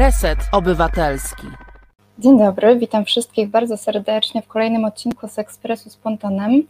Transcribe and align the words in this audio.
Reset 0.00 0.38
Obywatelski. 0.52 1.46
Dzień 2.18 2.38
dobry, 2.38 2.78
witam 2.78 3.04
wszystkich 3.04 3.48
bardzo 3.48 3.76
serdecznie 3.76 4.42
w 4.42 4.46
kolejnym 4.48 4.84
odcinku 4.84 5.28
z 5.28 5.38
Ekspresu 5.38 5.90
z 5.90 5.96
Pontonem, 5.96 6.62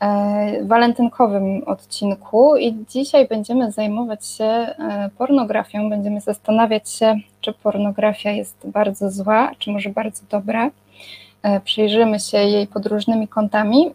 e, 0.00 0.64
walentynkowym 0.64 1.64
odcinku 1.66 2.56
i 2.56 2.84
dzisiaj 2.88 3.28
będziemy 3.28 3.72
zajmować 3.72 4.26
się 4.26 4.44
e, 4.44 5.10
pornografią, 5.18 5.90
będziemy 5.90 6.20
zastanawiać 6.20 6.90
się, 6.90 7.14
czy 7.40 7.52
pornografia 7.52 8.30
jest 8.30 8.56
bardzo 8.66 9.10
zła, 9.10 9.50
czy 9.58 9.70
może 9.70 9.90
bardzo 9.90 10.22
dobra. 10.30 10.70
E, 11.42 11.60
przyjrzymy 11.60 12.20
się 12.20 12.38
jej 12.38 12.66
pod 12.66 12.86
różnymi 12.86 13.28
kątami. 13.28 13.90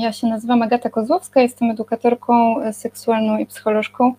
Ja 0.00 0.12
się 0.12 0.26
nazywam 0.26 0.62
Agata 0.62 0.90
Kozłowska, 0.90 1.40
jestem 1.40 1.70
edukatorką 1.70 2.56
seksualną 2.72 3.38
i 3.38 3.46
psycholożką 3.46 4.14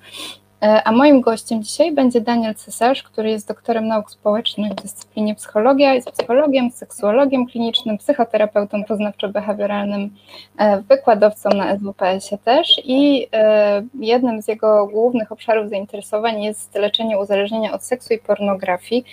a 0.60 0.92
moim 0.92 1.22
gościem 1.22 1.64
dzisiaj 1.64 1.92
będzie 1.92 2.22
Daniel 2.22 2.56
Cesarz, 2.56 3.04
który 3.04 3.30
jest 3.30 3.48
doktorem 3.48 3.88
nauk 3.88 4.12
społecznych 4.12 4.72
w 4.72 4.76
dyscyplinie 4.76 5.36
psychologia, 5.36 5.94
jest 5.94 6.12
psychologiem, 6.12 6.72
seksuologiem 6.72 7.48
klinicznym, 7.48 7.98
psychoterapeutą 7.98 8.84
poznawczo-behawioralnym, 8.84 10.10
e, 10.58 10.82
wykładowcą 10.82 11.50
na 11.50 11.78
SWPS-ie 11.78 12.38
też 12.44 12.82
i 12.86 13.28
e, 13.34 13.84
jednym 14.00 14.42
z 14.42 14.48
jego 14.48 14.88
głównych 14.88 15.32
obszarów 15.32 15.70
zainteresowań 15.70 16.44
jest 16.44 16.76
leczenie 16.76 17.20
uzależnienia 17.20 17.74
od 17.74 17.84
seksu 17.84 18.14
i 18.14 18.18
pornografii. 18.18 19.06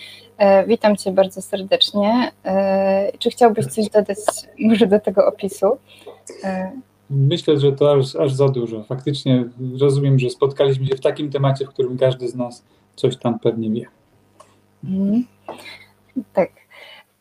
Witam 0.66 0.96
Cię 0.96 1.12
bardzo 1.12 1.42
serdecznie. 1.42 2.32
Czy 3.18 3.30
chciałbyś 3.30 3.66
coś 3.66 3.88
dodać 3.88 4.18
może 4.58 4.86
do 4.86 5.00
tego 5.00 5.26
opisu? 5.26 5.66
Myślę, 7.10 7.60
że 7.60 7.72
to 7.72 7.92
aż, 7.92 8.16
aż 8.16 8.32
za 8.32 8.48
dużo. 8.48 8.82
Faktycznie 8.82 9.44
rozumiem, 9.80 10.18
że 10.18 10.30
spotkaliśmy 10.30 10.86
się 10.86 10.96
w 10.96 11.00
takim 11.00 11.30
temacie, 11.30 11.64
w 11.64 11.68
którym 11.68 11.98
każdy 11.98 12.28
z 12.28 12.34
nas 12.34 12.64
coś 12.96 13.16
tam 13.16 13.38
pewnie 13.38 13.70
wie. 13.70 13.86
Mm, 14.84 15.24
tak. 16.32 16.50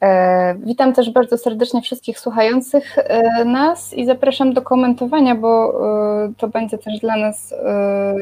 E, 0.03 0.55
witam 0.65 0.93
też 0.93 1.09
bardzo 1.09 1.37
serdecznie 1.37 1.81
wszystkich 1.81 2.19
słuchających 2.19 2.97
e, 2.97 3.45
nas 3.45 3.93
i 3.93 4.05
zapraszam 4.05 4.53
do 4.53 4.61
komentowania, 4.61 5.35
bo 5.35 5.73
e, 6.25 6.33
to 6.37 6.47
będzie 6.47 6.77
też 6.77 6.99
dla 6.99 7.15
nas 7.15 7.53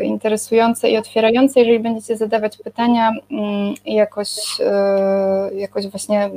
interesujące 0.04 0.90
i 0.90 0.98
otwierające. 0.98 1.60
Jeżeli 1.60 1.80
będziecie 1.80 2.18
zadawać 2.18 2.58
pytania 2.58 3.12
mm, 3.32 3.74
i 3.86 3.94
jakoś, 3.94 4.30
e, 4.60 5.50
jakoś 5.56 5.88
właśnie 5.88 6.30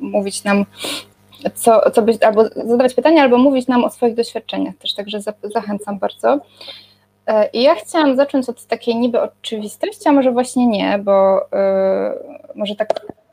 mówić 0.00 0.44
nam 0.44 0.64
co, 1.54 1.90
co 1.90 2.02
być, 2.02 2.22
albo 2.22 2.44
zadawać 2.44 2.94
pytania, 2.94 3.22
albo 3.22 3.38
mówić 3.38 3.68
nam 3.68 3.84
o 3.84 3.90
swoich 3.90 4.14
doświadczeniach 4.14 4.76
też, 4.76 4.94
także 4.94 5.20
za, 5.20 5.32
zachęcam 5.42 5.98
bardzo. 5.98 6.40
E, 7.26 7.48
I 7.52 7.62
ja 7.62 7.74
chciałam 7.74 8.16
zacząć 8.16 8.48
od 8.48 8.66
takiej 8.66 8.96
niby 8.96 9.20
oczywistości, 9.20 10.08
a 10.08 10.12
może 10.12 10.32
właśnie 10.32 10.66
nie, 10.66 10.98
bo 10.98 11.46
yy, 11.52 12.54
może 12.54 12.76
tak 12.76 12.88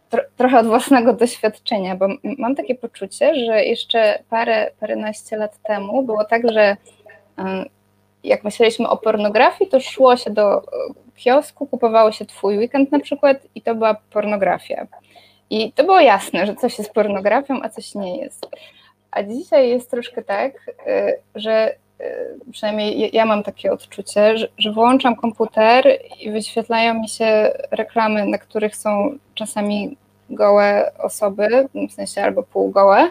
tro, 0.10 0.22
trochę 0.38 0.60
od 0.60 0.68
własnego 0.68 1.14
doświadczenia, 1.14 1.96
bo 1.96 2.08
mam 2.38 2.56
takie 2.56 2.76
poczucie, 2.76 3.36
że 3.36 3.66
jeszcze 3.66 4.20
parę, 4.30 4.72
paręnaście 4.80 5.38
lat 5.38 5.58
temu 5.64 6.04
było 6.04 6.26
tak, 6.26 6.52
że 6.52 6.78
yy, 7.38 7.44
jak 8.24 8.44
myśleliśmy 8.44 8.90
o 8.90 8.98
pornografii, 8.98 9.70
to 9.70 9.80
szło 9.80 10.18
się 10.18 10.30
do 10.30 10.62
kiosku, 11.16 11.68
kupowało 11.68 12.12
się 12.12 12.26
twój 12.26 12.58
weekend 12.58 12.92
na 12.92 13.00
przykład 13.00 13.38
i 13.56 13.62
to 13.62 13.76
była 13.76 13.94
pornografia. 13.94 14.88
I 15.50 15.72
to 15.72 15.84
było 15.84 16.00
jasne, 16.00 16.45
że 16.45 16.56
coś 16.56 16.78
jest 16.78 16.94
pornografią, 16.94 17.59
a 17.64 17.70
coś 17.70 17.95
nie 17.95 18.17
jest. 18.17 18.48
A 19.12 19.23
dzisiaj 19.23 19.70
jest 19.70 19.92
troszkę 19.92 20.23
tak, 20.23 20.54
y, 20.88 21.20
że 21.36 21.76
y, 22.02 22.06
przynajmniej 22.52 23.09
ja 23.14 23.26
mam 23.26 23.44
takie 23.44 23.72
odczucie, 23.72 24.38
że, 24.38 24.48
że 24.58 24.72
włączam 24.72 25.16
komputer 25.16 26.00
i 26.20 26.31
wyświetlają 26.31 26.94
mi 26.94 27.09
się 27.09 27.54
reklamy, 27.72 28.26
na 28.26 28.38
których 28.38 28.76
są 28.76 29.17
czasami 29.34 29.98
gołe 30.30 30.92
osoby, 30.97 31.70
w 31.89 31.94
sensie 31.94 32.23
albo 32.23 32.44
półgołe. 32.44 33.09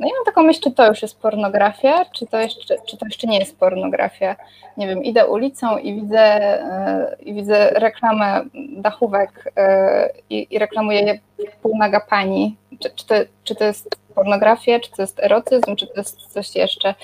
No 0.00 0.08
i 0.08 0.10
mam 0.16 0.24
taką 0.24 0.42
myśl, 0.42 0.60
czy 0.60 0.72
to 0.72 0.86
już 0.86 1.02
jest 1.02 1.20
pornografia, 1.20 2.04
czy 2.04 2.26
to 2.26 2.38
jeszcze, 2.38 2.74
czy 2.86 2.96
to 2.96 3.06
jeszcze 3.06 3.26
nie 3.26 3.38
jest 3.38 3.58
pornografia. 3.58 4.36
Nie 4.76 4.86
wiem, 4.86 5.04
idę 5.04 5.26
ulicą 5.26 5.78
i 5.78 5.94
widzę, 5.94 6.20
e, 6.20 7.16
i 7.20 7.34
widzę 7.34 7.70
reklamę 7.70 8.44
dachówek 8.76 9.52
e, 9.56 10.10
i, 10.30 10.46
i 10.50 10.58
reklamuje 10.58 11.00
je 11.00 11.18
półnaga 11.62 12.00
pani. 12.00 12.56
Czy, 12.80 12.90
czy, 12.90 13.06
to, 13.06 13.14
czy 13.44 13.54
to 13.54 13.64
jest 13.64 14.05
pornografia, 14.16 14.80
czy 14.80 14.90
to 14.90 15.02
jest 15.02 15.20
erotyzm, 15.20 15.76
czy 15.76 15.86
to 15.86 15.92
jest 15.96 16.26
coś 16.26 16.56
jeszcze. 16.56 16.94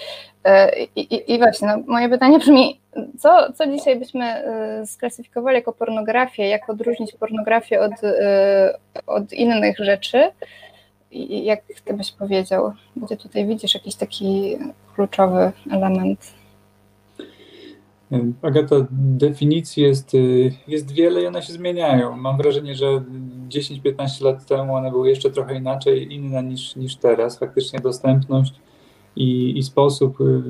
E, 0.44 0.82
I, 0.82 1.14
i, 1.14 1.32
i 1.32 1.38
właśnie, 1.38 1.68
no, 1.68 1.78
moje 1.86 2.08
pytanie 2.08 2.38
brzmi, 2.38 2.80
co, 3.18 3.52
co 3.52 3.66
dzisiaj 3.66 3.96
byśmy 3.96 4.24
e, 4.24 4.86
sklasyfikowali 4.86 5.56
jako 5.56 5.72
pornografię, 5.72 6.48
jak 6.48 6.70
odróżnić 6.70 7.12
pornografię 7.12 7.80
od, 7.80 8.04
e, 8.04 8.78
od 9.06 9.32
innych 9.32 9.76
rzeczy? 9.78 10.30
I 11.10 11.44
jak 11.44 11.60
ty 11.84 11.94
byś 11.94 12.12
powiedział, 12.12 12.72
gdzie 12.96 13.16
tutaj 13.16 13.46
widzisz 13.46 13.74
jakiś 13.74 13.94
taki 13.94 14.58
kluczowy 14.94 15.52
element? 15.72 16.41
Agata, 18.42 18.76
definicji 18.90 19.82
jest, 19.82 20.12
jest 20.68 20.92
wiele 20.92 21.22
i 21.22 21.26
one 21.26 21.42
się 21.42 21.52
zmieniają. 21.52 22.16
Mam 22.16 22.36
wrażenie, 22.36 22.74
że 22.74 23.04
10-15 23.48 24.24
lat 24.24 24.46
temu 24.46 24.74
one 24.74 24.90
były 24.90 25.08
jeszcze 25.08 25.30
trochę 25.30 25.56
inaczej, 25.56 26.14
inne 26.14 26.42
niż, 26.42 26.76
niż 26.76 26.96
teraz. 26.96 27.38
Faktycznie 27.38 27.80
dostępność 27.80 28.54
i, 29.16 29.58
i 29.58 29.62
sposób, 29.62 30.20
y, 30.20 30.42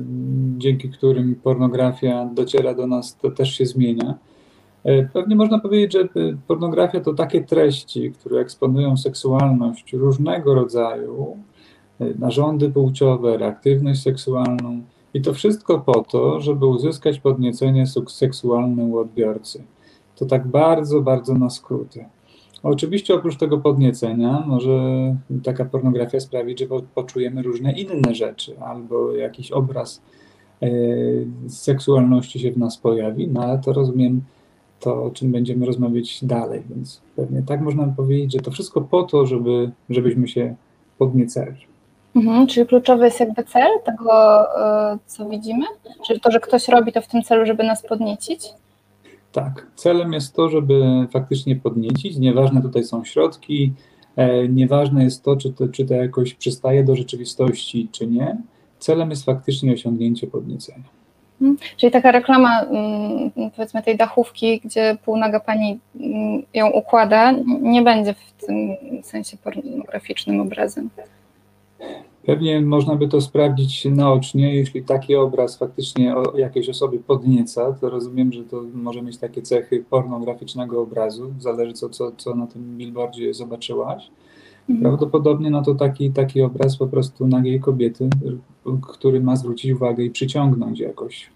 dzięki 0.57 0.89
którym 0.89 1.35
pornografia 1.35 2.25
dociera 2.25 2.73
do 2.73 2.87
nas, 2.87 3.17
to 3.17 3.31
też 3.31 3.57
się 3.57 3.65
zmienia. 3.65 4.17
E, 4.83 5.03
pewnie 5.03 5.35
można 5.35 5.59
powiedzieć, 5.59 5.93
że 5.93 6.21
y, 6.21 6.37
pornografia 6.47 6.99
to 6.99 7.13
takie 7.13 7.43
treści, 7.43 8.11
które 8.11 8.41
eksponują 8.41 8.97
seksualność 8.97 9.93
różnego 9.93 10.55
rodzaju, 10.55 11.37
y, 12.01 12.15
narządy 12.19 12.69
płciowe, 12.69 13.37
reaktywność 13.37 14.01
seksualną 14.01 14.81
i 15.13 15.21
to 15.21 15.33
wszystko 15.33 15.79
po 15.79 16.03
to, 16.03 16.39
żeby 16.41 16.65
uzyskać 16.65 17.19
podniecenie 17.19 17.85
seksualne 18.07 18.83
u 18.83 18.97
odbiorcy. 18.97 19.63
To 20.15 20.25
tak 20.25 20.47
bardzo, 20.47 21.01
bardzo 21.01 21.33
na 21.33 21.49
skróty. 21.49 22.05
Oczywiście 22.63 23.15
oprócz 23.15 23.37
tego 23.37 23.57
podniecenia 23.57 24.43
może 24.47 24.79
taka 25.43 25.65
pornografia 25.65 26.19
sprawić, 26.19 26.59
że 26.59 26.65
poczujemy 26.95 27.41
różne 27.41 27.71
inne 27.71 28.15
rzeczy, 28.15 28.59
albo 28.59 29.11
jakiś 29.11 29.51
obraz 29.51 30.01
e, 30.61 30.69
seksualności 31.47 32.39
się 32.39 32.51
w 32.51 32.57
nas 32.57 32.77
pojawi, 32.77 33.27
no 33.27 33.43
ale 33.43 33.59
to 33.59 33.73
rozumiem 33.73 34.21
to, 34.79 35.03
o 35.03 35.11
czym 35.11 35.31
będziemy 35.31 35.65
rozmawiać 35.65 36.25
dalej, 36.25 36.63
więc 36.69 37.01
pewnie 37.15 37.41
tak 37.41 37.61
można 37.61 37.87
powiedzieć, 37.87 38.33
że 38.33 38.39
to 38.39 38.51
wszystko 38.51 38.81
po 38.81 39.03
to, 39.03 39.25
żeby, 39.25 39.71
żebyśmy 39.89 40.27
się 40.27 40.55
podniecali. 40.97 41.72
Mhm, 42.15 42.47
czyli 42.47 42.67
kluczowy 42.67 43.05
jest 43.05 43.19
jakby 43.19 43.43
cel 43.43 43.69
tego, 43.85 44.41
e, 44.93 44.97
co 45.05 45.29
widzimy? 45.29 45.65
Czyli 46.07 46.19
to, 46.19 46.31
że 46.31 46.39
ktoś 46.39 46.67
robi 46.67 46.91
to 46.91 47.01
w 47.01 47.07
tym 47.07 47.23
celu, 47.23 47.45
żeby 47.45 47.63
nas 47.63 47.81
podniecić? 47.81 48.49
Tak, 49.31 49.67
celem 49.75 50.13
jest 50.13 50.35
to, 50.35 50.49
żeby 50.49 51.07
faktycznie 51.11 51.55
podniecić. 51.55 52.17
Nieważne 52.17 52.61
tutaj 52.61 52.83
są 52.83 53.05
środki, 53.05 53.73
e, 54.15 54.47
nieważne 54.47 55.03
jest 55.03 55.23
to, 55.23 55.35
czy 55.35 55.53
to, 55.53 55.67
czy 55.67 55.85
to 55.85 55.93
jakoś 55.93 56.33
przystaje 56.33 56.83
do 56.83 56.95
rzeczywistości, 56.95 57.89
czy 57.91 58.07
nie. 58.07 58.37
Celem 58.79 59.09
jest 59.09 59.25
faktycznie 59.25 59.73
osiągnięcie 59.73 60.27
podniecenia. 60.27 60.83
Hmm, 61.39 61.57
czyli 61.77 61.91
taka 61.91 62.11
reklama, 62.11 62.61
mm, 62.61 63.31
powiedzmy, 63.55 63.83
tej 63.83 63.97
dachówki, 63.97 64.61
gdzie 64.65 64.97
półnaga 65.05 65.39
pani 65.39 65.79
mm, 65.99 66.43
ją 66.53 66.69
układa, 66.69 67.31
nie 67.61 67.81
będzie 67.81 68.13
w 68.13 68.45
tym 68.45 68.75
sensie 69.03 69.37
pornograficznym 69.37 70.41
obrazem. 70.41 70.89
Pewnie 72.25 72.61
można 72.61 72.95
by 72.95 73.07
to 73.07 73.21
sprawdzić 73.21 73.85
naocznie, 73.85 74.55
jeśli 74.55 74.83
taki 74.83 75.15
obraz 75.15 75.57
faktycznie 75.57 76.15
jakiejś 76.35 76.69
osoby 76.69 76.99
podnieca, 76.99 77.73
to 77.73 77.89
rozumiem, 77.89 78.33
że 78.33 78.43
to 78.43 78.63
może 78.73 79.01
mieć 79.01 79.17
takie 79.17 79.41
cechy 79.41 79.85
pornograficznego 79.89 80.81
obrazu, 80.81 81.33
zależy 81.39 81.73
co, 81.73 81.89
co, 81.89 82.11
co 82.17 82.35
na 82.35 82.47
tym 82.47 82.77
billboardzie 82.77 83.33
zobaczyłaś. 83.33 84.09
Mhm. 84.69 84.81
Prawdopodobnie 84.81 85.49
no 85.49 85.61
to 85.61 85.75
taki, 85.75 86.11
taki 86.11 86.41
obraz 86.41 86.77
po 86.77 86.87
prostu 86.87 87.27
nagiej 87.27 87.59
kobiety, 87.59 88.09
który 88.81 89.21
ma 89.21 89.35
zwrócić 89.35 89.71
uwagę 89.71 90.03
i 90.03 90.11
przyciągnąć 90.11 90.79
jakoś. 90.79 91.29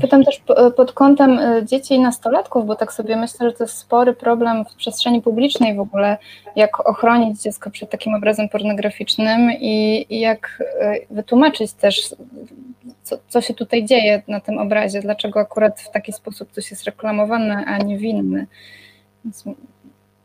Pytam 0.00 0.24
też 0.24 0.42
pod 0.76 0.92
kątem 0.92 1.38
y, 1.38 1.64
dzieci 1.64 1.94
i 1.94 2.00
nastolatków, 2.00 2.66
bo 2.66 2.74
tak 2.74 2.92
sobie 2.92 3.16
myślę, 3.16 3.50
że 3.50 3.56
to 3.56 3.64
jest 3.64 3.76
spory 3.76 4.12
problem 4.12 4.64
w 4.64 4.74
przestrzeni 4.74 5.22
publicznej 5.22 5.76
w 5.76 5.80
ogóle, 5.80 6.16
jak 6.56 6.88
ochronić 6.88 7.42
dziecko 7.42 7.70
przed 7.70 7.90
takim 7.90 8.14
obrazem 8.14 8.48
pornograficznym 8.48 9.52
i, 9.60 10.06
jak 10.20 10.62
y, 11.10 11.14
wytłumaczyć 11.14 11.72
też, 11.72 12.14
co, 13.02 13.16
co, 13.28 13.40
się 13.40 13.54
tutaj 13.54 13.84
dzieje 13.84 14.22
na 14.28 14.40
tym 14.40 14.58
obrazie, 14.58 15.00
dlaczego 15.00 15.40
akurat 15.40 15.80
w 15.80 15.90
taki 15.90 16.12
sposób 16.12 16.52
coś 16.52 16.70
jest 16.70 16.84
reklamowane, 16.84 17.64
a 17.66 17.78
nie 17.78 17.98
winny. 17.98 18.46
Więc... 19.24 19.44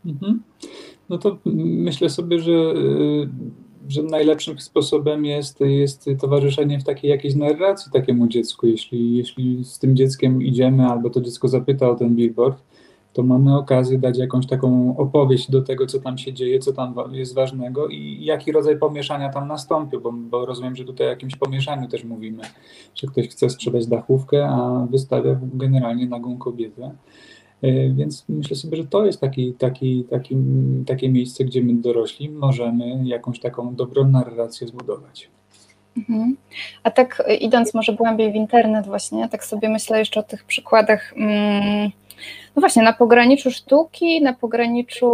Mhm. 0.05 0.43
No 1.09 1.17
to 1.17 1.37
myślę 1.55 2.09
sobie, 2.09 2.39
że 2.39 2.51
y, 2.51 3.29
że 3.87 4.03
najlepszym 4.03 4.59
sposobem 4.59 5.25
jest, 5.25 5.59
jest 5.59 6.09
towarzyszenie 6.21 6.79
w 6.79 6.83
takiej 6.83 7.11
jakiejś 7.11 7.35
narracji 7.35 7.91
takiemu 7.91 8.27
dziecku. 8.27 8.67
Jeśli, 8.67 9.17
jeśli 9.17 9.65
z 9.65 9.79
tym 9.79 9.95
dzieckiem 9.95 10.41
idziemy, 10.41 10.85
albo 10.85 11.09
to 11.09 11.21
dziecko 11.21 11.47
zapyta 11.47 11.89
o 11.89 11.95
ten 11.95 12.15
billboard, 12.15 12.63
to 13.13 13.23
mamy 13.23 13.57
okazję 13.57 13.97
dać 13.97 14.17
jakąś 14.17 14.47
taką 14.47 14.97
opowieść 14.97 15.51
do 15.51 15.61
tego, 15.61 15.85
co 15.85 15.99
tam 15.99 16.17
się 16.17 16.33
dzieje, 16.33 16.59
co 16.59 16.73
tam 16.73 16.95
jest 17.11 17.33
ważnego 17.33 17.87
i 17.87 18.25
jaki 18.25 18.51
rodzaj 18.51 18.77
pomieszania 18.77 19.29
tam 19.29 19.47
nastąpił, 19.47 20.01
bo, 20.01 20.11
bo 20.11 20.45
rozumiem, 20.45 20.75
że 20.75 20.85
tutaj 20.85 21.07
o 21.07 21.09
jakimś 21.09 21.35
pomieszaniu 21.35 21.87
też 21.87 22.03
mówimy, 22.03 22.43
że 22.95 23.07
ktoś 23.07 23.27
chce 23.27 23.49
sprzedać 23.49 23.87
dachówkę, 23.87 24.49
a 24.49 24.87
wystawia 24.89 25.39
generalnie 25.53 26.07
nagą 26.07 26.37
kobietę. 26.37 26.91
E, 27.63 27.89
więc 27.89 28.25
myślę 28.29 28.55
sobie, 28.55 28.77
że 28.77 28.85
to 28.85 29.05
jest 29.05 29.21
taki, 29.21 29.53
taki, 29.53 30.03
taki, 30.09 30.35
takie 30.87 31.09
miejsce, 31.09 31.45
gdzie 31.45 31.61
my 31.63 31.73
dorośli 31.73 32.29
możemy 32.29 33.01
jakąś 33.03 33.39
taką 33.39 33.75
dobrą 33.75 34.07
narrację 34.07 34.67
zbudować. 34.67 35.29
Mhm. 35.97 36.37
A 36.83 36.91
tak 36.91 37.23
idąc 37.39 37.73
może 37.73 37.93
głębiej 37.93 38.31
w 38.31 38.35
internet 38.35 38.85
właśnie, 38.85 39.29
tak 39.29 39.45
sobie 39.45 39.69
myślę 39.69 39.99
jeszcze 39.99 40.19
o 40.19 40.23
tych 40.23 40.43
przykładach 40.43 41.13
mm, 41.17 41.91
no 42.55 42.59
właśnie, 42.59 42.83
na 42.83 42.93
pograniczu 42.93 43.51
sztuki, 43.51 44.21
na 44.21 44.33
pograniczu 44.33 45.09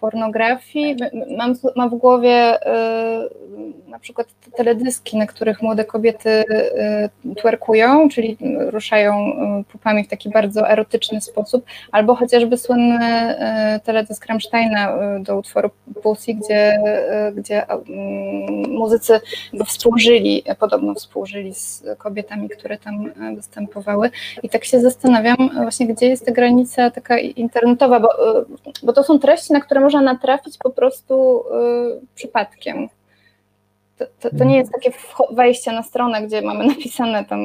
pornografii. 0.00 0.96
Mam, 1.36 1.54
mam 1.76 1.90
w 1.90 1.94
głowie 1.94 2.56
y, 2.56 3.90
na 3.92 3.98
przykład 3.98 4.26
teledyski, 4.56 5.16
na 5.16 5.26
których 5.26 5.62
młode 5.62 5.84
kobiety 5.84 6.30
y, 6.30 7.34
twerkują, 7.34 8.08
czyli 8.08 8.36
ruszają 8.58 9.28
y, 9.60 9.64
pupami 9.64 10.04
w 10.04 10.08
taki 10.08 10.30
bardzo 10.30 10.70
erotyczny 10.70 11.20
sposób, 11.20 11.64
albo 11.92 12.14
chociażby 12.14 12.56
słynny 12.56 13.34
y, 13.76 13.80
teledysk 13.80 14.26
Rammsteina 14.26 14.96
y, 15.16 15.22
do 15.22 15.38
utworu 15.38 15.70
Pussy, 16.02 16.34
gdzie, 16.34 16.74
y, 17.28 17.32
gdzie 17.32 17.66
muzycy 18.68 19.20
współżyli, 19.66 20.42
podobno 20.58 20.94
współżyli 20.94 21.54
z 21.54 21.84
kobietami, 21.98 22.48
które 22.48 22.78
tam 22.78 23.12
występowały. 23.36 24.10
I 24.42 24.48
tak 24.48 24.64
się 24.64 24.80
zastanawiam 24.80 25.50
właśnie, 25.54 25.86
gdzie 25.86 26.08
jest 26.08 26.26
ta 26.26 26.32
granica 26.32 26.61
granica 26.62 26.90
taka 26.90 27.18
internetowa, 27.18 28.00
bo, 28.00 28.40
y, 28.40 28.44
bo 28.82 28.92
to 28.92 29.02
są 29.02 29.18
treści, 29.18 29.52
na 29.52 29.60
które 29.60 29.80
można 29.80 30.00
natrafić 30.00 30.58
po 30.58 30.70
prostu 30.70 31.44
y, 32.00 32.06
przypadkiem. 32.14 32.88
To, 33.98 34.04
to, 34.20 34.36
to, 34.38 34.44
nie 34.44 34.56
jest 34.56 34.72
takie 34.72 34.92
wejście 35.30 35.72
na 35.72 35.82
stronę, 35.82 36.26
gdzie 36.26 36.42
mamy 36.42 36.66
napisane 36.74 37.24
tam 37.24 37.40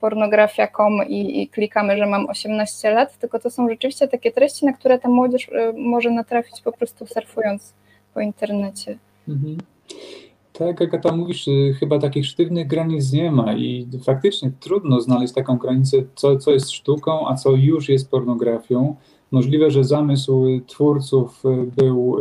pornografia.com 0.00 1.08
i, 1.08 1.42
i, 1.42 1.48
klikamy, 1.48 1.96
że 1.96 2.06
mam 2.06 2.28
18 2.28 2.90
lat, 2.90 3.18
tylko 3.18 3.38
to 3.38 3.50
są 3.50 3.68
rzeczywiście 3.68 4.08
takie 4.08 4.32
treści, 4.32 4.66
na 4.66 4.72
które 4.72 4.98
ta 4.98 5.08
młodzież 5.08 5.48
y, 5.48 5.72
może 5.76 6.10
natrafić 6.10 6.60
po 6.60 6.72
prostu 6.72 7.06
surfując 7.06 7.74
po 8.14 8.20
internecie. 8.20 8.98
Mhm. 9.28 9.58
Tak, 10.60 10.80
jak 10.80 11.02
tam 11.02 11.18
mówisz, 11.18 11.46
chyba 11.78 11.98
takich 11.98 12.26
sztywnych 12.26 12.66
granic 12.66 13.12
nie 13.12 13.32
ma 13.32 13.54
i 13.54 13.88
faktycznie 14.04 14.52
trudno 14.60 15.00
znaleźć 15.00 15.34
taką 15.34 15.58
granicę, 15.58 15.96
co, 16.14 16.36
co 16.36 16.50
jest 16.50 16.70
sztuką, 16.70 17.28
a 17.28 17.34
co 17.34 17.50
już 17.50 17.88
jest 17.88 18.10
pornografią. 18.10 18.96
Możliwe, 19.30 19.70
że 19.70 19.84
zamysł 19.84 20.46
twórców 20.66 21.42
był 21.76 22.16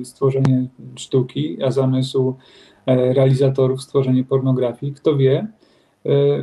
e, 0.00 0.04
stworzenie 0.04 0.66
sztuki, 0.96 1.62
a 1.62 1.70
zamysł 1.70 2.34
realizatorów 2.86 3.82
stworzenie 3.82 4.24
pornografii. 4.24 4.92
Kto 4.92 5.16
wie? 5.16 5.46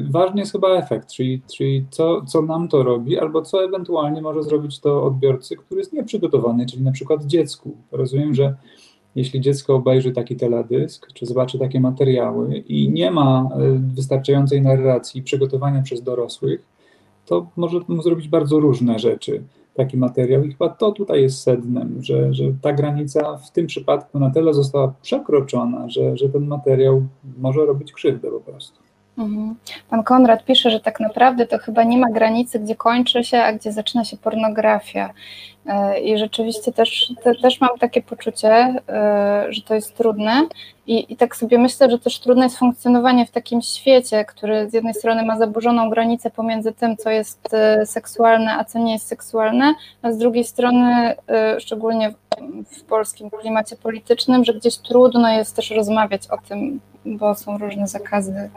Ważny 0.10 0.40
jest 0.40 0.52
chyba 0.52 0.70
efekt, 0.70 1.12
czyli, 1.12 1.42
czyli 1.56 1.86
co, 1.90 2.22
co 2.22 2.42
nam 2.42 2.68
to 2.68 2.84
robi, 2.84 3.20
albo 3.20 3.42
co 3.42 3.64
ewentualnie 3.64 4.22
może 4.22 4.44
zrobić 4.44 4.80
to 4.80 5.04
odbiorcy, 5.04 5.56
który 5.56 5.80
jest 5.80 5.94
nieprzygotowany, 5.94 6.66
czyli 6.66 6.84
na 6.84 6.92
przykład 6.92 7.26
dziecku. 7.26 7.78
Rozumiem, 7.92 8.34
że 8.34 8.56
jeśli 9.16 9.42
dziecko 9.42 9.76
obejrzy 9.76 10.12
taki 10.12 10.36
teledysk, 10.36 11.14
czy 11.14 11.26
zobaczy 11.26 11.60
takie 11.60 11.80
materiały 11.80 12.58
i 12.58 12.90
nie 12.90 13.12
ma 13.12 13.50
e, 13.52 13.58
wystarczającej 13.96 14.62
narracji 14.62 15.24
przygotowania 15.24 15.82
przez 15.82 16.04
dorosłych, 16.04 16.66
to 17.26 17.48
może 17.56 17.80
mu 17.88 18.02
zrobić 18.02 18.28
bardzo 18.28 18.60
różne 18.60 19.00
rzeczy 19.00 19.44
taki 19.74 19.98
materiał. 19.98 20.44
I 20.44 20.52
chyba 20.52 20.70
to 20.70 20.92
tutaj 20.92 21.22
jest 21.22 21.40
sednem, 21.40 22.04
że, 22.04 22.34
że 22.34 22.44
ta 22.62 22.74
granica 22.74 23.38
w 23.38 23.52
tym 23.52 23.68
przypadku 23.68 24.20
na 24.20 24.30
tyle 24.30 24.54
została 24.54 24.94
przekroczona, 25.02 25.90
że, 25.90 26.18
że 26.18 26.30
ten 26.30 26.48
materiał 26.48 27.06
może 27.38 27.66
robić 27.66 27.94
krzywdę 27.94 28.32
po 28.32 28.40
prostu. 28.40 28.81
Mhm. 29.18 29.56
Pan 29.90 30.04
Konrad 30.04 30.46
pisze, 30.46 30.72
że 30.72 30.80
tak 30.80 31.00
naprawdę 31.00 31.48
to 31.48 31.58
chyba 31.58 31.84
nie 31.84 31.98
ma 31.98 32.10
granicy, 32.10 32.60
gdzie 32.60 32.76
kończy 32.76 33.24
się, 33.24 33.38
a 33.38 33.54
gdzie 33.54 33.72
zaczyna 33.72 34.06
się 34.06 34.18
pornografia. 34.18 35.14
E, 35.66 36.00
I 36.00 36.18
rzeczywiście 36.18 36.72
też, 36.72 37.14
te, 37.24 37.36
też 37.36 37.62
mam 37.62 37.78
takie 37.80 38.02
poczucie, 38.02 38.52
e, 38.90 39.46
że 39.50 39.62
to 39.62 39.76
jest 39.76 39.98
trudne. 39.98 40.48
I, 40.88 41.14
I 41.14 41.16
tak 41.16 41.36
sobie 41.36 41.58
myślę, 41.58 41.92
że 41.92 42.00
też 42.00 42.20
trudne 42.20 42.44
jest 42.44 42.58
funkcjonowanie 42.58 43.26
w 43.26 43.32
takim 43.32 43.62
świecie, 43.62 44.26
który 44.26 44.70
z 44.70 44.74
jednej 44.74 44.94
strony 44.94 45.26
ma 45.26 45.38
zaburzoną 45.38 45.90
granicę 45.90 46.30
pomiędzy 46.30 46.72
tym, 46.72 46.98
co 46.98 47.10
jest 47.10 47.54
e, 47.54 47.86
seksualne, 47.86 48.54
a 48.54 48.64
co 48.64 48.80
nie 48.80 48.94
jest 48.94 49.08
seksualne, 49.08 49.74
a 50.02 50.12
z 50.12 50.18
drugiej 50.18 50.44
strony, 50.44 51.16
szczególnie 51.60 52.14
w 52.72 52.84
polskim 52.84 53.30
klimacie 53.30 53.76
politycznym, 53.76 54.44
że 54.44 54.54
gdzieś 54.54 54.78
trudno 54.78 55.30
jest 55.30 55.56
też 55.56 55.72
rozmawiać 55.72 56.28
o 56.28 56.38
tym, 56.38 56.80
bo 57.06 57.36
są 57.36 57.58
różne 57.58 57.88
zakazy 57.88 58.50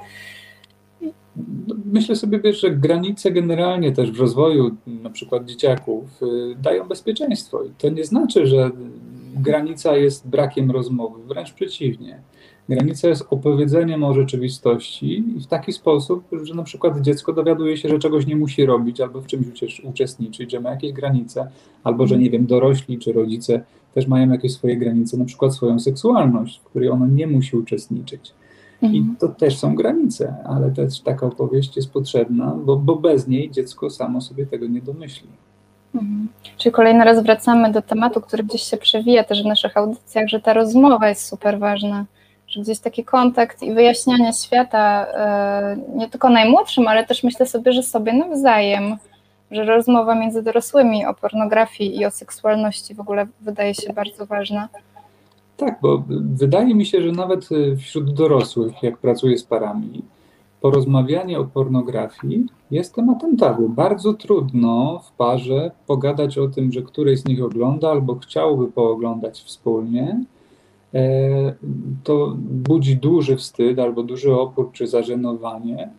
Myślę 1.85 2.17
sobie, 2.17 2.41
wiesz, 2.41 2.61
że 2.61 2.71
granice 2.71 3.31
generalnie 3.31 3.93
też 3.93 4.13
w 4.13 4.21
rozwoju 4.21 4.77
na 4.87 5.11
przykład 5.11 5.45
dzieciaków 5.45 6.23
y, 6.23 6.57
dają 6.63 6.89
bezpieczeństwo. 6.89 7.65
I 7.65 7.71
to 7.79 7.89
nie 7.89 8.05
znaczy, 8.05 8.47
że 8.47 8.71
granica 9.37 9.97
jest 9.97 10.29
brakiem 10.29 10.71
rozmowy, 10.71 11.23
wręcz 11.27 11.53
przeciwnie. 11.53 12.23
Granica 12.69 13.09
jest 13.09 13.27
opowiedzeniem 13.31 14.05
o 14.05 14.15
rzeczywistości 14.15 15.25
w 15.37 15.47
taki 15.47 15.73
sposób, 15.73 16.25
że 16.43 16.55
na 16.55 16.63
przykład 16.63 17.01
dziecko 17.01 17.33
dowiaduje 17.33 17.77
się, 17.77 17.89
że 17.89 17.99
czegoś 17.99 18.27
nie 18.27 18.37
musi 18.37 18.67
robić 18.67 19.01
albo 19.01 19.21
w 19.21 19.27
czymś 19.27 19.47
uczestniczyć, 19.85 20.51
że 20.51 20.61
ma 20.61 20.71
jakieś 20.71 20.93
granice, 20.93 21.49
albo 21.85 22.07
że 22.07 22.19
nie 22.19 22.31
wiem, 22.31 22.47
dorośli 22.47 22.99
czy 22.99 23.13
rodzice 23.13 23.65
też 23.95 24.07
mają 24.07 24.31
jakieś 24.31 24.53
swoje 24.53 24.77
granice, 24.77 25.17
na 25.17 25.25
przykład 25.25 25.55
swoją 25.55 25.81
seksualność, 25.81 26.59
w 26.59 26.65
której 26.65 26.89
ono 26.89 27.07
nie 27.07 27.27
musi 27.27 27.57
uczestniczyć. 27.57 28.33
I 28.83 28.99
mhm. 28.99 29.17
to 29.17 29.29
też 29.29 29.59
są 29.59 29.75
granice, 29.75 30.35
ale 30.45 30.71
też 30.71 31.01
taka 31.01 31.27
opowieść 31.27 31.77
jest 31.77 31.93
potrzebna, 31.93 32.57
bo, 32.65 32.77
bo 32.77 32.97
bez 32.97 33.29
niej 33.29 33.51
dziecko 33.51 33.91
samo 33.91 34.21
sobie 34.21 34.47
tego 34.47 34.67
nie 34.67 34.83
domyśli. 34.83 35.29
Mhm. 35.95 36.29
Czyli 36.57 36.73
kolejny 36.73 37.05
raz 37.05 37.23
wracamy 37.23 37.73
do 37.73 37.83
tematu, 37.83 38.21
który 38.21 38.45
gdzieś 38.45 38.63
się 38.63 38.77
przewija 38.77 39.25
też 39.25 39.43
w 39.43 39.47
naszych 39.47 39.77
audycjach, 39.77 40.29
że 40.29 40.41
ta 40.41 40.53
rozmowa 40.53 41.09
jest 41.09 41.27
super 41.27 41.59
ważna, 41.59 42.05
że 42.49 42.61
gdzieś 42.61 42.79
taki 42.79 43.05
kontakt 43.05 43.63
i 43.63 43.75
wyjaśnianie 43.75 44.33
świata 44.33 45.07
e, 45.07 45.77
nie 45.95 46.09
tylko 46.09 46.31
najmłodszym, 46.31 46.89
ale 46.89 47.07
też 47.07 47.23
myślę 47.23 47.47
sobie, 47.47 47.73
że 47.73 47.83
sobie 47.83 48.13
nawzajem, 48.13 48.97
że 49.51 49.65
rozmowa 49.65 50.15
między 50.15 50.43
dorosłymi 50.43 51.07
o 51.07 51.15
pornografii 51.15 51.97
i 51.99 52.07
o 52.07 52.11
seksualności 52.11 52.95
w 52.95 53.01
ogóle 53.01 53.27
wydaje 53.41 53.75
się 53.75 53.93
bardzo 53.93 54.27
ważna. 54.27 54.69
Tak, 55.57 55.79
bo 55.83 56.05
wydaje 56.35 56.75
mi 56.75 56.87
się, 56.87 57.03
że 57.03 57.13
nawet 57.13 57.53
y, 57.53 57.77
wśród 57.77 58.15
dorosłych, 58.15 58.83
jak 58.83 58.99
pracuję 58.99 59.39
z 59.39 59.45
parami, 59.45 60.03
porozmawianie 60.61 61.39
o 61.39 61.45
pornografii 61.45 62.47
jest 62.71 62.95
tematem 62.95 63.37
tabu. 63.37 63.69
Bardzo 63.69 64.15
trudno 64.15 64.99
w 64.99 65.13
parze 65.13 65.71
pogadać 65.87 66.39
o 66.39 66.49
tym, 66.49 66.73
że 66.73 66.83
któryś 66.83 67.21
z 67.21 67.25
nich 67.25 67.45
ogląda 67.45 67.91
albo 67.91 68.15
chciałby 68.15 68.73
pooglądać 68.73 69.43
wspólnie. 69.43 70.25
E, 70.95 71.55
to 72.05 72.35
budzi 72.39 72.97
duży 72.97 73.37
wstyd 73.37 73.79
albo 73.79 74.03
duży 74.03 74.35
opór 74.35 74.71
czy 74.73 74.87
zażenowanie, 74.87 75.91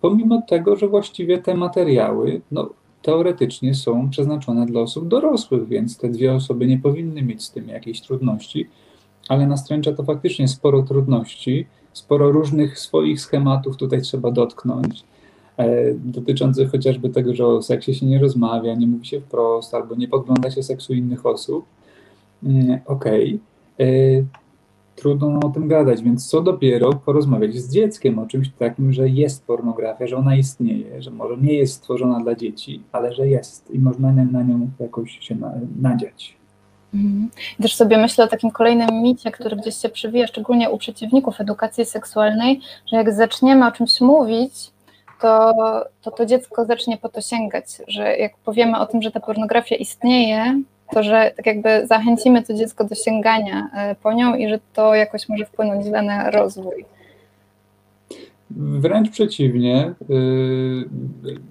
pomimo 0.00 0.42
tego, 0.48 0.76
że 0.76 0.88
właściwie 0.88 1.38
te 1.38 1.54
materiały 1.54 2.40
no, 2.50 2.70
teoretycznie 3.02 3.74
są 3.74 4.10
przeznaczone 4.10 4.66
dla 4.66 4.80
osób 4.80 5.08
dorosłych, 5.08 5.68
więc 5.68 5.98
te 5.98 6.08
dwie 6.08 6.34
osoby 6.34 6.66
nie 6.66 6.78
powinny 6.78 7.22
mieć 7.22 7.42
z 7.42 7.50
tym 7.50 7.68
jakiejś 7.68 8.00
trudności 8.00 8.68
ale 9.28 9.46
nastręcza 9.46 9.92
to 9.92 10.02
faktycznie 10.02 10.48
sporo 10.48 10.82
trudności, 10.82 11.66
sporo 11.92 12.32
różnych 12.32 12.78
swoich 12.78 13.20
schematów 13.20 13.76
tutaj 13.76 14.02
trzeba 14.02 14.30
dotknąć, 14.30 15.04
e, 15.56 15.94
dotyczących 15.94 16.70
chociażby 16.70 17.10
tego, 17.10 17.34
że 17.34 17.46
o 17.46 17.62
seksie 17.62 17.94
się 17.94 18.06
nie 18.06 18.18
rozmawia, 18.18 18.74
nie 18.74 18.86
mówi 18.86 19.06
się 19.06 19.20
wprost, 19.20 19.74
albo 19.74 19.94
nie 19.94 20.08
podgląda 20.08 20.50
się 20.50 20.62
seksu 20.62 20.94
innych 20.94 21.26
osób. 21.26 21.64
Mm, 22.42 22.80
okej, 22.86 23.40
okay. 23.76 23.86
E, 23.86 24.24
trudno 24.96 25.40
o 25.44 25.48
tym 25.48 25.68
gadać, 25.68 26.02
więc 26.02 26.28
co 26.28 26.42
dopiero 26.42 26.92
porozmawiać 26.92 27.54
z 27.54 27.72
dzieckiem 27.72 28.18
o 28.18 28.26
czymś 28.26 28.50
takim, 28.50 28.92
że 28.92 29.08
jest 29.08 29.46
pornografia, 29.46 30.06
że 30.06 30.16
ona 30.16 30.36
istnieje, 30.36 31.02
że 31.02 31.10
może 31.10 31.36
nie 31.36 31.54
jest 31.54 31.74
stworzona 31.74 32.20
dla 32.20 32.34
dzieci, 32.34 32.82
ale 32.92 33.14
że 33.14 33.28
jest 33.28 33.70
i 33.70 33.78
można 33.78 34.12
na 34.12 34.42
nią 34.42 34.70
jakoś 34.80 35.18
się 35.20 35.36
nadziać. 35.80 36.41
Mhm. 36.94 37.30
Też 37.62 37.74
sobie 37.74 37.98
myślę 37.98 38.24
o 38.24 38.28
takim 38.28 38.50
kolejnym 38.50 39.02
micie, 39.02 39.30
który 39.30 39.56
gdzieś 39.56 39.76
się 39.76 39.88
przewija, 39.88 40.26
szczególnie 40.26 40.70
u 40.70 40.78
przeciwników 40.78 41.40
edukacji 41.40 41.84
seksualnej, 41.84 42.60
że 42.86 42.96
jak 42.96 43.12
zaczniemy 43.12 43.66
o 43.66 43.72
czymś 43.72 44.00
mówić, 44.00 44.54
to, 45.20 45.54
to 46.02 46.10
to 46.10 46.26
dziecko 46.26 46.64
zacznie 46.64 46.96
po 46.96 47.08
to 47.08 47.20
sięgać, 47.20 47.64
że 47.88 48.16
jak 48.16 48.36
powiemy 48.36 48.78
o 48.78 48.86
tym, 48.86 49.02
że 49.02 49.10
ta 49.10 49.20
pornografia 49.20 49.76
istnieje, 49.76 50.62
to 50.92 51.02
że 51.02 51.32
tak 51.36 51.46
jakby 51.46 51.86
zachęcimy 51.86 52.42
to 52.42 52.54
dziecko 52.54 52.84
do 52.84 52.94
sięgania 52.94 53.70
e, 53.74 53.94
po 53.94 54.12
nią 54.12 54.34
i 54.34 54.48
że 54.48 54.58
to 54.74 54.94
jakoś 54.94 55.28
może 55.28 55.44
wpłynąć 55.44 55.86
źle 55.86 56.02
na 56.02 56.30
rozwój. 56.30 56.84
Wręcz 58.56 59.10
przeciwnie, 59.10 59.94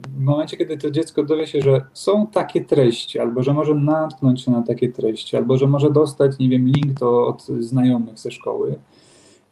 w 0.09 0.19
momencie, 0.19 0.57
kiedy 0.57 0.77
to 0.77 0.91
dziecko 0.91 1.23
dowie 1.23 1.47
się, 1.47 1.61
że 1.61 1.81
są 1.93 2.27
takie 2.27 2.65
treści, 2.65 3.19
albo 3.19 3.43
że 3.43 3.53
może 3.53 3.75
natknąć 3.75 4.41
się 4.41 4.51
na 4.51 4.61
takie 4.61 4.89
treści, 4.89 5.37
albo 5.37 5.57
że 5.57 5.67
może 5.67 5.91
dostać, 5.91 6.39
nie 6.39 6.49
wiem, 6.49 6.65
link 6.65 6.99
to 6.99 7.27
od 7.27 7.43
znajomych 7.43 8.19
ze 8.19 8.31
szkoły, 8.31 8.75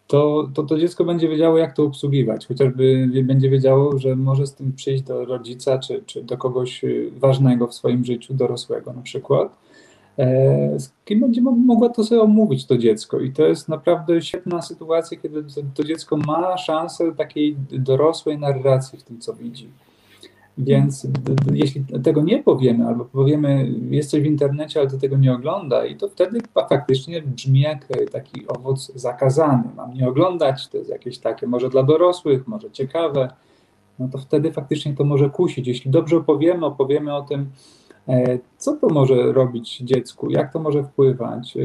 to, 0.08 0.50
to 0.54 0.64
to 0.64 0.78
dziecko 0.78 1.06
będzie 1.06 1.30
wiedziało, 1.30 1.58
jak 1.58 1.76
to 1.76 1.84
obsługiwać. 1.84 2.48
Chociażby 2.48 3.10
będzie 3.24 3.50
wiedziało, 3.50 4.00
że 4.00 4.16
może 4.16 4.48
z 4.48 4.56
tym 4.56 4.74
przyjść 4.74 5.04
do 5.04 5.26
rodzica 5.26 5.80
czy, 5.80 6.04
czy 6.06 6.24
do 6.24 6.38
kogoś 6.38 6.82
ważnego 7.18 7.68
w 7.68 7.74
swoim 7.74 8.06
życiu, 8.06 8.34
dorosłego 8.34 8.94
na 8.94 9.02
przykład, 9.02 9.69
z 10.78 10.92
kim 11.06 11.20
będzie 11.20 11.42
mogła 11.42 11.90
to 11.90 12.04
sobie 12.04 12.22
omówić 12.22 12.66
to 12.66 12.78
dziecko. 12.78 13.20
I 13.20 13.32
to 13.32 13.46
jest 13.46 13.70
naprawdę 13.70 14.22
świetna 14.22 14.62
sytuacja, 14.62 15.18
kiedy 15.18 15.44
to, 15.44 15.62
to 15.74 15.84
dziecko 15.84 16.18
ma 16.18 16.58
szansę 16.58 17.12
takiej 17.16 17.56
dorosłej 17.72 18.40
narracji 18.40 19.00
w 19.00 19.04
tym, 19.04 19.20
co 19.20 19.34
widzi. 19.34 19.70
Więc 20.58 21.08
jeśli 21.54 21.86
tego 22.04 22.22
nie 22.22 22.44
powiemy, 22.44 22.88
albo 22.88 23.06
powiemy, 23.06 23.72
jest 23.90 24.12
coś 24.12 24.22
w 24.22 24.26
internecie, 24.26 24.80
ale 24.80 24.90
do 24.90 24.98
tego 24.98 25.18
nie 25.18 25.34
ogląda, 25.34 25.86
i 25.86 25.96
to 25.96 26.10
wtedy 26.10 26.40
faktycznie 26.70 27.22
brzmi 27.22 27.60
jak 27.60 27.88
taki 28.12 28.48
owoc 28.48 28.92
zakazany. 28.96 29.64
Mam 29.76 29.94
nie 29.94 30.08
oglądać, 30.08 30.68
to 30.68 30.78
jest 30.78 30.90
jakieś 30.90 31.18
takie 31.18 31.48
może 31.48 31.70
dla 31.70 31.84
dorosłych, 31.84 32.48
może 32.48 32.72
ciekawe. 32.72 33.30
No 34.00 34.08
to 34.12 34.18
wtedy 34.18 34.52
faktycznie 34.52 34.94
to 34.94 35.04
może 35.04 35.30
kusić. 35.30 35.68
Jeśli 35.68 35.92
dobrze 35.92 36.18
opowiemy, 36.18 36.66
opowiemy 36.66 37.16
o 37.16 37.22
tym, 37.22 37.42
e, 37.42 37.46
co 38.58 38.76
to 38.76 38.90
może 38.90 39.34
robić 39.34 39.78
dziecku, 39.78 40.30
jak 40.30 40.54
to 40.54 40.60
może 40.60 40.84
wpływać, 40.84 41.58
e, 41.58 41.60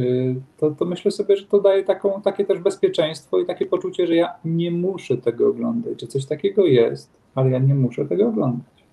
to, 0.59 0.71
to 0.71 0.85
myślę 0.85 1.11
sobie, 1.11 1.37
że 1.37 1.47
to 1.47 1.61
daje 1.61 1.85
taką, 1.85 2.23
takie 2.23 2.45
też 2.45 2.59
bezpieczeństwo 2.59 3.38
i 3.38 3.47
takie 3.47 3.67
poczucie, 3.67 4.07
że 4.07 4.14
ja 4.14 4.35
nie 4.45 4.71
muszę 4.71 5.17
tego 5.17 5.49
oglądać, 5.49 6.00
że 6.00 6.07
coś 6.07 6.26
takiego 6.26 6.67
jest, 6.67 7.11
ale 7.35 7.50
ja 7.50 7.59
nie 7.59 7.75
muszę 7.75 8.05
tego 8.05 8.29
oglądać. 8.29 8.85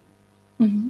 Mhm. 0.59 0.89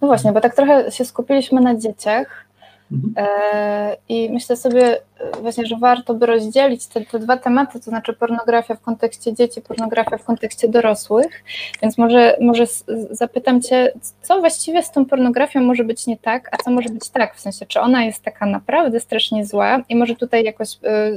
No 0.00 0.08
właśnie, 0.08 0.32
bo 0.32 0.40
tak 0.40 0.54
trochę 0.54 0.90
się 0.90 1.04
skupiliśmy 1.04 1.60
na 1.60 1.74
dzieciach 1.74 2.44
mhm. 2.92 3.14
e, 3.16 3.96
i 4.08 4.30
myślę 4.32 4.56
sobie 4.56 4.96
e, 4.96 5.00
właśnie, 5.42 5.66
że 5.66 5.76
warto 5.76 6.14
by 6.14 6.26
rozdzielić 6.26 6.86
te, 6.86 7.00
te, 7.00 7.18
dwa 7.18 7.36
tematy, 7.36 7.80
to 7.80 7.84
znaczy 7.84 8.12
pornografia 8.12 8.74
w 8.74 8.80
kontekście 8.80 9.34
dzieci, 9.34 9.60
pornografia 9.60 10.18
w 10.18 10.24
kontekście 10.24 10.68
dorosłych, 10.68 11.44
więc 11.82 11.98
może, 11.98 12.36
może 12.40 12.64
zapytam 13.10 13.62
Cię, 13.62 13.92
co 14.22 14.40
właściwie 14.40 14.82
z 14.82 14.90
tą 14.90 15.04
pornografią 15.04 15.60
może 15.60 15.84
być 15.84 16.06
nie 16.06 16.16
tak, 16.16 16.48
a 16.52 16.56
co 16.56 16.70
może 16.70 16.88
być 16.88 17.08
tak, 17.08 17.36
w 17.36 17.40
sensie, 17.40 17.66
czy 17.66 17.80
ona 17.80 18.04
jest 18.04 18.22
taka 18.22 18.46
naprawdę 18.46 19.00
strasznie 19.00 19.46
zła? 19.46 19.82
I 19.88 19.96
może 19.96 20.14
tutaj 20.14 20.44
jakoś 20.44 20.68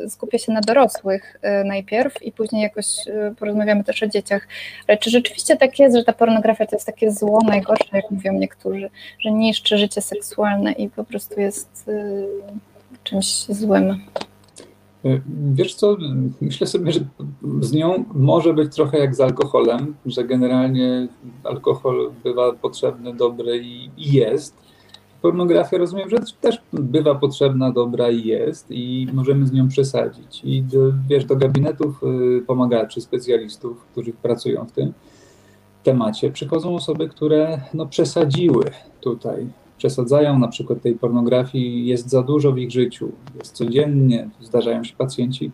y, 0.05 0.09
skupię 0.09 0.39
się 0.39 0.51
na 0.51 0.61
dorosłych 0.61 1.39
y, 1.61 1.63
najpierw 1.63 2.23
i 2.23 2.31
później 2.31 2.63
jakoś 2.63 2.85
y, 3.07 3.35
porozmawiamy 3.39 3.83
też 3.83 4.03
o 4.03 4.07
dzieciach, 4.07 4.47
ale 4.87 4.97
czy 4.97 5.09
rzeczywiście 5.09 5.57
tak 5.57 5.79
jest, 5.79 5.95
że 5.95 6.03
ta 6.03 6.13
pornografia 6.13 6.65
to 6.65 6.75
jest 6.75 6.85
takie 6.85 7.11
zło 7.11 7.39
najgorsze, 7.47 7.89
jak 7.93 8.11
mówią 8.11 8.33
niektórzy, 8.33 8.89
że 9.19 9.31
niszczy 9.31 9.77
życie 9.77 10.01
seksualne 10.01 10.71
i 10.71 10.89
po 10.89 11.03
prostu 11.03 11.41
jest 11.41 11.89
czymś 13.09 13.45
złym? 13.45 13.99
Wiesz 15.53 15.75
co, 15.75 15.97
myślę 16.41 16.67
sobie, 16.67 16.91
że 16.91 16.99
z 17.61 17.73
nią 17.73 18.05
może 18.13 18.53
być 18.53 18.75
trochę 18.75 18.97
jak 18.97 19.15
z 19.15 19.21
alkoholem, 19.21 19.95
że 20.05 20.23
generalnie 20.23 21.07
alkohol 21.43 22.11
bywa 22.23 22.53
potrzebny, 22.53 23.13
dobry 23.13 23.57
i, 23.57 23.89
i 23.97 24.13
jest. 24.13 24.55
Pornografia 25.21 25.77
rozumiem, 25.77 26.09
że 26.09 26.17
też 26.41 26.61
bywa 26.73 27.15
potrzebna, 27.15 27.71
dobra 27.71 28.09
i 28.09 28.27
jest 28.27 28.65
i 28.69 29.07
możemy 29.13 29.47
z 29.47 29.51
nią 29.51 29.67
przesadzić. 29.67 30.41
I 30.43 30.61
do, 30.61 30.79
wiesz, 31.09 31.25
do 31.25 31.35
gabinetów 31.35 32.03
y, 32.03 32.41
pomagaczy, 32.47 33.01
specjalistów, 33.01 33.85
którzy 33.91 34.13
pracują 34.13 34.65
w 34.65 34.71
tym 34.71 34.93
temacie, 35.83 36.31
przychodzą 36.31 36.75
osoby, 36.75 37.09
które 37.09 37.61
no, 37.73 37.85
przesadziły 37.85 38.63
tutaj 39.01 39.47
przesadzają, 39.77 40.39
na 40.39 40.47
przykład 40.47 40.81
tej 40.81 40.95
pornografii 40.95 41.87
jest 41.87 42.09
za 42.09 42.23
dużo 42.23 42.51
w 42.51 42.57
ich 42.57 42.71
życiu, 42.71 43.11
jest 43.37 43.55
codziennie, 43.55 44.29
zdarzają 44.41 44.83
się 44.83 44.95
pacjenci, 44.95 45.51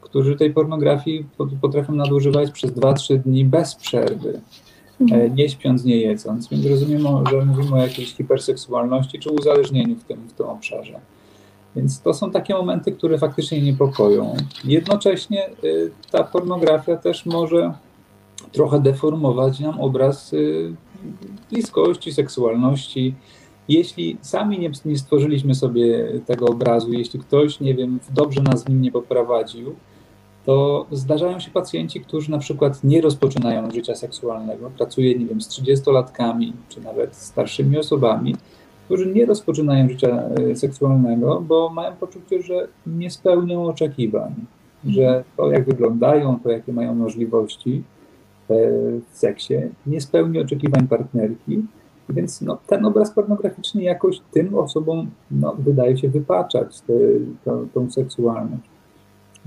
którzy 0.00 0.36
tej 0.36 0.52
pornografii 0.52 1.26
potrafią 1.60 1.94
nadużywać 1.94 2.50
przez 2.50 2.72
2-3 2.72 3.18
dni 3.18 3.44
bez 3.44 3.74
przerwy, 3.74 4.40
mhm. 5.00 5.20
e, 5.20 5.30
nie 5.30 5.48
śpiąc, 5.48 5.84
nie 5.84 5.96
jedząc, 5.96 6.48
więc 6.48 6.66
rozumiemy, 6.66 7.08
że 7.30 7.44
mówimy 7.44 7.74
o 7.74 7.82
jakiejś 7.82 8.14
hiperseksualności 8.14 9.18
czy 9.18 9.30
uzależnieniu 9.30 9.96
w 9.96 10.04
tym, 10.04 10.28
w 10.28 10.32
tym 10.32 10.46
obszarze. 10.46 11.00
Więc 11.76 12.00
to 12.00 12.14
są 12.14 12.30
takie 12.30 12.54
momenty, 12.54 12.92
które 12.92 13.18
faktycznie 13.18 13.62
niepokoją. 13.62 14.36
Jednocześnie 14.64 15.48
y, 15.64 15.90
ta 16.10 16.24
pornografia 16.24 16.96
też 16.96 17.26
może 17.26 17.74
trochę 18.52 18.80
deformować 18.80 19.60
nam 19.60 19.80
obraz 19.80 20.32
y, 20.32 20.74
bliskości, 21.50 22.12
seksualności, 22.12 23.14
jeśli 23.68 24.18
sami 24.20 24.58
nie, 24.58 24.70
nie, 24.84 24.98
stworzyliśmy 24.98 25.54
sobie 25.54 26.06
tego 26.26 26.46
obrazu, 26.46 26.92
jeśli 26.92 27.20
ktoś, 27.20 27.60
nie 27.60 27.74
wiem, 27.74 27.98
dobrze 28.14 28.42
nas 28.42 28.64
w 28.64 28.68
nim 28.68 28.82
nie 28.82 28.92
poprowadził, 28.92 29.74
to 30.44 30.86
zdarzają 30.92 31.40
się 31.40 31.50
pacjenci, 31.50 32.00
którzy 32.00 32.30
na 32.30 32.38
przykład 32.38 32.84
nie 32.84 33.00
rozpoczynają 33.00 33.70
życia 33.70 33.94
seksualnego, 33.94 34.70
pracuje, 34.70 35.18
nie 35.18 35.26
wiem, 35.26 35.40
z 35.40 35.48
30-latkami, 35.48 36.52
czy 36.68 36.80
nawet 36.80 37.16
starszymi 37.16 37.78
osobami, 37.78 38.36
którzy 38.84 39.06
nie 39.06 39.26
rozpoczynają 39.26 39.88
życia 39.88 40.22
e, 40.50 40.56
seksualnego, 40.56 41.40
bo 41.40 41.68
mają 41.68 41.96
poczucie, 41.96 42.42
że 42.42 42.68
nie 42.86 43.10
spełnią 43.10 43.64
oczekiwań, 43.64 44.34
że 44.84 45.24
to, 45.36 45.50
jak 45.50 45.64
wyglądają, 45.64 46.38
to, 46.42 46.50
jakie 46.50 46.72
mają 46.72 46.94
możliwości 46.94 47.82
e, 48.50 48.54
w 49.10 49.18
seksie, 49.18 49.54
nie 49.86 50.00
spełni 50.00 50.40
oczekiwań 50.40 50.88
partnerki, 50.88 51.62
więc 52.08 52.40
no, 52.42 52.58
ten 52.66 52.84
obraz 52.84 53.10
pornograficzny 53.10 53.82
jakoś 53.82 54.20
tym 54.30 54.54
osobom 54.54 55.10
no, 55.30 55.56
wydaje 55.58 55.96
się 55.96 56.08
wypaczać 56.08 56.80
tę, 56.80 56.92
tę, 57.44 57.66
tą 57.74 57.90
seksualność. 57.90 58.62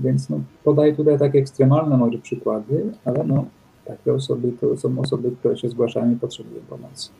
Więc 0.00 0.30
no, 0.30 0.40
podaję 0.64 0.96
tutaj 0.96 1.18
takie 1.18 1.38
ekstremalne 1.38 1.96
może 1.96 2.18
przykłady, 2.18 2.92
ale 3.04 3.24
no, 3.24 3.44
takie 3.84 4.14
osoby 4.14 4.52
to 4.60 4.76
są 4.76 4.98
osoby, 4.98 5.30
które 5.30 5.56
się 5.56 5.68
zgłaszają 5.68 6.12
i 6.12 6.16
potrzebują 6.16 6.60
pomocy. 6.68 7.10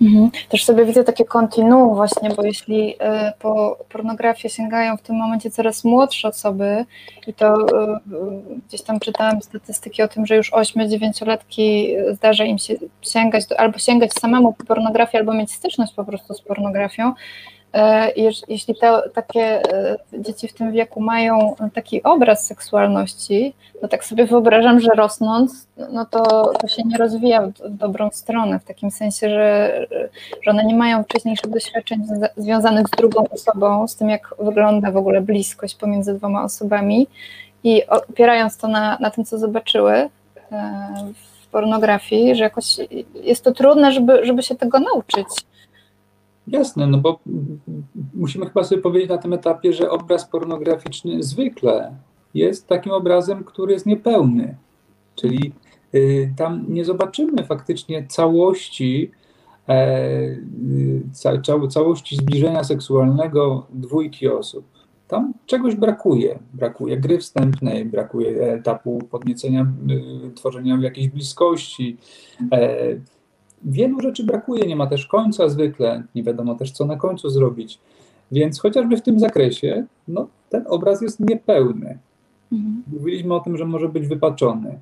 Mhm. 0.00 0.30
Też 0.48 0.64
sobie 0.64 0.84
widzę 0.84 1.04
takie 1.04 1.24
kontinuum 1.24 1.94
właśnie, 1.94 2.30
bo 2.30 2.44
jeśli 2.44 2.94
y, 2.94 2.96
po 3.38 3.78
pornografię 3.88 4.48
sięgają 4.48 4.96
w 4.96 5.02
tym 5.02 5.16
momencie 5.16 5.50
coraz 5.50 5.84
młodsze 5.84 6.28
osoby 6.28 6.84
i 7.26 7.34
to 7.34 7.54
y, 7.54 7.96
y, 8.56 8.60
gdzieś 8.68 8.82
tam 8.82 9.00
czytałam 9.00 9.42
statystyki 9.42 10.02
o 10.02 10.08
tym, 10.08 10.26
że 10.26 10.36
już 10.36 10.52
8-9-latki 10.52 11.94
zdarza 12.14 12.44
im 12.44 12.58
się 12.58 12.74
sięgać 13.02 13.44
albo 13.58 13.78
sięgać 13.78 14.12
samemu 14.12 14.52
po 14.52 14.64
pornografię, 14.64 15.18
albo 15.18 15.34
mieć 15.34 15.52
styczność 15.52 15.94
po 15.94 16.04
prostu 16.04 16.34
z 16.34 16.40
pornografią, 16.40 17.12
jeśli 18.48 18.74
te, 18.74 19.02
takie 19.14 19.72
e, 19.72 19.96
dzieci 20.18 20.48
w 20.48 20.52
tym 20.52 20.72
wieku 20.72 21.00
mają 21.00 21.54
taki 21.74 22.02
obraz 22.02 22.46
seksualności, 22.46 23.54
to 23.80 23.88
tak 23.88 24.04
sobie 24.04 24.26
wyobrażam, 24.26 24.80
że 24.80 24.90
rosnąc, 24.96 25.66
no 25.92 26.06
to, 26.06 26.52
to 26.60 26.68
się 26.68 26.82
nie 26.82 26.96
rozwija 26.96 27.46
w, 27.46 27.52
dobrą 27.68 28.10
stronę, 28.12 28.58
w 28.58 28.64
takim 28.64 28.90
sensie, 28.90 29.30
że, 29.30 29.86
że 30.42 30.50
one 30.50 30.64
nie 30.64 30.74
mają 30.74 31.04
wcześniejszych 31.04 31.50
doświadczeń 31.50 32.02
związanych 32.36 32.88
z 32.88 32.90
drugą 32.90 33.24
osobą, 33.30 33.88
z 33.88 33.96
tym, 33.96 34.10
jak 34.10 34.34
wygląda 34.38 34.90
w 34.90 34.96
ogóle 34.96 35.20
bliskość 35.20 35.74
pomiędzy 35.74 36.14
dwoma 36.14 36.44
osobami 36.44 37.06
i 37.64 37.86
opierając 37.86 38.56
to 38.56 38.68
na, 38.68 38.98
na 39.00 39.10
tym, 39.10 39.24
co 39.24 39.38
zobaczyły 39.38 39.92
e, 39.92 40.10
w 41.42 41.46
pornografii, 41.46 42.34
że 42.34 42.44
jakoś 42.44 42.64
jest 43.14 43.44
to 43.44 43.52
trudne, 43.52 43.92
żeby, 43.92 44.26
żeby 44.26 44.42
się 44.42 44.54
tego 44.54 44.80
nauczyć 44.80 45.26
Jasne, 46.50 46.86
no 46.86 46.98
bo 46.98 47.20
musimy 48.14 48.46
chyba 48.46 48.64
sobie 48.64 48.82
powiedzieć 48.82 49.10
na 49.10 49.18
tym 49.18 49.32
etapie, 49.32 49.72
że 49.72 49.90
obraz 49.90 50.28
pornograficzny 50.28 51.22
zwykle 51.22 51.96
jest 52.34 52.66
takim 52.66 52.92
obrazem, 52.92 53.44
który 53.44 53.72
jest 53.72 53.86
niepełny. 53.86 54.56
Czyli 55.14 55.52
y, 55.94 56.34
tam 56.36 56.64
nie 56.68 56.84
zobaczymy 56.84 57.44
faktycznie 57.44 58.06
całości, 58.06 59.10
e, 59.68 60.36
ca, 61.12 61.32
całości 61.70 62.16
zbliżenia 62.16 62.64
seksualnego 62.64 63.66
dwójki 63.70 64.28
osób. 64.28 64.64
Tam 65.08 65.34
czegoś 65.46 65.74
brakuje. 65.74 66.38
Brakuje 66.54 66.96
gry 66.96 67.18
wstępnej, 67.18 67.84
brakuje 67.84 68.52
etapu 68.52 68.98
podniecenia, 69.10 69.66
y, 70.30 70.30
tworzenia 70.34 70.78
jakiejś 70.80 71.08
bliskości. 71.08 71.96
E, 72.52 72.96
wielu 73.64 74.00
rzeczy 74.00 74.24
brakuje, 74.24 74.66
nie 74.66 74.76
ma 74.76 74.86
też 74.86 75.06
końca 75.06 75.48
zwykle, 75.48 76.02
nie 76.14 76.22
wiadomo 76.22 76.54
też, 76.54 76.70
co 76.70 76.84
na 76.84 76.96
końcu 76.96 77.30
zrobić. 77.30 77.78
Więc 78.32 78.60
chociażby 78.60 78.96
w 78.96 79.02
tym 79.02 79.20
zakresie, 79.20 79.86
no, 80.08 80.28
ten 80.48 80.64
obraz 80.68 81.02
jest 81.02 81.20
niepełny. 81.20 81.98
Mhm. 82.52 82.82
Mówiliśmy 82.92 83.34
o 83.34 83.40
tym, 83.40 83.56
że 83.56 83.64
może 83.64 83.88
być 83.88 84.06
wypaczony. 84.06 84.78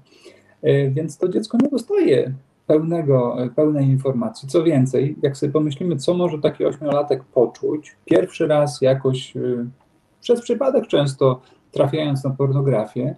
E, 0.62 0.90
więc 0.90 1.18
to 1.18 1.28
dziecko 1.28 1.58
nie 1.62 1.68
dostaje 1.68 2.32
pełnego, 2.66 3.36
pełnej 3.56 3.86
informacji. 3.86 4.48
Co 4.48 4.62
więcej, 4.62 5.16
jak 5.22 5.36
sobie 5.36 5.52
pomyślimy, 5.52 5.96
co 5.96 6.14
może 6.14 6.38
taki 6.38 6.64
ośmiolatek 6.64 7.24
poczuć, 7.24 7.96
pierwszy 8.04 8.46
raz 8.46 8.80
jakoś, 8.80 9.36
e, 9.36 9.40
przez 10.20 10.40
przypadek 10.40 10.86
często 10.86 11.40
trafiając 11.72 12.24
na 12.24 12.30
pornografię, 12.30 13.16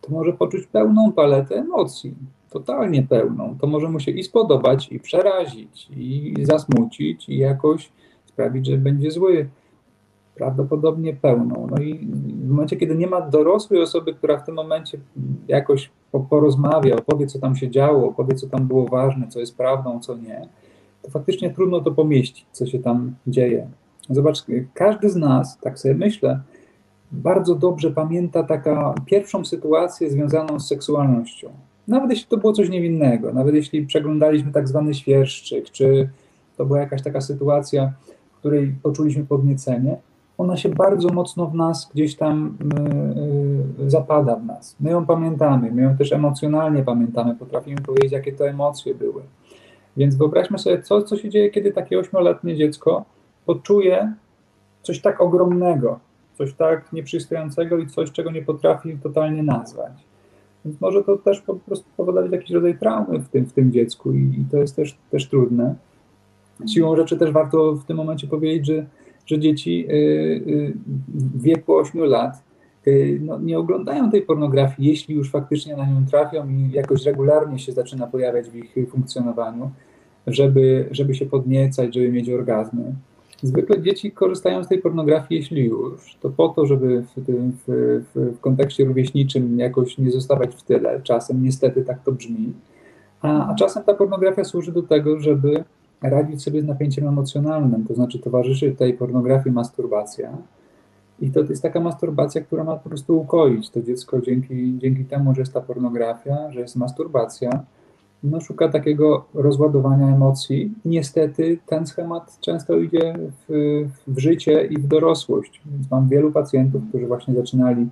to 0.00 0.12
może 0.12 0.32
poczuć 0.32 0.66
pełną 0.66 1.12
paletę 1.12 1.54
emocji, 1.54 2.14
totalnie 2.50 3.02
pełną. 3.02 3.56
To 3.60 3.66
może 3.66 3.88
mu 3.88 4.00
się 4.00 4.10
i 4.10 4.22
spodobać, 4.22 4.92
i 4.92 5.00
przerazić, 5.00 5.88
i 5.96 6.34
zasmucić, 6.42 7.28
i 7.28 7.38
jakoś 7.38 7.92
sprawić, 8.24 8.66
że 8.66 8.78
będzie 8.78 9.10
zły. 9.10 9.48
Prawdopodobnie 10.34 11.14
pełną. 11.14 11.66
No 11.70 11.82
i 11.82 11.98
w 11.98 12.48
momencie, 12.48 12.76
kiedy 12.76 12.94
nie 12.94 13.06
ma 13.06 13.20
dorosłej 13.20 13.82
osoby, 13.82 14.14
która 14.14 14.36
w 14.36 14.46
tym 14.46 14.54
momencie 14.54 14.98
jakoś 15.48 15.90
porozmawia, 16.30 16.96
opowie, 16.96 17.26
co 17.26 17.38
tam 17.38 17.56
się 17.56 17.70
działo, 17.70 18.08
opowie, 18.08 18.34
co 18.34 18.46
tam 18.46 18.66
było 18.66 18.86
ważne, 18.86 19.28
co 19.28 19.40
jest 19.40 19.56
prawdą, 19.56 20.00
co 20.00 20.16
nie, 20.16 20.48
to 21.02 21.10
faktycznie 21.10 21.50
trudno 21.50 21.80
to 21.80 21.90
pomieścić, 21.90 22.46
co 22.52 22.66
się 22.66 22.78
tam 22.78 23.14
dzieje. 23.26 23.68
Zobacz, 24.10 24.44
każdy 24.74 25.10
z 25.10 25.16
nas, 25.16 25.58
tak 25.58 25.78
sobie 25.78 25.94
myślę, 25.94 26.40
bardzo 27.12 27.54
dobrze 27.54 27.90
pamięta 27.90 28.42
taką 28.42 28.94
pierwszą 29.06 29.44
sytuację 29.44 30.10
związaną 30.10 30.60
z 30.60 30.68
seksualnością. 30.68 31.50
Nawet 31.90 32.10
jeśli 32.10 32.26
to 32.26 32.36
było 32.36 32.52
coś 32.52 32.68
niewinnego, 32.68 33.32
nawet 33.32 33.54
jeśli 33.54 33.86
przeglądaliśmy 33.86 34.52
tak 34.52 34.68
zwany 34.68 34.94
świerszczyk, 34.94 35.70
czy 35.70 36.08
to 36.56 36.66
była 36.66 36.80
jakaś 36.80 37.02
taka 37.02 37.20
sytuacja, 37.20 37.92
w 38.32 38.38
której 38.38 38.74
poczuliśmy 38.82 39.24
podniecenie, 39.24 39.96
ona 40.38 40.56
się 40.56 40.68
bardzo 40.68 41.08
mocno 41.08 41.46
w 41.46 41.54
nas 41.54 41.90
gdzieś 41.94 42.16
tam 42.16 42.58
yy, 43.80 43.90
zapada 43.90 44.36
w 44.36 44.44
nas. 44.44 44.76
My 44.80 44.90
ją 44.90 45.06
pamiętamy, 45.06 45.72
my 45.72 45.82
ją 45.82 45.96
też 45.96 46.12
emocjonalnie 46.12 46.82
pamiętamy, 46.82 47.34
potrafimy 47.34 47.80
powiedzieć, 47.80 48.12
jakie 48.12 48.32
to 48.32 48.48
emocje 48.48 48.94
były. 48.94 49.22
Więc 49.96 50.16
wyobraźmy 50.16 50.58
sobie, 50.58 50.82
co, 50.82 51.02
co 51.02 51.16
się 51.16 51.30
dzieje, 51.30 51.50
kiedy 51.50 51.72
takie 51.72 51.98
ośmioletnie 51.98 52.56
dziecko 52.56 53.04
poczuje 53.46 54.12
coś 54.82 55.00
tak 55.00 55.20
ogromnego, 55.20 55.98
coś 56.38 56.54
tak 56.54 56.92
nieprzystającego 56.92 57.78
i 57.78 57.86
coś, 57.86 58.12
czego 58.12 58.30
nie 58.30 58.42
potrafi 58.42 58.98
totalnie 59.02 59.42
nazwać. 59.42 60.09
Więc 60.64 60.80
może 60.80 61.04
to 61.04 61.16
też 61.16 61.40
po 61.40 61.54
prostu 61.54 61.84
powodować 61.96 62.32
jakiś 62.32 62.50
rodzaj 62.50 62.78
traumy 62.78 63.18
w 63.18 63.28
tym, 63.28 63.46
w 63.46 63.52
tym 63.52 63.72
dziecku 63.72 64.12
i, 64.12 64.18
i 64.18 64.44
to 64.50 64.56
jest 64.58 64.76
też, 64.76 64.98
też 65.10 65.28
trudne. 65.28 65.74
Siłą 66.68 66.96
rzeczy 66.96 67.16
też 67.16 67.32
warto 67.32 67.74
w 67.74 67.84
tym 67.84 67.96
momencie 67.96 68.26
powiedzieć, 68.26 68.66
że, 68.66 68.86
że 69.26 69.38
dzieci 69.38 69.86
y, 69.90 69.92
y, 69.92 70.72
w 71.08 71.42
wieku 71.42 71.76
8 71.76 72.00
lat 72.00 72.42
y, 72.86 73.20
no, 73.22 73.38
nie 73.38 73.58
oglądają 73.58 74.10
tej 74.10 74.22
pornografii, 74.22 74.88
jeśli 74.88 75.14
już 75.14 75.30
faktycznie 75.30 75.76
na 75.76 75.86
nią 75.86 76.06
trafią 76.06 76.48
i 76.48 76.70
jakoś 76.72 77.04
regularnie 77.04 77.58
się 77.58 77.72
zaczyna 77.72 78.06
pojawiać 78.06 78.50
w 78.50 78.56
ich 78.56 78.90
funkcjonowaniu, 78.90 79.70
żeby, 80.26 80.88
żeby 80.90 81.14
się 81.14 81.26
podniecać, 81.26 81.94
żeby 81.94 82.12
mieć 82.12 82.30
orgazmy. 82.30 82.94
Zwykle 83.42 83.82
dzieci 83.82 84.12
korzystają 84.12 84.64
z 84.64 84.68
tej 84.68 84.78
pornografii, 84.78 85.40
jeśli 85.40 85.64
już, 85.64 86.16
to 86.20 86.30
po 86.30 86.48
to, 86.48 86.66
żeby 86.66 87.02
w, 87.02 87.26
tym, 87.26 87.52
w, 87.52 87.64
w, 88.14 88.36
w 88.36 88.40
kontekście 88.40 88.84
rówieśniczym 88.84 89.58
jakoś 89.58 89.98
nie 89.98 90.10
zostawać 90.10 90.54
w 90.54 90.62
tyle. 90.62 91.00
Czasem 91.02 91.42
niestety 91.42 91.84
tak 91.84 92.02
to 92.02 92.12
brzmi. 92.12 92.52
A, 93.22 93.50
a 93.50 93.54
czasem 93.54 93.82
ta 93.82 93.94
pornografia 93.94 94.44
służy 94.44 94.72
do 94.72 94.82
tego, 94.82 95.20
żeby 95.20 95.64
radzić 96.02 96.42
sobie 96.42 96.62
z 96.62 96.64
napięciem 96.64 97.08
emocjonalnym, 97.08 97.84
to 97.86 97.94
znaczy 97.94 98.18
towarzyszy 98.18 98.72
tej 98.72 98.94
pornografii 98.94 99.54
masturbacja. 99.54 100.38
I 101.20 101.30
to 101.30 101.40
jest 101.40 101.62
taka 101.62 101.80
masturbacja, 101.80 102.40
która 102.40 102.64
ma 102.64 102.76
po 102.76 102.88
prostu 102.88 103.20
ukoić 103.20 103.70
to 103.70 103.82
dziecko 103.82 104.20
dzięki, 104.20 104.78
dzięki 104.78 105.04
temu, 105.04 105.34
że 105.34 105.40
jest 105.40 105.54
ta 105.54 105.60
pornografia, 105.60 106.52
że 106.52 106.60
jest 106.60 106.76
masturbacja 106.76 107.64
no, 108.22 108.40
szuka 108.40 108.68
takiego 108.68 109.24
rozładowania 109.34 110.14
emocji. 110.14 110.74
Niestety 110.84 111.58
ten 111.66 111.86
schemat 111.86 112.38
często 112.40 112.78
idzie 112.78 113.18
w, 113.48 113.86
w 114.06 114.18
życie 114.18 114.64
i 114.64 114.78
w 114.78 114.86
dorosłość. 114.86 115.60
Więc 115.66 115.90
mam 115.90 116.08
wielu 116.08 116.32
pacjentów, 116.32 116.82
którzy 116.88 117.06
właśnie 117.06 117.34
zaczynali 117.34 117.88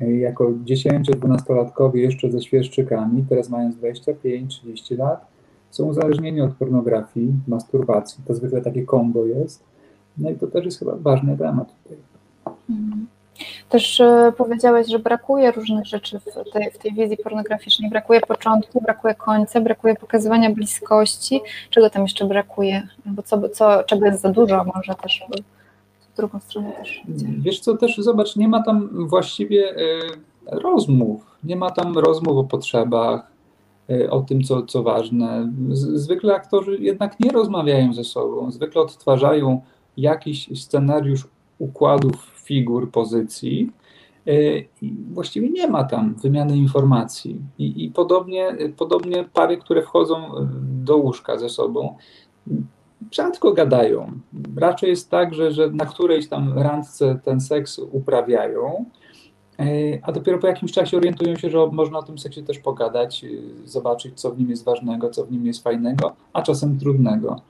e, 0.00 0.12
jako 0.12 0.44
10-12-latkowie 0.44 1.96
jeszcze 1.96 2.30
ze 2.30 2.42
świerszczykami, 2.42 3.24
teraz 3.28 3.50
mając 3.50 3.76
25-30 3.76 4.98
lat, 4.98 5.26
są 5.70 5.84
uzależnieni 5.84 6.40
od 6.40 6.54
pornografii, 6.54 7.32
masturbacji. 7.48 8.24
To 8.26 8.34
zwykle 8.34 8.60
takie 8.60 8.82
kombo 8.82 9.26
jest. 9.26 9.64
No 10.18 10.30
i 10.30 10.34
to 10.34 10.46
też 10.46 10.64
jest 10.64 10.78
chyba 10.78 10.96
ważny 10.96 11.38
temat 11.38 11.68
tutaj. 11.82 11.98
Mhm. 12.70 13.06
Też 13.68 14.00
e, 14.00 14.32
powiedziałeś, 14.36 14.88
że 14.88 14.98
brakuje 14.98 15.52
różnych 15.52 15.86
rzeczy 15.86 16.20
w 16.20 16.52
tej, 16.52 16.70
w 16.70 16.78
tej 16.78 16.92
wizji 16.92 17.16
pornograficznej. 17.16 17.90
Brakuje 17.90 18.20
początku, 18.20 18.80
brakuje 18.80 19.14
końca, 19.14 19.60
brakuje 19.60 19.94
pokazywania 19.94 20.50
bliskości. 20.50 21.40
Czego 21.70 21.90
tam 21.90 22.02
jeszcze 22.02 22.24
brakuje? 22.24 22.88
Albo 23.06 23.22
co, 23.22 23.48
co, 23.48 23.84
czego 23.84 24.06
jest 24.06 24.20
za 24.20 24.28
dużo 24.28 24.64
może 24.74 24.94
też, 25.02 25.24
w 26.12 26.16
drugą 26.16 26.40
stronę 26.40 26.72
też. 26.72 27.02
Wiesz 27.38 27.60
co, 27.60 27.76
też 27.76 27.96
zobacz, 27.96 28.36
nie 28.36 28.48
ma 28.48 28.62
tam 28.62 29.08
właściwie 29.08 29.76
y, 29.76 30.00
rozmów. 30.46 31.36
Nie 31.44 31.56
ma 31.56 31.70
tam 31.70 31.98
rozmów 31.98 32.36
o 32.36 32.44
potrzebach, 32.44 33.26
y, 33.90 34.10
o 34.10 34.20
tym, 34.20 34.42
co, 34.42 34.62
co 34.62 34.82
ważne. 34.82 35.52
Zwykle 35.72 36.34
aktorzy 36.34 36.76
jednak 36.80 37.20
nie 37.20 37.32
rozmawiają 37.32 37.94
ze 37.94 38.04
sobą. 38.04 38.50
Zwykle 38.50 38.82
odtwarzają 38.82 39.60
jakiś 39.96 40.60
scenariusz 40.60 41.28
układów 41.58 42.33
figur, 42.44 42.90
pozycji. 42.90 43.72
E, 44.26 44.32
właściwie 45.12 45.50
nie 45.50 45.68
ma 45.68 45.84
tam 45.84 46.14
wymiany 46.14 46.56
informacji. 46.56 47.40
I, 47.58 47.84
i 47.84 47.90
podobnie, 47.90 48.56
podobnie 48.76 49.24
pary, 49.24 49.56
które 49.56 49.82
wchodzą 49.82 50.16
e, 50.16 50.48
do 50.84 50.96
łóżka 50.96 51.38
ze 51.38 51.48
sobą, 51.48 51.96
rzadko 53.12 53.52
gadają. 53.52 54.12
Raczej 54.56 54.90
jest 54.90 55.10
tak, 55.10 55.34
że, 55.34 55.52
że 55.52 55.70
na 55.70 55.86
którejś 55.86 56.28
tam 56.28 56.58
randce 56.58 57.20
ten 57.24 57.40
seks 57.40 57.78
uprawiają, 57.78 58.84
e, 59.58 59.64
a 60.02 60.12
dopiero 60.12 60.38
po 60.38 60.46
jakimś 60.46 60.72
czasie 60.72 60.96
orientują 60.96 61.36
się, 61.36 61.50
że 61.50 61.66
można 61.72 61.98
o 61.98 62.02
tym 62.02 62.18
seksie 62.18 62.42
też 62.42 62.58
pogadać, 62.58 63.24
zobaczyć, 63.64 64.20
co 64.20 64.30
w 64.30 64.38
nim 64.38 64.50
jest 64.50 64.64
ważnego, 64.64 65.10
co 65.10 65.24
w 65.24 65.32
nim 65.32 65.46
jest 65.46 65.62
fajnego, 65.62 66.12
a 66.32 66.42
czasem 66.42 66.78
trudnego. 66.78 67.40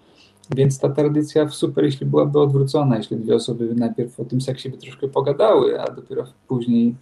Więc 0.51 0.79
ta 0.79 0.89
tradycja 0.89 1.49
super, 1.49 1.85
jeśli 1.85 2.07
byłaby 2.07 2.41
odwrócona, 2.41 2.97
jeśli 2.97 3.17
dwie 3.17 3.35
osoby 3.35 3.75
najpierw 3.75 4.21
o 4.21 4.25
tym 4.25 4.41
seksie 4.41 4.71
by 4.71 4.79
troszkę 4.79 5.09
pogadały, 5.09 5.81
a 5.81 5.91
dopiero 5.91 6.25
później 6.49 6.95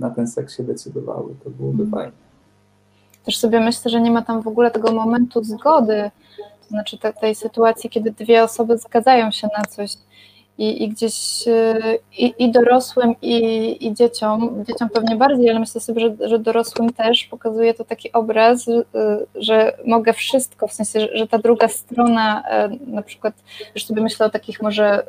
na 0.00 0.10
ten 0.10 0.28
seks 0.28 0.56
się 0.56 0.64
decydowały, 0.64 1.34
to 1.44 1.50
byłoby 1.50 1.82
mhm. 1.82 1.90
fajne. 1.90 2.26
Też 3.24 3.36
sobie 3.38 3.60
myślę, 3.60 3.90
że 3.90 4.00
nie 4.00 4.10
ma 4.10 4.22
tam 4.22 4.42
w 4.42 4.48
ogóle 4.48 4.70
tego 4.70 4.92
momentu 4.92 5.44
zgody, 5.44 6.10
to 6.36 6.68
znaczy 6.68 6.98
te, 6.98 7.12
tej 7.12 7.34
sytuacji, 7.34 7.90
kiedy 7.90 8.10
dwie 8.10 8.44
osoby 8.44 8.78
zgadzają 8.78 9.30
się 9.30 9.48
na 9.58 9.64
coś 9.64 9.90
i, 10.58 10.84
i 10.84 10.88
gdzieś 10.88 11.48
y, 11.48 11.98
i, 12.18 12.34
i 12.38 12.50
dorosłym, 12.52 13.14
i, 13.22 13.86
i 13.86 13.94
dzieciom, 13.94 14.64
dzieciom 14.68 14.88
pewnie 14.88 15.16
bardziej, 15.16 15.50
ale 15.50 15.60
myślę 15.60 15.80
sobie, 15.80 16.00
że, 16.00 16.28
że 16.28 16.38
dorosłym 16.38 16.92
też 16.92 17.24
pokazuje 17.24 17.74
to 17.74 17.84
taki 17.84 18.12
obraz, 18.12 18.68
y, 18.68 18.84
że 19.34 19.76
mogę 19.86 20.12
wszystko, 20.12 20.68
w 20.68 20.72
sensie, 20.72 21.08
że, 21.14 21.26
ta 21.26 21.38
druga 21.38 21.68
strona, 21.68 22.42
y, 22.66 22.90
na 22.90 23.02
przykład, 23.02 23.34
już 23.74 23.86
sobie 23.86 24.02
myślę 24.02 24.26
o 24.26 24.30
takich 24.30 24.62
może 24.62 25.06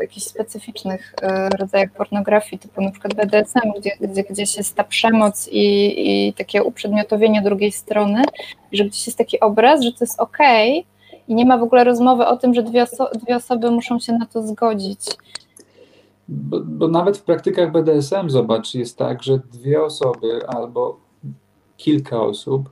jakichś 0.00 0.26
specyficznych 0.26 1.14
rodzajach 1.58 1.90
pornografii, 1.90 2.58
typu 2.58 2.82
na 2.82 2.90
przykład 2.90 3.14
BDSM, 3.14 3.72
gdzie, 3.78 3.90
gdzie 4.00 4.22
gdzieś 4.22 4.56
jest 4.56 4.76
ta 4.76 4.84
przemoc 4.84 5.48
i, 5.52 6.28
i 6.28 6.32
takie 6.32 6.62
uprzedmiotowienie 6.62 7.42
drugiej 7.42 7.72
strony, 7.72 8.22
że 8.72 8.84
gdzieś 8.84 9.06
jest 9.06 9.18
taki 9.18 9.40
obraz, 9.40 9.82
że 9.82 9.92
to 9.92 9.98
jest 10.00 10.20
okej, 10.20 10.80
okay, 10.80 10.97
i 11.28 11.34
nie 11.34 11.46
ma 11.46 11.58
w 11.58 11.62
ogóle 11.62 11.84
rozmowy 11.84 12.26
o 12.26 12.36
tym, 12.36 12.54
że 12.54 12.62
dwie, 12.62 12.82
oso 12.82 13.10
dwie 13.22 13.36
osoby 13.36 13.70
muszą 13.70 13.98
się 13.98 14.12
na 14.12 14.26
to 14.26 14.42
zgodzić. 14.42 15.00
Bo, 16.28 16.60
bo, 16.60 16.88
nawet 16.88 17.18
w 17.18 17.22
praktykach 17.22 17.72
BDSM, 17.72 18.30
zobacz, 18.30 18.74
jest 18.74 18.98
tak, 18.98 19.22
że 19.22 19.38
dwie 19.52 19.82
osoby 19.82 20.46
albo 20.48 20.96
kilka 21.76 22.20
osób 22.20 22.70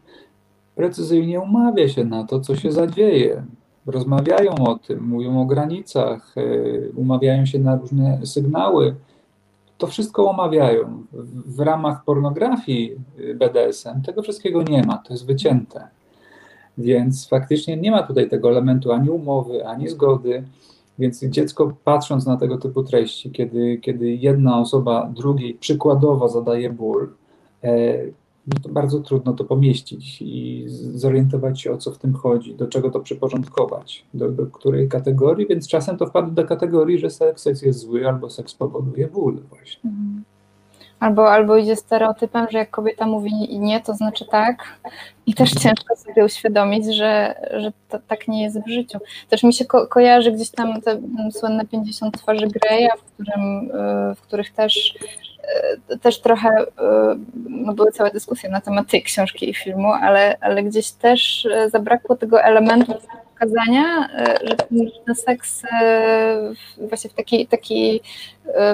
precyzyjnie 0.76 1.40
umawia 1.40 1.88
się 1.88 2.04
na 2.04 2.24
to, 2.24 2.40
co 2.40 2.56
się 2.56 2.72
zadzieje. 2.72 3.44
Rozmawiają 3.86 4.54
o 4.54 4.78
tym, 4.78 5.08
mówią 5.08 5.40
o 5.40 5.44
granicach, 5.44 6.32
yy, 6.36 6.92
umawiają 6.96 7.46
się 7.46 7.58
na 7.58 7.76
różne 7.76 8.26
sygnały. 8.26 8.94
To 9.78 9.86
wszystko 9.86 10.30
omawiają. 10.30 11.04
W, 11.46 11.60
ramach 11.60 12.04
pornografii 12.04 12.92
y, 13.18 13.34
BDSM 13.34 14.02
tego 14.02 14.22
wszystkiego 14.22 14.62
nie 14.62 14.82
ma, 14.82 14.98
to 14.98 15.14
jest 15.14 15.26
wycięte. 15.26 15.88
Więc 16.78 17.28
faktycznie 17.28 17.76
nie 17.76 17.90
ma 17.90 18.02
tutaj 18.02 18.28
tego 18.28 18.50
elementu 18.50 18.92
ani 18.92 19.10
umowy, 19.10 19.66
ani 19.66 19.88
zgody. 19.88 20.44
Więc 20.98 21.24
dziecko, 21.24 21.76
patrząc 21.84 22.26
na 22.26 22.36
tego 22.36 22.58
typu 22.58 22.82
treści, 22.82 23.30
kiedy, 23.30 23.78
kiedy 23.78 24.10
jedna 24.14 24.60
osoba 24.60 25.10
drugiej 25.16 25.54
przykładowo 25.54 26.28
zadaje 26.28 26.70
ból, 26.70 27.08
e, 27.64 27.98
no 28.46 28.60
to 28.62 28.68
bardzo 28.68 29.00
trudno 29.00 29.32
to 29.32 29.44
pomieścić 29.44 30.22
i 30.22 30.64
zorientować 30.94 31.60
się, 31.60 31.72
o 31.72 31.78
co 31.78 31.90
w 31.90 31.98
tym 31.98 32.14
chodzi, 32.14 32.54
do 32.54 32.66
czego 32.66 32.90
to 32.90 33.00
przyporządkować, 33.00 34.04
do, 34.14 34.30
do 34.30 34.46
której 34.46 34.88
kategorii, 34.88 35.46
więc 35.46 35.68
czasem 35.68 35.96
to 35.96 36.06
wpadło 36.06 36.30
do 36.30 36.44
kategorii, 36.44 36.98
że 36.98 37.10
seks, 37.10 37.42
seks 37.42 37.62
jest 37.62 37.78
zły 37.78 38.08
albo 38.08 38.30
seks 38.30 38.54
powoduje 38.54 39.08
ból 39.08 39.38
właśnie. 39.50 39.90
Mhm. 39.90 40.24
Albo, 41.00 41.32
albo 41.32 41.56
idzie 41.56 41.76
stereotypem, 41.76 42.46
że 42.50 42.58
jak 42.58 42.70
kobieta 42.70 43.06
mówi 43.06 43.58
nie, 43.58 43.80
to 43.80 43.94
znaczy 43.94 44.24
tak. 44.30 44.78
I 45.26 45.34
też 45.34 45.50
ciężko 45.50 45.96
sobie 45.96 46.24
uświadomić, 46.24 46.96
że, 46.96 47.34
że 47.56 47.72
to, 47.88 47.98
tak 48.08 48.28
nie 48.28 48.42
jest 48.42 48.60
w 48.64 48.68
życiu. 48.68 48.98
Też 49.28 49.42
mi 49.42 49.54
się 49.54 49.64
ko 49.64 49.86
kojarzy 49.86 50.32
gdzieś 50.32 50.50
tam 50.50 50.80
te 50.80 51.00
słynne 51.32 51.66
50 51.66 52.18
twarzy 52.18 52.46
Greya, 52.46 52.88
w, 52.98 53.12
którym, 53.12 53.70
y, 54.10 54.14
w 54.14 54.20
których 54.20 54.52
też 54.52 54.94
też 56.02 56.20
trochę, 56.20 56.50
no 57.48 57.72
były 57.72 57.92
całe 57.92 58.10
dyskusje 58.10 58.50
na 58.50 58.60
temat 58.60 58.90
tej 58.90 59.02
książki 59.02 59.50
i 59.50 59.54
filmu, 59.54 59.92
ale, 59.92 60.36
ale 60.40 60.62
gdzieś 60.62 60.90
też 60.90 61.48
zabrakło 61.70 62.16
tego 62.16 62.42
elementu 62.42 62.94
pokazania, 63.36 64.08
że 64.42 64.56
ten 65.06 65.14
seks 65.14 65.62
właśnie 66.78 67.10
w 67.10 67.14
takiej, 67.14 67.46
takiej, 67.46 68.00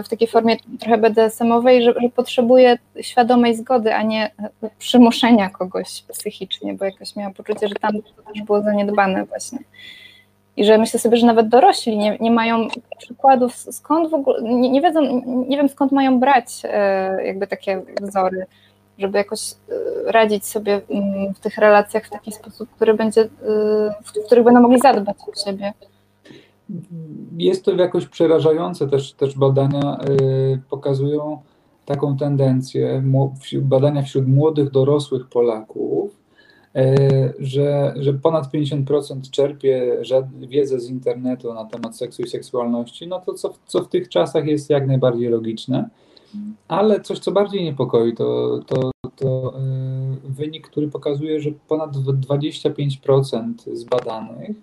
w 0.04 0.08
takiej 0.08 0.28
formie 0.28 0.56
trochę 0.80 0.98
BDSM-owej, 0.98 1.82
że, 1.82 1.94
że 2.02 2.08
potrzebuje 2.08 2.78
świadomej 3.00 3.54
zgody, 3.56 3.94
a 3.94 4.02
nie 4.02 4.30
przymuszenia 4.78 5.50
kogoś 5.50 6.02
psychicznie, 6.02 6.74
bo 6.74 6.84
jakoś 6.84 7.16
miałam 7.16 7.34
poczucie, 7.34 7.68
że 7.68 7.74
tam 7.74 7.92
to 7.92 8.32
też 8.32 8.42
było 8.42 8.62
zaniedbane 8.62 9.24
właśnie. 9.24 9.58
I 10.56 10.64
że 10.64 10.78
myślę 10.78 11.00
sobie, 11.00 11.16
że 11.16 11.26
nawet 11.26 11.48
dorośli 11.48 11.98
nie, 11.98 12.16
nie 12.20 12.30
mają 12.30 12.68
przykładów, 12.98 13.56
skąd 13.56 14.10
w 14.10 14.14
ogóle, 14.14 14.42
nie, 14.42 14.70
nie 14.70 14.80
wiedzą, 14.80 15.22
nie 15.48 15.56
wiem 15.56 15.68
skąd 15.68 15.92
mają 15.92 16.20
brać 16.20 16.46
e, 16.64 17.26
jakby 17.26 17.46
takie 17.46 17.82
wzory, 18.00 18.46
żeby 18.98 19.18
jakoś 19.18 19.52
e, 19.52 20.12
radzić 20.12 20.46
sobie 20.46 20.80
mm, 20.90 21.34
w 21.34 21.40
tych 21.40 21.58
relacjach 21.58 22.06
w 22.06 22.10
taki 22.10 22.32
sposób, 22.32 22.70
który 22.70 22.94
będzie, 22.94 23.20
e, 23.20 23.28
w 24.04 24.26
których 24.26 24.44
będą 24.44 24.60
mogli 24.60 24.80
zadbać 24.80 25.16
o 25.32 25.44
siebie. 25.44 25.72
Jest 27.36 27.64
to 27.64 27.72
jakoś 27.72 28.06
przerażające, 28.06 28.88
też, 28.88 29.12
też 29.12 29.38
badania 29.38 29.98
pokazują 30.70 31.42
taką 31.84 32.16
tendencję, 32.16 33.02
badania 33.62 34.02
wśród 34.02 34.28
młodych, 34.28 34.70
dorosłych 34.70 35.28
Polaków, 35.28 36.22
E, 36.74 36.94
że, 37.38 37.94
że 37.96 38.12
ponad 38.12 38.52
50% 38.52 39.30
czerpie 39.30 39.96
wiedzę 40.38 40.80
z 40.80 40.90
internetu 40.90 41.54
na 41.54 41.64
temat 41.64 41.96
seksu 41.96 42.22
i 42.22 42.28
seksualności, 42.28 43.06
no 43.06 43.20
to 43.20 43.34
co, 43.34 43.54
co 43.66 43.84
w 43.84 43.88
tych 43.88 44.08
czasach 44.08 44.46
jest 44.46 44.70
jak 44.70 44.86
najbardziej 44.86 45.28
logiczne. 45.28 45.88
Ale 46.68 47.00
coś, 47.00 47.18
co 47.18 47.32
bardziej 47.32 47.64
niepokoi, 47.64 48.14
to, 48.14 48.60
to, 48.66 48.90
to 49.16 49.54
e, 49.56 49.60
wynik, 50.24 50.68
który 50.68 50.88
pokazuje, 50.88 51.40
że 51.40 51.50
ponad 51.68 51.96
25% 51.96 53.54
z 53.72 53.84
badanych 53.84 54.56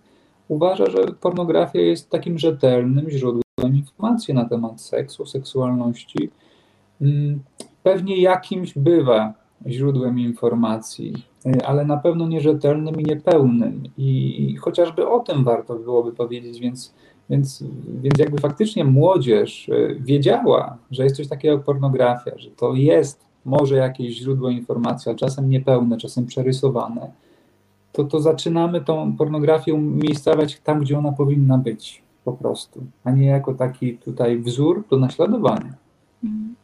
uważa, 0.50 0.90
że 0.90 1.06
pornografia 1.22 1.82
jest 1.82 2.10
takim 2.10 2.40
rzetelnym 2.40 3.10
źródłem 3.10 3.76
informacji 3.76 4.34
na 4.34 4.46
temat 4.46 4.82
seksu, 4.82 5.26
seksualności. 5.26 6.30
Mm, 7.02 7.40
pewnie 7.84 8.22
jakimś 8.22 8.74
bywa 8.78 9.34
źródłem 9.68 10.20
informacji, 10.20 11.14
y, 11.46 11.66
ale 11.66 11.86
na 11.86 11.98
pewno 11.98 12.28
nierzetelnym 12.28 13.02
i 13.02 13.04
niepełnym. 13.04 13.84
I, 13.98 14.56
chociażby 14.62 15.08
o 15.08 15.20
tym 15.20 15.44
warto 15.44 15.76
byłoby 15.76 16.12
powiedzieć, 16.12 16.60
więc, 16.60 16.94
więc, 17.30 17.64
więc 18.02 18.20
jakby 18.20 18.38
faktycznie 18.38 18.86
młodzież 18.86 19.70
y, 19.70 19.98
wiedziała, 20.00 20.78
że 20.92 21.04
jest 21.04 21.16
coś 21.16 21.28
takiego 21.28 21.54
jak 21.54 21.64
pornografia, 21.64 22.32
że 22.38 22.50
to 22.50 22.74
jest 22.74 23.26
może 23.46 23.76
jakieś 23.76 24.16
źródło 24.16 24.50
informacji, 24.50 25.12
a 25.12 25.16
czasem 25.16 25.50
niepełne, 25.50 25.98
czasem 25.98 26.26
przerysowane, 26.26 27.12
to, 27.92 28.04
to 28.04 28.20
zaczynamy 28.20 28.82
tą 28.82 29.18
pornografię 29.18 29.74
umiejscawiać 29.74 30.60
tam, 30.60 30.80
gdzie 30.80 30.98
ona 30.98 31.12
powinna 31.12 31.58
być 31.58 32.04
po 32.26 32.34
prostu, 32.34 32.84
a 33.04 33.12
nie 33.12 33.26
jako 33.26 33.54
taki 33.54 33.98
tutaj 33.98 34.38
wzór 34.38 34.84
do 34.90 34.98
naśladowania. 34.98 35.74
Mhm. 36.24 36.56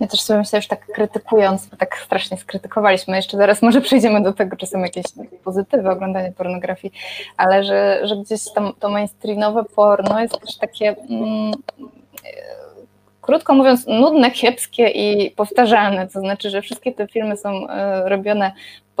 Ja 0.00 0.06
też 0.06 0.20
sobie 0.20 0.38
myślę, 0.38 0.58
już 0.58 0.66
tak 0.66 0.86
krytykując, 0.86 1.66
bo 1.66 1.76
tak 1.76 1.98
strasznie 2.04 2.36
skrytykowaliśmy, 2.36 3.16
jeszcze 3.16 3.36
zaraz 3.36 3.62
może 3.62 3.80
przejdziemy 3.80 4.22
do 4.22 4.32
tego, 4.32 4.56
czy 4.56 4.66
są 4.66 4.78
jakieś 4.78 5.04
pozytywy 5.44 5.90
oglądania 5.90 6.32
pornografii, 6.32 6.94
ale 7.36 7.64
że, 7.64 8.00
że 8.06 8.16
gdzieś 8.16 8.40
tam 8.54 8.72
to 8.78 8.88
mainstreamowe 8.88 9.64
porno 9.64 10.20
jest 10.20 10.40
też 10.40 10.56
takie 10.56 10.96
mm, 11.10 11.52
krótko 13.22 13.54
mówiąc, 13.54 13.86
nudne, 13.86 14.30
kiepskie 14.30 14.88
i 14.88 15.30
powtarzalne. 15.30 16.08
To 16.08 16.20
znaczy, 16.20 16.50
że 16.50 16.62
wszystkie 16.62 16.92
te 16.92 17.06
filmy 17.06 17.36
są 17.36 17.68
e, 17.68 18.08
robione 18.08 18.52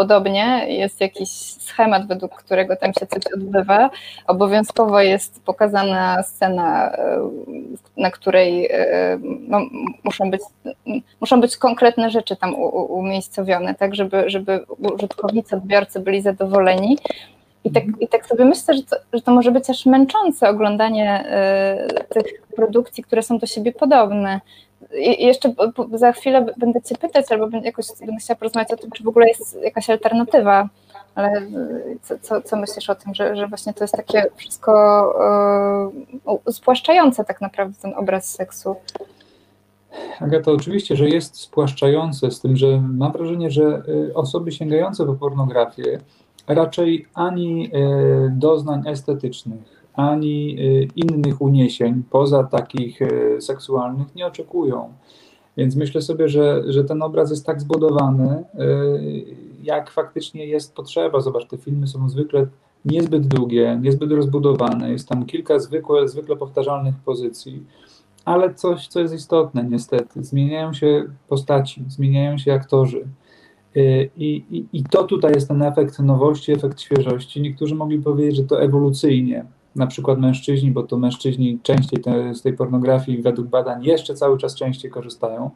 podobnie. 0.02 0.66
Jest 0.68 1.00
jakiś 1.00 1.28
schemat, 1.60 2.06
według 2.06 2.34
którego 2.34 2.76
tam 2.76 2.92
się 2.92 3.06
coś 3.06 3.22
odbywa. 3.34 3.90
Obowiązkowo 4.26 5.00
jest 5.00 5.44
pokazana 5.44 6.22
scena, 6.22 6.92
e, 6.92 7.18
na 7.96 8.10
której 8.10 8.66
e, 8.70 9.18
no, 9.48 9.60
muszą, 10.04 10.30
być, 10.30 10.40
muszą 11.20 11.40
być 11.40 11.56
konkretne 11.56 12.10
rzeczy 12.10 12.36
tam 12.36 12.54
umiejscowione, 12.88 13.74
tak, 13.74 13.94
żeby, 13.94 14.24
żeby 14.26 14.64
użytkownicy, 14.94 15.56
odbiorcy 15.56 16.00
byli 16.00 16.22
zadowoleni. 16.22 16.98
I 17.64 17.70
tak, 17.70 17.84
I 18.00 18.08
tak 18.08 18.26
sobie 18.26 18.44
myślę, 18.44 18.74
że 18.74 18.82
to, 18.82 18.96
że 19.12 19.20
to 19.22 19.32
może 19.32 19.50
być 19.50 19.70
aż 19.70 19.86
męczące 19.86 20.48
oglądanie 20.48 21.24
y, 22.10 22.14
tych 22.14 22.42
produkcji, 22.56 23.04
które 23.04 23.22
są 23.22 23.38
do 23.38 23.46
siebie 23.46 23.72
podobne. 23.72 24.40
Jeszcze 25.18 25.54
za 25.94 26.12
chwilę 26.12 26.46
będę 26.56 26.82
Cię 26.82 26.94
pytać, 26.94 27.32
albo 27.32 27.48
jakoś 27.62 27.86
będę 28.00 28.16
chciała 28.20 28.38
porozmawiać 28.38 28.72
o 28.72 28.76
tym, 28.76 28.90
czy 28.90 29.04
w 29.04 29.08
ogóle 29.08 29.28
jest 29.28 29.62
jakaś 29.62 29.90
alternatywa. 29.90 30.68
Ale 31.14 31.40
y, 31.40 31.98
co, 32.02 32.18
co, 32.18 32.42
co 32.42 32.56
myślisz 32.56 32.90
o 32.90 32.94
tym, 32.94 33.14
że, 33.14 33.36
że 33.36 33.46
właśnie 33.46 33.74
to 33.74 33.84
jest 33.84 33.94
takie 33.94 34.24
wszystko 34.36 34.72
y, 36.48 36.52
spłaszczające 36.52 37.24
tak 37.24 37.40
naprawdę 37.40 37.74
ten 37.82 37.94
obraz 37.96 38.28
seksu? 38.28 38.76
Agata, 40.20 40.50
oczywiście, 40.50 40.96
że 40.96 41.08
jest 41.08 41.36
spłaszczające, 41.36 42.30
z 42.30 42.40
tym, 42.40 42.56
że 42.56 42.82
mam 42.88 43.12
wrażenie, 43.12 43.50
że 43.50 43.82
osoby 44.14 44.52
sięgające 44.52 45.06
po 45.06 45.14
pornografię 45.14 45.98
raczej 46.46 47.06
ani 47.14 47.70
e, 47.72 47.78
doznań 48.30 48.82
estetycznych, 48.88 49.81
ani 49.94 50.56
e, 50.58 50.82
innych 50.96 51.42
uniesień 51.42 52.02
poza 52.10 52.44
takich 52.44 53.02
e, 53.02 53.40
seksualnych 53.40 54.14
nie 54.14 54.26
oczekują. 54.26 54.92
Więc 55.56 55.76
myślę 55.76 56.02
sobie, 56.02 56.28
że, 56.28 56.62
że 56.66 56.84
ten 56.84 57.02
obraz 57.02 57.30
jest 57.30 57.46
tak 57.46 57.60
zbudowany, 57.60 58.44
jak 59.62 59.90
faktycznie 59.90 60.46
jest 60.46 60.74
potrzeba. 60.74 61.20
Zobacz, 61.20 61.46
te 61.46 61.58
filmy 61.58 61.86
są 61.86 62.08
zwykle 62.08 62.46
niezbyt 62.84 63.26
długie, 63.26 63.78
niezbyt 63.82 64.12
rozbudowane, 64.12 64.92
jest 64.92 65.08
tam 65.08 65.26
kilka 65.26 65.58
zwykłe, 65.58 66.08
zwykle 66.08 66.36
powtarzalnych 66.36 66.94
pozycji, 67.04 67.66
ale 68.24 68.54
coś, 68.54 68.88
co 68.88 69.00
jest 69.00 69.14
istotne 69.14 69.64
niestety, 69.64 70.24
zmieniają 70.24 70.72
się 70.72 71.04
postaci, 71.28 71.84
zmieniają 71.88 72.38
się 72.38 72.52
aktorzy. 72.52 73.08
Y, 73.76 74.10
I, 74.16 74.44
i, 74.50 74.66
I 74.72 74.84
to 74.84 75.04
tutaj 75.04 75.32
jest 75.32 75.48
ten 75.48 75.62
efekt 75.62 75.98
nowości, 75.98 76.52
efekt 76.52 76.80
świeżości. 76.80 77.40
Niektórzy 77.40 77.74
mogli 77.74 77.98
powiedzieć, 77.98 78.36
że 78.36 78.44
to 78.44 78.62
ewolucyjnie, 78.62 79.44
na 79.76 79.86
przykład 79.86 80.18
mężczyźni, 80.18 80.70
bo 80.70 80.82
to 80.82 80.98
mężczyźni 80.98 81.58
częściej 81.62 82.00
te, 82.00 82.34
z 82.34 82.42
tej 82.42 82.52
pornografii 82.52 83.22
według 83.22 83.48
badań 83.48 83.84
jeszcze 83.84 84.14
cały 84.14 84.38
czas 84.38 84.54
częściej 84.54 84.90
korzystają, 84.90 85.50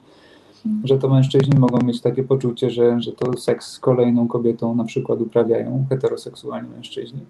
że 0.84 0.98
to 0.98 1.08
mężczyźni 1.08 1.58
mogą 1.58 1.86
mieć 1.86 2.00
takie 2.00 2.22
poczucie, 2.22 2.70
że, 2.70 3.00
że 3.00 3.12
to 3.12 3.36
seks 3.36 3.72
z 3.72 3.78
kolejną 3.78 4.28
kobietą 4.28 4.74
na 4.74 4.84
przykład 4.84 5.20
uprawiają 5.20 5.86
heteroseksualni 5.90 6.68
mężczyźni. 6.68 7.20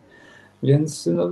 Więc 0.63 1.07
no, 1.07 1.29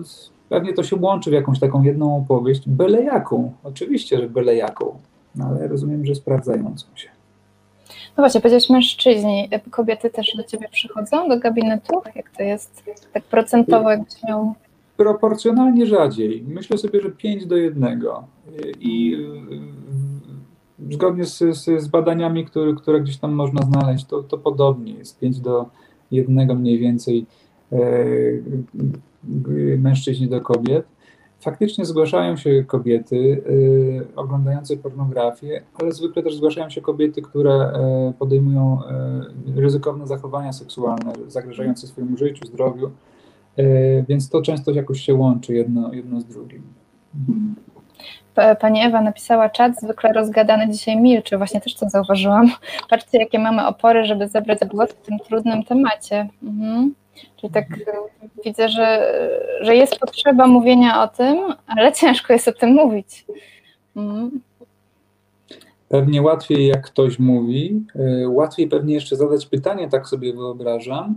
pewnie 0.48 0.72
to 0.72 0.82
się 0.82 0.96
łączy 0.96 1.30
w 1.30 1.32
jakąś 1.32 1.60
taką 1.60 1.82
jedną 1.82 2.16
opowieść, 2.16 2.68
byle 2.68 3.02
jaką. 3.02 3.52
Oczywiście, 3.64 4.18
że 4.18 4.28
byle 4.28 4.56
jaką, 4.56 4.98
no, 5.34 5.44
ale 5.44 5.68
rozumiem, 5.68 6.06
że 6.06 6.14
sprawdzającą 6.14 6.86
się. 6.94 7.08
No 8.16 8.22
właśnie, 8.22 8.40
powiedziałeś 8.40 8.70
mężczyźni, 8.70 9.48
kobiety 9.70 10.10
też 10.10 10.36
do 10.36 10.44
ciebie 10.44 10.68
przychodzą 10.72 11.28
do 11.28 11.38
gabinetu? 11.38 12.02
Jak 12.16 12.30
to 12.30 12.42
jest 12.42 12.82
tak 13.12 13.22
procentowo, 13.22 13.90
jakbyś 13.90 14.22
miał... 14.22 14.54
Proporcjonalnie 14.96 15.86
rzadziej. 15.86 16.44
Myślę 16.48 16.78
sobie, 16.78 17.00
że 17.00 17.10
5 17.10 17.46
do 17.46 17.56
1. 17.56 18.02
I 18.80 19.16
zgodnie 20.90 21.24
z, 21.24 21.38
z, 21.56 21.88
badaniami, 21.88 22.44
które, 22.44 22.74
które 22.74 23.00
gdzieś 23.00 23.16
tam 23.16 23.32
można 23.32 23.62
znaleźć, 23.62 24.04
to, 24.04 24.22
to 24.22 24.38
podobnie 24.38 24.92
jest 24.92 25.18
5 25.18 25.40
do 25.40 25.66
1 26.10 26.58
mniej 26.58 26.78
więcej 26.78 27.26
e, 27.72 27.78
mężczyźni 29.78 30.28
do 30.28 30.40
kobiet 30.40 30.86
faktycznie 31.44 31.84
zgłaszają 31.84 32.36
się 32.36 32.64
kobiety 32.66 33.16
y, 33.16 34.06
oglądające 34.16 34.76
pornografię, 34.76 35.62
ale 35.74 35.92
zwykle 35.92 36.22
też 36.22 36.36
zgłaszają 36.36 36.70
się 36.70 36.80
kobiety, 36.80 37.22
które 37.22 37.72
y, 38.10 38.12
podejmują 38.18 38.80
ryzykowne 39.56 40.06
zachowania 40.06 40.52
seksualne, 40.52 41.12
zagrażające 41.28 41.86
swojemu 41.86 42.16
życiu, 42.16 42.46
zdrowiu, 42.46 42.90
więc 44.08 44.30
to 44.30 44.42
często 44.42 44.70
jakoś 44.70 45.00
się 45.00 45.14
łączy 45.14 45.54
jedno, 45.54 45.92
jedno 45.92 46.20
z 46.20 46.24
drugim. 46.24 46.62
Pani 48.60 48.82
Ewa 48.82 49.00
napisała 49.00 49.48
czat, 49.48 49.80
zwykle 49.80 50.12
rozgadany 50.12 50.70
dzisiaj 50.70 51.00
milczy, 51.00 51.38
właśnie 51.38 51.60
też 51.60 51.74
to 51.74 51.88
zauważyłam. 51.88 52.50
Patrzcie, 52.90 53.18
jakie 53.18 53.38
mamy 53.38 53.66
opory, 53.66 54.04
żeby 54.04 54.28
zabrać 54.28 54.58
głos 54.68 54.90
w 54.90 55.06
tym 55.06 55.18
trudnym 55.18 55.62
temacie. 55.62 56.28
Mhm. 56.42 56.94
Czyli 57.36 57.52
tak 57.52 57.66
widzę, 58.44 58.68
że, 58.68 59.12
że 59.60 59.76
jest 59.76 59.98
potrzeba 59.98 60.46
mówienia 60.46 61.02
o 61.02 61.08
tym, 61.08 61.38
ale 61.66 61.92
ciężko 61.92 62.32
jest 62.32 62.48
o 62.48 62.52
tym 62.52 62.72
mówić. 62.72 63.24
Mhm. 63.96 64.40
Pewnie 65.88 66.22
łatwiej, 66.22 66.66
jak 66.66 66.86
ktoś 66.86 67.18
mówi, 67.18 67.84
y, 67.96 68.28
łatwiej 68.28 68.68
pewnie 68.68 68.94
jeszcze 68.94 69.16
zadać 69.16 69.46
pytanie, 69.46 69.88
tak 69.88 70.08
sobie 70.08 70.32
wyobrażam, 70.32 71.14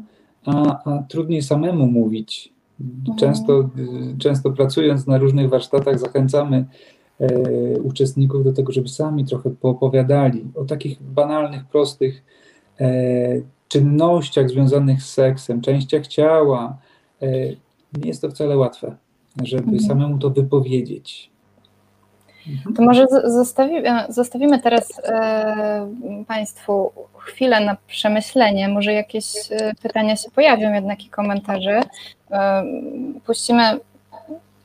a, 0.48 0.84
a 0.84 1.04
trudniej 1.04 1.42
samemu 1.42 1.88
mówić. 1.88 2.54
Często, 3.20 3.60
mhm. 3.60 4.18
często 4.18 4.52
pracując 4.52 5.08
na 5.08 5.18
różnych 5.18 5.50
warsztatach 5.50 6.00
zachęcamy 6.00 6.66
uczestników 7.84 8.44
do 8.44 8.54
tego, 8.54 8.72
żeby 8.72 8.90
sami 8.90 9.26
trochę 9.26 9.50
poopowiadali 9.50 10.46
o 10.56 10.66
takich 10.66 11.04
banalnych, 11.04 11.66
prostych 11.66 12.24
czynnościach 13.68 14.50
związanych 14.50 15.04
z 15.04 15.14
seksem, 15.14 15.62
częściach 15.62 16.08
ciała. 16.08 16.78
Nie 17.94 18.08
jest 18.08 18.22
to 18.22 18.30
wcale 18.30 18.58
łatwe, 18.58 18.96
żeby 19.44 19.64
mhm. 19.64 19.80
samemu 19.80 20.18
to 20.18 20.30
wypowiedzieć. 20.30 21.32
To 22.76 22.84
może 22.84 23.06
zostawimy, 23.24 24.06
zostawimy 24.10 24.60
teraz 24.60 25.02
e, 25.04 25.88
Państwu 26.28 26.92
chwilę 27.18 27.60
na 27.60 27.78
przemyślenie. 27.88 28.70
Może 28.70 28.94
jakieś 28.94 29.26
e, 29.52 29.74
pytania 29.82 30.16
się 30.16 30.32
pojawią, 30.32 30.74
jednak 30.74 31.06
i 31.06 31.10
komentarze. 31.10 31.82
E, 32.32 32.64
puścimy 33.26 33.80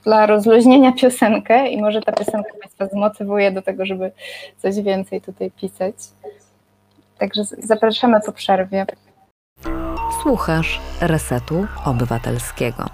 dla 0.04 0.26
rozluźnienia 0.26 0.92
piosenkę 0.92 1.68
i 1.68 1.80
może 1.80 2.00
ta 2.00 2.12
piosenka 2.12 2.50
Państwa 2.60 2.86
zmotywuje 2.86 3.52
do 3.52 3.62
tego, 3.62 3.86
żeby 3.86 4.12
coś 4.58 4.80
więcej 4.80 5.20
tutaj 5.20 5.50
pisać. 5.50 5.94
Także 7.18 7.44
zapraszamy 7.44 8.20
po 8.26 8.32
przerwie. 8.32 8.86
Słuchasz 10.22 10.80
Resetu 11.00 11.66
Obywatelskiego. 11.84 12.86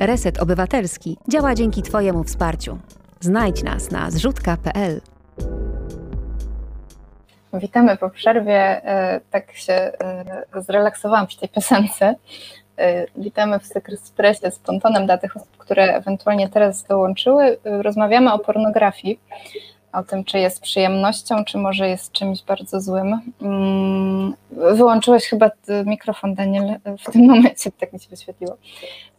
Reset 0.00 0.42
Obywatelski 0.42 1.16
działa 1.28 1.54
dzięki 1.54 1.82
Twojemu 1.82 2.24
wsparciu. 2.24 2.78
Znajdź 3.20 3.62
nas 3.62 3.90
na 3.90 4.10
zrzutka.pl. 4.10 5.00
Witamy 7.54 7.96
po 7.96 8.10
przerwie. 8.10 8.54
E, 8.54 9.20
tak 9.30 9.52
się 9.52 9.72
e, 9.72 9.92
zrelaksowałam 10.56 11.26
przy 11.26 11.38
tej 11.38 11.48
piosence. 11.48 12.14
E, 12.78 13.06
witamy 13.16 13.58
w 13.58 13.66
Sekrespresie 13.66 14.50
z 14.50 14.58
Pontonem 14.58 15.06
dla 15.06 15.18
tych 15.18 15.36
osób, 15.36 15.56
które 15.58 15.96
ewentualnie 15.96 16.48
teraz 16.48 16.84
dołączyły. 16.84 17.58
Rozmawiamy 17.64 18.32
o 18.32 18.38
pornografii 18.38 19.20
o 19.94 20.02
tym, 20.02 20.24
czy 20.24 20.38
jest 20.38 20.60
przyjemnością, 20.60 21.44
czy 21.44 21.58
może 21.58 21.88
jest 21.88 22.12
czymś 22.12 22.42
bardzo 22.42 22.80
złym. 22.80 23.20
Mm, 23.42 24.34
wyłączyłeś 24.50 25.24
chyba 25.24 25.50
mikrofon, 25.86 26.34
Daniel, 26.34 26.76
w 27.06 27.12
tym 27.12 27.26
momencie, 27.26 27.70
tak 27.80 27.92
mi 27.92 28.00
się 28.00 28.10
wyświetliło. 28.10 28.56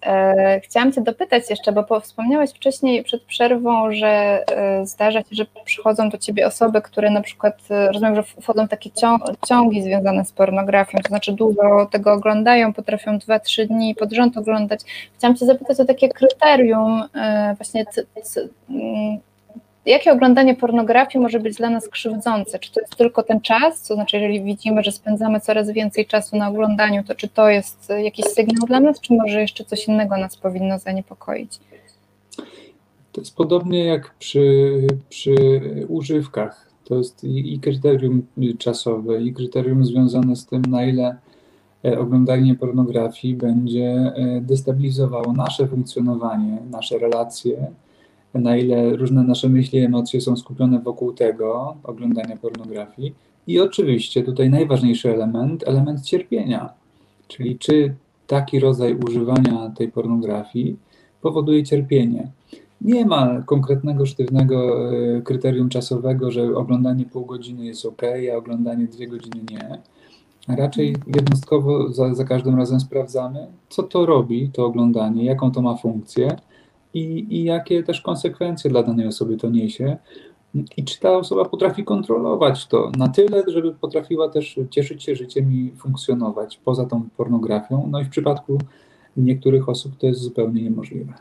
E, 0.05 0.59
chciałam 0.63 0.91
Cię 0.91 1.01
dopytać 1.01 1.49
jeszcze, 1.49 1.71
bo 1.71 1.99
wspomniałeś 1.99 2.51
wcześniej 2.51 3.03
przed 3.03 3.23
przerwą, 3.23 3.91
że 3.91 4.07
e, 4.07 4.85
zdarza 4.85 5.19
się, 5.19 5.27
że 5.31 5.45
przychodzą 5.65 6.09
do 6.09 6.17
Ciebie 6.17 6.47
osoby, 6.47 6.81
które 6.81 7.09
na 7.09 7.21
przykład, 7.21 7.57
e, 7.71 7.91
rozumiem, 7.91 8.15
że 8.15 8.23
wchodzą 8.23 8.67
takie 8.67 8.89
ciągi 9.47 9.83
związane 9.83 10.25
z 10.25 10.31
pornografią, 10.31 10.97
to 11.03 11.07
znaczy 11.07 11.33
długo 11.33 11.85
tego 11.91 12.13
oglądają, 12.13 12.73
potrafią 12.73 13.17
2-3 13.17 13.67
dni 13.67 13.95
pod 13.95 14.13
rząd 14.13 14.37
oglądać. 14.37 14.79
Chciałam 15.17 15.37
Cię 15.37 15.45
zapytać 15.45 15.79
o 15.79 15.85
takie 15.85 16.09
kryterium 16.09 17.03
właśnie 17.57 17.85
jakie 19.85 20.11
oglądanie 20.11 20.55
pornografii 20.55 21.23
może 21.23 21.39
być 21.39 21.55
dla 21.55 21.69
nas 21.69 21.89
krzywdzące? 21.89 22.59
Czy 22.59 22.71
to 22.71 22.81
jest 22.81 22.95
tylko 22.95 23.23
ten 23.23 23.41
czas? 23.41 23.87
To 23.87 23.95
znaczy, 23.95 24.17
jeżeli 24.17 24.43
widzimy, 24.43 24.83
że 24.83 24.91
spędzamy 24.91 25.39
coraz 25.39 25.71
więcej 25.71 26.05
czasu 26.05 26.37
na 26.37 26.49
oglądaniu, 26.49 27.03
to 27.03 27.15
czy 27.15 27.27
to 27.27 27.49
jest 27.49 27.89
jakiś 28.03 28.25
sygnał 28.25 28.67
dla 28.67 28.79
nas, 28.79 29.01
czy 29.01 29.13
może 29.13 29.41
jeszcze 29.41 29.65
coś 29.65 29.87
innego 29.87 30.17
nas 30.17 30.37
powinno 30.37 30.79
zaniepokoić? 30.79 31.59
To 33.11 33.21
jest 33.21 33.35
podobnie 33.35 33.85
jak 33.85 34.13
przy, 34.19 34.87
przy 35.09 35.35
używkach. 35.87 36.65
To 36.85 36.95
jest 36.95 37.23
i, 37.23 37.53
i 37.53 37.59
kryterium 37.59 38.25
czasowe, 38.59 39.21
i 39.21 39.33
kryterium 39.33 39.85
związane 39.85 40.35
z 40.35 40.45
tym, 40.45 40.61
na 40.61 40.85
ile 40.85 41.17
e, 41.85 41.99
oglądanie 41.99 42.55
pornografii 42.55 43.35
będzie 43.35 44.13
e, 44.15 44.41
destabilizowało 44.41 45.33
nasze 45.33 45.67
funkcjonowanie, 45.67 46.57
nasze 46.71 46.97
relacje, 46.97 47.71
na 48.39 48.57
ile 48.57 48.95
różne 48.95 49.23
nasze 49.23 49.49
myśli, 49.49 49.79
emocje 49.79 50.21
są 50.21 50.37
skupione 50.37 50.79
wokół 50.79 51.13
tego 51.13 51.75
oglądania 51.83 52.37
pornografii. 52.37 53.13
I 53.47 53.59
oczywiście 53.59 54.23
tutaj 54.23 54.49
najważniejszy 54.49 55.13
element, 55.13 55.67
element 55.67 56.01
cierpienia, 56.01 56.69
czyli 57.27 57.57
czy 57.59 57.95
taki 58.27 58.59
rodzaj 58.59 58.95
używania 58.95 59.71
tej 59.77 59.91
pornografii 59.91 60.75
powoduje 61.21 61.63
cierpienie. 61.63 62.31
Nie 62.81 63.05
ma 63.05 63.41
konkretnego, 63.41 64.05
sztywnego 64.05 64.89
e, 64.91 65.21
kryterium 65.21 65.69
czasowego, 65.69 66.31
że 66.31 66.55
oglądanie 66.55 67.05
pół 67.05 67.25
godziny 67.25 67.65
jest 67.65 67.85
ok, 67.85 68.01
a 68.33 68.37
oglądanie 68.37 68.87
dwie 68.87 69.07
godziny 69.07 69.41
nie. 69.51 69.79
Raczej 70.55 70.95
jednostkowo 71.15 71.93
za, 71.93 72.13
za 72.13 72.23
każdym 72.23 72.55
razem 72.55 72.79
sprawdzamy, 72.79 73.47
co 73.69 73.83
to 73.83 74.05
robi, 74.05 74.49
to 74.53 74.65
oglądanie, 74.65 75.25
jaką 75.25 75.51
to 75.51 75.61
ma 75.61 75.75
funkcję 75.75 76.37
i, 76.95 77.27
i 77.29 77.43
jakie 77.43 77.83
też 77.83 78.01
konsekwencje 78.01 78.69
dla 78.69 78.83
danej 78.83 79.07
osoby 79.07 79.37
to 79.37 79.49
niesie. 79.49 79.97
I 80.77 80.83
czy 80.83 80.99
ta 80.99 81.11
osoba 81.17 81.45
potrafi 81.45 81.83
kontrolować 81.83 82.67
to 82.67 82.91
na 82.97 83.07
tyle, 83.07 83.43
żeby 83.47 83.73
potrafiła 83.73 84.29
też 84.29 84.59
cieszyć 84.69 85.03
się 85.03 85.15
życiem 85.15 85.53
i 85.53 85.73
funkcjonować 85.77 86.59
poza 86.65 86.85
tą 86.85 87.09
pornografią. 87.17 87.87
No 87.91 88.01
i 88.01 88.05
w 88.05 88.09
przypadku 88.09 88.57
niektórych 89.17 89.69
osób 89.69 89.97
to 89.97 90.07
jest 90.07 90.19
zupełnie 90.19 90.63
niemożliwe. 90.63 91.13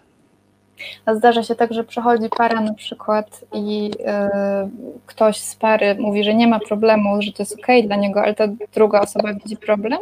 A 1.06 1.14
zdarza 1.14 1.42
się 1.42 1.54
tak, 1.54 1.72
że 1.72 1.84
przychodzi 1.84 2.28
para 2.37 2.60
na 2.60 2.74
przykład 2.74 3.44
i 3.54 3.90
y, 3.90 5.00
ktoś 5.06 5.37
z 5.37 5.56
pary 5.56 5.96
mówi, 5.98 6.24
że 6.24 6.34
nie 6.34 6.46
ma 6.46 6.60
problemu, 6.60 7.22
że 7.22 7.32
to 7.32 7.42
jest 7.42 7.52
ok 7.58 7.66
dla 7.87 7.96
niego, 7.96 8.22
ale 8.22 8.34
ta 8.34 8.48
druga 8.74 9.00
osoba 9.00 9.34
widzi 9.34 9.56
problem? 9.56 9.98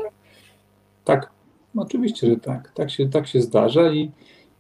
Tak, 1.05 1.31
oczywiście, 1.77 2.27
że 2.27 2.37
tak. 2.37 2.73
Tak 2.75 2.91
się, 2.91 3.09
tak 3.09 3.27
się 3.27 3.41
zdarza 3.41 3.93
i 3.93 4.11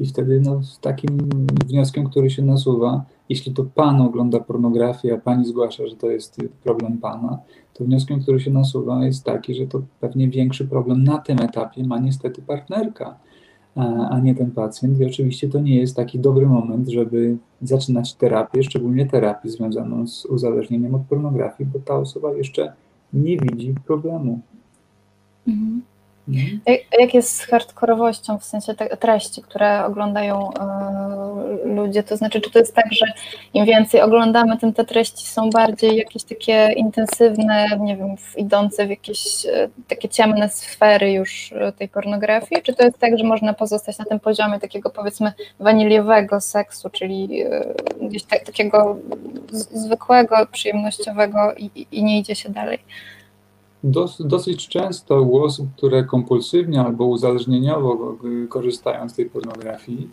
i 0.03 0.07
wtedy 0.07 0.41
no, 0.41 0.61
takim 0.81 1.19
wnioskiem, 1.67 2.11
który 2.11 2.31
się 2.31 2.43
nasuwa, 2.43 3.05
jeśli 3.29 3.55
to 3.55 3.65
pan 3.65 4.01
ogląda 4.01 4.41
pornografię, 4.41 5.15
a 5.15 5.19
pani 5.19 5.45
zgłasza, 5.45 5.87
że 5.87 5.97
to 5.97 6.11
jest 6.11 6.37
problem 6.65 6.99
pana, 6.99 7.38
to 7.75 7.85
wnioskiem, 7.85 8.23
który 8.23 8.41
się 8.41 8.51
nasuwa, 8.51 9.05
jest 9.05 9.25
taki, 9.25 9.55
że 9.55 9.67
to 9.67 9.83
pewnie 10.01 10.29
większy 10.29 10.69
problem 10.69 11.05
na 11.05 11.19
tym 11.19 11.41
etapie 11.41 11.85
ma 11.85 11.99
niestety 11.99 12.43
partnerka, 12.43 13.17
a 14.11 14.21
nie 14.21 14.35
ten 14.35 14.51
pacjent. 14.51 15.01
I 15.01 15.05
oczywiście 15.05 15.49
to 15.49 15.61
nie 15.61 15.77
jest 15.77 15.97
taki 15.97 16.19
dobry 16.19 16.47
moment, 16.47 16.88
żeby 16.88 17.37
zaczynać 17.62 18.15
terapię, 18.15 18.62
szczególnie 18.62 19.07
terapię 19.07 19.49
związaną 19.49 20.07
z 20.07 20.25
uzależnieniem 20.25 20.95
od 20.95 21.03
pornografii, 21.03 21.71
bo 21.73 21.79
ta 21.79 21.97
osoba 21.97 22.33
jeszcze 22.33 22.73
nie 23.12 23.37
widzi 23.37 23.75
problemu. 23.87 24.41
Mhm. 25.49 25.83
Mhm. 26.29 26.61
Jak 26.99 27.15
jest 27.15 27.37
z 27.37 27.47
hardkorowością, 27.47 28.39
w 28.39 28.45
sensie 28.45 28.75
treści, 28.75 29.43
które 29.43 29.85
oglądają 29.85 30.51
y, 30.51 31.69
ludzie? 31.69 32.03
To 32.03 32.17
znaczy, 32.17 32.41
czy 32.41 32.51
to 32.51 32.59
jest 32.59 32.75
tak, 32.75 32.93
że 32.93 33.07
im 33.55 33.65
więcej 33.65 34.01
oglądamy, 34.01 34.59
tym 34.59 34.73
te 34.73 34.85
treści 34.85 35.27
są 35.27 35.51
bardziej 35.51 35.97
jakieś 35.97 36.25
takie 36.25 36.73
intensywne, 36.77 37.79
nie 37.81 37.97
wiem, 37.97 38.15
idące 38.37 38.87
w 38.87 38.91
jakieś 38.91 39.47
y, 39.47 39.71
takie 39.89 40.09
ciemne 40.09 40.49
sfery 40.49 41.13
już 41.13 41.53
y, 41.53 41.73
tej 41.79 41.89
pornografii? 41.89 42.63
Czy 42.63 42.75
to 42.75 42.85
jest 42.85 42.99
tak, 42.99 43.19
że 43.19 43.25
można 43.25 43.53
pozostać 43.53 43.99
na 43.99 44.05
tym 44.05 44.21
poziomie 44.21 44.61
takiego 44.61 44.91
powiedzmy 44.91 45.33
waniliowego 45.61 46.41
seksu, 46.41 46.91
czyli 46.91 47.45
gdzieś 48.03 48.23
tak, 48.23 48.45
takiego 48.45 48.97
zwykłego, 49.51 50.47
przyjemnościowego 50.53 51.55
i, 51.57 51.87
i 51.93 52.05
nie 52.05 52.19
idzie 52.19 52.35
się 52.35 52.49
dalej? 52.49 52.79
Dos, 53.85 54.23
dosyć 54.25 54.68
często 54.68 55.23
u 55.23 55.42
osób, 55.42 55.68
które 55.77 56.05
kompulsywnie 56.05 56.81
albo 56.81 57.07
uzależnieniowo 57.07 58.16
korzystają 58.49 59.09
z 59.09 59.14
tej 59.14 59.31
pornografii, 59.31 60.11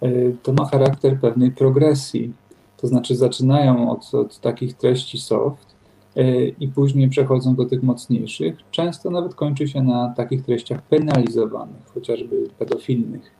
e, 0.00 0.10
to 0.42 0.52
ma 0.52 0.64
charakter 0.64 1.20
pewnej 1.20 1.50
progresji. 1.50 2.32
To 2.76 2.86
znaczy 2.86 3.16
zaczynają 3.16 3.90
od, 3.90 4.14
od 4.14 4.40
takich 4.40 4.74
treści 4.74 5.18
soft 5.18 5.76
e, 6.16 6.48
i 6.48 6.68
później 6.68 7.08
przechodzą 7.08 7.54
do 7.54 7.64
tych 7.64 7.82
mocniejszych. 7.82 8.56
Często 8.70 9.10
nawet 9.10 9.34
kończy 9.34 9.68
się 9.68 9.82
na 9.82 10.14
takich 10.16 10.44
treściach 10.44 10.82
penalizowanych, 10.82 11.86
chociażby 11.94 12.48
pedofilnych. 12.58 13.38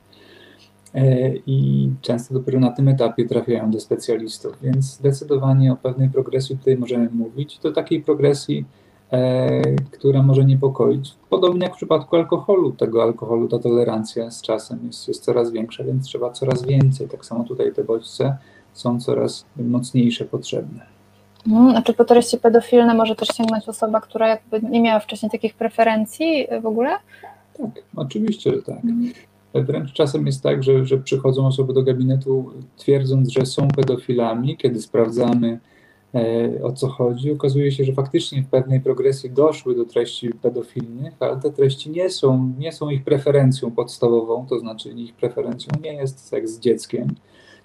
E, 0.94 1.32
I 1.46 1.90
często 2.00 2.34
dopiero 2.34 2.60
na 2.60 2.70
tym 2.70 2.88
etapie 2.88 3.28
trafiają 3.28 3.70
do 3.70 3.80
specjalistów, 3.80 4.52
więc 4.62 4.84
zdecydowanie 4.84 5.72
o 5.72 5.76
pewnej 5.76 6.10
progresji 6.10 6.58
tutaj 6.58 6.76
możemy 6.76 7.10
mówić. 7.10 7.58
Do 7.58 7.72
takiej 7.72 8.02
progresji 8.02 8.64
która 9.90 10.22
może 10.22 10.44
niepokoić. 10.44 11.14
Podobnie 11.30 11.62
jak 11.62 11.72
w 11.72 11.76
przypadku 11.76 12.16
alkoholu, 12.16 12.72
tego 12.72 13.02
alkoholu 13.02 13.48
ta 13.48 13.58
tolerancja 13.58 14.30
z 14.30 14.42
czasem 14.42 14.78
jest, 14.86 15.08
jest 15.08 15.24
coraz 15.24 15.50
większa, 15.50 15.84
więc 15.84 16.06
trzeba 16.06 16.30
coraz 16.30 16.66
więcej. 16.66 17.08
Tak 17.08 17.24
samo 17.24 17.44
tutaj 17.44 17.72
te 17.72 17.84
bodźce 17.84 18.36
są 18.72 19.00
coraz 19.00 19.46
mocniejsze, 19.56 20.24
potrzebne. 20.24 20.86
Hmm, 21.50 21.76
a 21.76 21.82
czy 21.82 21.94
po 21.94 22.04
treści 22.04 22.38
pedofilne 22.38 22.94
może 22.94 23.16
też 23.16 23.28
sięgnąć 23.28 23.68
osoba, 23.68 24.00
która 24.00 24.28
jakby 24.28 24.60
nie 24.62 24.80
miała 24.80 25.00
wcześniej 25.00 25.30
takich 25.30 25.54
preferencji 25.54 26.46
w 26.62 26.66
ogóle? 26.66 26.90
Tak, 27.58 27.70
oczywiście, 27.96 28.50
że 28.50 28.62
tak. 28.62 28.82
Hmm. 28.82 29.12
Wręcz 29.54 29.92
czasem 29.92 30.26
jest 30.26 30.42
tak, 30.42 30.62
że, 30.62 30.86
że 30.86 30.98
przychodzą 30.98 31.46
osoby 31.46 31.72
do 31.72 31.82
gabinetu 31.82 32.52
twierdząc, 32.76 33.28
że 33.28 33.46
są 33.46 33.68
pedofilami, 33.68 34.56
kiedy 34.56 34.80
sprawdzamy 34.80 35.48
e, 35.48 35.58
o 36.62 36.72
co 36.72 36.88
chodzi. 36.88 37.32
Okazuje 37.32 37.72
się, 37.72 37.84
że 37.84 37.92
faktycznie 37.92 38.42
w 38.42 38.48
pewnej 38.48 38.80
progresji 38.80 39.30
doszły 39.30 39.74
do 39.74 39.84
treści 39.84 40.30
pedofilnych, 40.42 41.14
ale 41.20 41.36
te 41.40 41.50
treści 41.50 41.90
nie 41.90 42.10
są, 42.10 42.52
nie 42.58 42.72
są 42.72 42.90
ich 42.90 43.04
preferencją 43.04 43.70
podstawową, 43.70 44.46
to 44.46 44.58
znaczy 44.58 44.90
ich 44.90 45.14
preferencją 45.14 45.72
nie 45.82 45.94
jest 45.94 46.20
seks 46.20 46.50
z 46.50 46.60
dzieckiem, 46.60 47.08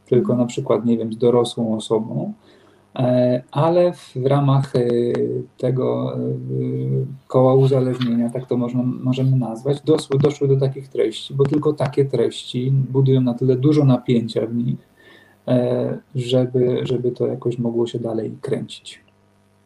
tylko 0.05 0.35
na 0.35 0.45
przykład, 0.45 0.85
nie 0.85 0.97
wiem, 0.97 1.13
z 1.13 1.17
dorosłą 1.17 1.75
osobą, 1.75 2.33
e, 2.95 3.43
ale 3.51 3.93
w 3.93 4.25
ramach 4.25 4.75
e, 4.75 4.81
tego 5.57 6.17
koła 7.27 7.55
uzależnienia, 7.55 8.29
tak 8.29 8.47
to 8.47 8.57
można, 8.57 8.83
możemy 8.83 9.37
nazwać, 9.37 9.81
doszły, 9.81 10.19
doszły 10.19 10.47
do 10.47 10.57
takich 10.57 10.87
treści, 10.87 11.33
bo 11.33 11.43
tylko 11.43 11.73
takie 11.73 12.05
treści 12.05 12.71
budują 12.71 13.21
na 13.21 13.33
tyle 13.33 13.55
dużo 13.55 13.85
napięcia 13.85 14.47
w 14.47 14.55
nich, 14.55 14.92
E, 14.92 14.92
żeby, 16.15 16.79
żeby 16.83 17.11
to 17.11 17.27
jakoś 17.27 17.57
mogło 17.57 17.87
się 17.87 17.99
dalej 17.99 18.31
kręcić. 18.41 19.03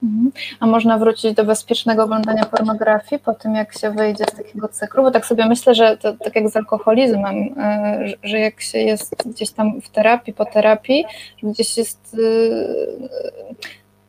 Mhm. 0.04 0.32
A 0.60 0.68
można 0.68 0.98
wrócić 0.98 1.34
do 1.34 1.46
bezpiecznego 1.46 2.04
oglądania 2.04 2.46
pornografii 2.46 3.22
po 3.22 3.34
tym, 3.34 3.56
jak 3.56 3.78
się 3.78 3.92
wyjdzie 3.92 4.24
z 4.32 4.36
takiego 4.36 4.68
cyklu? 4.68 5.04
Bo 5.04 5.12
tak 5.12 5.26
sobie 5.26 5.46
myślę, 5.46 5.76
że 5.76 5.98
to 5.98 6.14
tak 6.14 6.36
jak 6.36 6.50
z 6.50 6.56
alkoholizmem, 6.56 7.36
e, 7.58 8.00
że 8.24 8.40
jak 8.40 8.62
się 8.62 8.80
jest 8.80 9.16
gdzieś 9.26 9.52
tam 9.52 9.82
w 9.82 9.90
terapii, 9.90 10.34
po 10.34 10.46
terapii, 10.46 11.06
gdzieś 11.44 11.78
jest. 11.78 12.18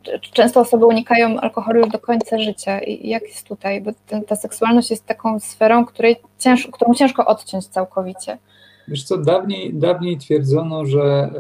E, 0.04 0.18
często 0.33 0.61
osoby 0.61 0.87
unikają 0.87 1.40
alkoholu 1.40 1.81
już 1.81 1.88
do 1.88 1.98
końca 1.98 2.38
życia. 2.38 2.81
I 2.81 3.09
jak 3.09 3.22
jest 3.22 3.48
tutaj? 3.48 3.81
Bo 3.81 3.90
ta 4.26 4.37
seksualność 4.37 4.90
jest 4.90 5.07
taką 5.07 5.40
sferą, 5.40 5.87
której 5.87 6.16
którą 6.72 6.94
ciężko 6.94 7.26
odciąć 7.26 7.66
całkowicie. 7.66 8.38
Wiesz 8.88 9.05
co, 9.05 9.18
dawniej, 9.18 9.74
dawniej 9.74 10.18
twierdzono, 10.18 10.87
że, 10.87 11.31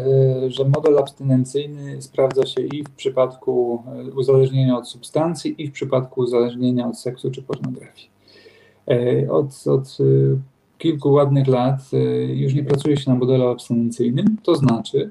e, 0.44 0.50
że 0.50 0.64
model 0.64 0.98
abstynencyjny 0.98 2.02
sprawdza 2.02 2.46
się 2.46 2.62
i 2.62 2.84
w 2.84 2.90
przypadku 2.90 3.82
e, 3.86 4.10
uzależnienia 4.10 4.76
od 4.76 4.88
substancji, 4.88 5.62
i 5.62 5.68
w 5.68 5.72
przypadku 5.72 6.20
uzależnienia 6.20 6.88
od 6.88 6.98
seksu 6.98 7.30
czy 7.30 7.42
pornografii. 7.42 8.10
E, 8.90 9.30
od, 9.30 9.66
od 9.66 9.98
kilku 10.78 11.12
ładnych 11.12 11.46
lat 11.46 11.80
już 12.34 12.54
nie 12.54 12.64
pracuje 12.64 12.96
się 12.96 13.10
na 13.10 13.16
modelu 13.16 13.48
abstynencyjnym, 13.48 14.36
to 14.42 14.54
znaczy, 14.54 15.10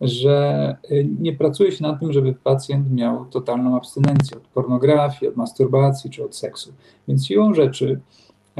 że 0.00 0.76
nie 1.20 1.32
pracuje 1.32 1.72
się 1.72 1.82
nad 1.82 2.00
tym, 2.00 2.12
żeby 2.12 2.34
pacjent 2.34 2.92
miał 2.92 3.24
totalną 3.24 3.76
abstynencję 3.76 4.36
od 4.36 4.42
pornografii, 4.42 5.30
od 5.30 5.36
masturbacji 5.36 6.10
czy 6.10 6.24
od 6.24 6.36
seksu. 6.36 6.72
Więc 7.08 7.26
siłą 7.26 7.54
rzeczy 7.54 8.00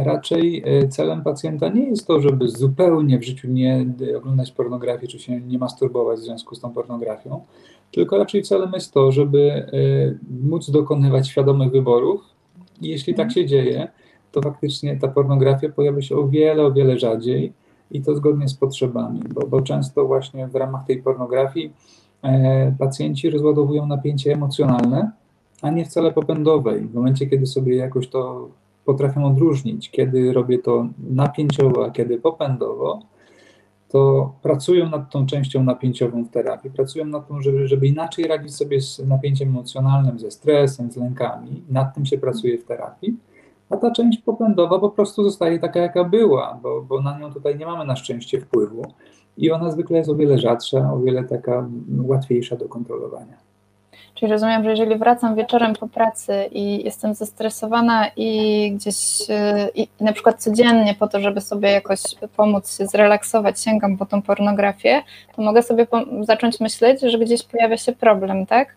Raczej 0.05 0.63
e, 0.67 0.89
celem 0.89 1.23
pacjenta 1.23 1.69
nie 1.69 1.85
jest 1.85 2.07
to, 2.07 2.21
żeby 2.21 2.49
zupełnie 2.49 3.19
w 3.19 3.25
życiu 3.25 3.49
nie 3.49 3.87
oglądać 4.17 4.53
pornografii, 4.53 5.09
czy 5.09 5.19
się 5.19 5.41
nie 5.41 5.59
masturbować 5.59 6.21
w 6.21 6.23
związku 6.23 6.55
z 6.55 6.61
tą 6.61 6.71
pornografią, 6.71 7.41
tylko 7.93 8.19
raczej 8.19 8.43
celem 8.43 8.73
jest 8.73 8.93
to, 8.93 9.13
żeby 9.13 9.51
e, 9.51 9.67
móc 10.49 10.71
dokonywać 10.71 11.29
świadomych 11.29 11.73
wyborów. 11.73 12.21
I 12.81 12.89
jeśli 12.89 13.15
tak 13.15 13.33
się 13.33 13.47
dzieje, 13.47 13.89
to 14.33 14.43
faktycznie 14.43 14.97
ta 14.97 15.09
pornografia 15.09 15.69
pojawia 15.69 16.03
się 16.03 16.17
o 16.17 16.29
wiele, 16.29 16.63
o 16.63 16.73
wiele 16.73 16.99
rzadziej 16.99 17.53
i 17.91 18.03
to 18.03 18.17
zgodnie 18.17 18.49
z 18.49 18.55
potrzebami, 18.55 19.21
bo, 19.35 19.47
bo 19.47 19.63
często 19.63 20.07
właśnie 20.07 20.49
w 20.49 20.55
ramach 20.55 20.87
tej 20.87 21.03
pornografii 21.03 21.73
e, 22.23 22.75
pacjenci 22.79 23.31
rozładowują 23.31 23.87
napięcie 23.87 24.33
emocjonalne, 24.33 25.11
a 25.63 25.71
nie 25.71 25.85
wcale 25.85 26.13
popędowe. 26.13 26.79
I 26.79 26.83
w 26.83 26.95
momencie, 26.95 27.27
kiedy 27.27 27.47
sobie 27.47 27.77
jakoś 27.77 28.09
to 28.09 28.49
potrafią 28.93 29.27
odróżnić, 29.27 29.91
kiedy 29.91 30.33
robię 30.33 30.59
to 30.59 30.87
napięciowo, 31.11 31.87
a 31.87 31.91
kiedy 31.91 32.19
popędowo, 32.19 33.01
to 33.89 34.33
pracują 34.43 34.89
nad 34.89 35.11
tą 35.11 35.27
częścią 35.27 35.65
napięciową 35.65 36.25
w 36.25 36.31
terapii, 36.31 36.71
pracują 36.71 37.05
nad 37.05 37.29
tym, 37.29 37.43
żeby, 37.43 37.69
żeby 37.69 37.87
inaczej 37.87 38.25
radzić 38.25 38.57
sobie 38.57 38.81
z 38.81 38.99
napięciem 38.99 39.49
emocjonalnym, 39.49 40.19
ze 40.19 40.31
stresem, 40.31 40.91
z 40.91 40.97
lękami. 40.97 41.63
Nad 41.69 41.95
tym 41.95 42.07
się 42.07 42.19
pracuje 42.19 42.59
w 42.59 42.65
terapii. 42.65 43.17
A 43.71 43.77
ta 43.77 43.91
część 43.91 44.19
popędowa 44.19 44.79
po 44.79 44.91
prostu 44.91 45.25
zostaje 45.25 45.59
taka, 45.59 45.81
jaka 45.81 46.05
była, 46.05 46.59
bo, 46.63 46.83
bo 46.83 47.01
na 47.01 47.19
nią 47.19 47.33
tutaj 47.33 47.59
nie 47.59 47.67
mamy 47.67 47.85
na 47.85 47.97
szczęście 47.97 48.41
wpływu 48.41 48.83
i 49.37 49.51
ona 49.51 49.71
zwykle 49.71 49.99
jest 49.99 50.11
o 50.11 50.15
wiele 50.15 50.39
rzadsza, 50.39 50.93
o 50.93 50.99
wiele 50.99 51.25
taka 51.25 51.69
łatwiejsza 52.03 52.57
do 52.57 52.69
kontrolowania. 52.69 53.50
Czyli 54.21 54.33
rozumiem, 54.33 54.65
że 54.65 54.71
jeżeli 54.71 54.97
wracam 54.97 55.35
wieczorem 55.35 55.75
po 55.75 55.89
pracy 55.89 56.33
i 56.53 56.85
jestem 56.85 57.15
zestresowana 57.15 58.07
i 58.17 58.73
gdzieś 58.75 59.21
y, 59.21 59.35
i 59.75 59.89
na 60.01 60.13
przykład 60.13 60.43
codziennie 60.43 60.95
po 60.99 61.09
to, 61.09 61.21
żeby 61.21 61.41
sobie 61.41 61.71
jakoś 61.71 62.01
pomóc 62.37 62.79
się 62.79 62.87
zrelaksować, 62.87 63.61
sięgam 63.61 63.97
po 63.97 64.07
tą 64.07 64.23
pornografię, 64.23 65.03
to 65.37 65.43
mogę 65.43 65.63
sobie 65.63 65.87
zacząć 66.23 66.61
myśleć, 66.61 67.01
że 67.01 67.19
gdzieś 67.19 67.43
pojawia 67.43 67.77
się 67.77 67.93
problem, 67.93 68.47
tak? 68.47 68.77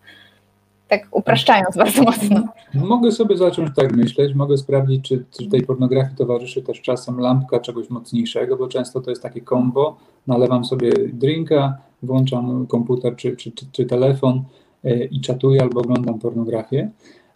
Tak 0.88 1.06
upraszczając 1.10 1.76
bardzo 1.76 2.02
mocno. 2.02 2.44
Mogę 2.74 3.12
sobie 3.12 3.36
zacząć 3.36 3.70
tak 3.76 3.96
myśleć, 3.96 4.34
mogę 4.34 4.56
sprawdzić, 4.56 5.08
czy, 5.08 5.24
czy 5.30 5.46
tej 5.46 5.62
pornografii 5.62 6.16
towarzyszy 6.16 6.62
też 6.62 6.80
czasem 6.80 7.20
lampka 7.20 7.60
czegoś 7.60 7.90
mocniejszego, 7.90 8.56
bo 8.56 8.68
często 8.68 9.00
to 9.00 9.10
jest 9.10 9.22
takie 9.22 9.40
kombo, 9.40 9.96
nalewam 10.26 10.64
sobie 10.64 10.92
drinka, 11.12 11.78
włączam 12.02 12.66
komputer 12.66 13.16
czy, 13.16 13.36
czy, 13.36 13.52
czy, 13.52 13.66
czy 13.72 13.84
telefon, 13.84 14.42
E, 14.42 14.63
i 15.10 15.20
czatuję 15.20 15.62
albo 15.62 15.80
oglądam 15.80 16.18
pornografię. 16.18 16.90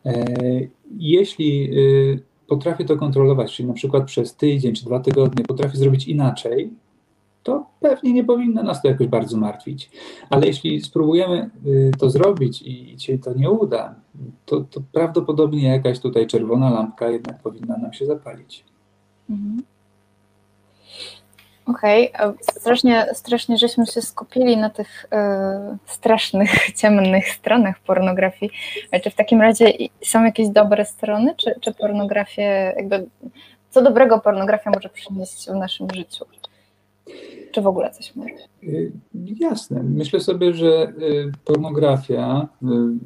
E, 0.06 0.24
jeśli 0.98 1.70
e, 1.70 1.76
potrafię 2.46 2.84
to 2.84 2.96
kontrolować, 2.96 3.56
czyli 3.56 3.68
na 3.68 3.74
przykład 3.74 4.04
przez 4.04 4.36
tydzień 4.36 4.74
czy 4.74 4.84
dwa 4.84 5.00
tygodnie 5.00 5.44
potrafię 5.44 5.78
zrobić 5.78 6.08
inaczej, 6.08 6.70
to 7.42 7.66
pewnie 7.80 8.12
nie 8.12 8.24
powinno 8.24 8.62
nas 8.62 8.82
to 8.82 8.88
jakoś 8.88 9.06
bardzo 9.06 9.36
martwić. 9.36 9.90
Ale 10.30 10.46
jeśli 10.46 10.80
spróbujemy 10.80 11.50
to 11.98 12.10
zrobić 12.10 12.62
i 12.62 13.00
się 13.00 13.18
to 13.18 13.34
nie 13.34 13.50
uda, 13.50 13.94
to, 14.46 14.60
to 14.60 14.80
prawdopodobnie 14.92 15.68
jakaś 15.68 16.00
tutaj 16.00 16.26
czerwona 16.26 16.70
lampka 16.70 17.10
jednak 17.10 17.42
powinna 17.42 17.76
nam 17.76 17.92
się 17.92 18.06
zapalić. 18.06 18.64
Mhm. 19.30 19.62
Okej, 21.68 22.12
okay. 22.12 22.34
strasznie, 22.42 23.06
strasznie 23.12 23.58
żeśmy 23.58 23.86
się 23.86 24.02
skupili 24.02 24.56
na 24.56 24.70
tych 24.70 25.04
y, 25.04 25.78
strasznych, 25.86 26.50
ciemnych 26.80 27.28
stronach 27.28 27.80
pornografii. 27.80 28.52
Czy 29.02 29.10
w 29.10 29.14
takim 29.14 29.40
razie 29.40 29.72
są 30.04 30.24
jakieś 30.24 30.48
dobre 30.48 30.84
strony, 30.84 31.34
czy, 31.36 31.54
czy 31.60 31.74
pornografię, 31.74 32.74
jakby, 32.76 33.06
co 33.70 33.82
dobrego 33.82 34.20
pornografia 34.20 34.70
może 34.70 34.88
przynieść 34.88 35.46
w 35.46 35.54
naszym 35.54 35.86
życiu? 35.94 36.24
Czy 37.52 37.62
w 37.62 37.66
ogóle 37.66 37.90
coś 37.90 38.16
może? 38.16 38.34
Y, 38.62 38.92
jasne. 39.40 39.82
Myślę 39.82 40.20
sobie, 40.20 40.54
że 40.54 40.92
y, 41.02 41.32
pornografia, 41.44 42.48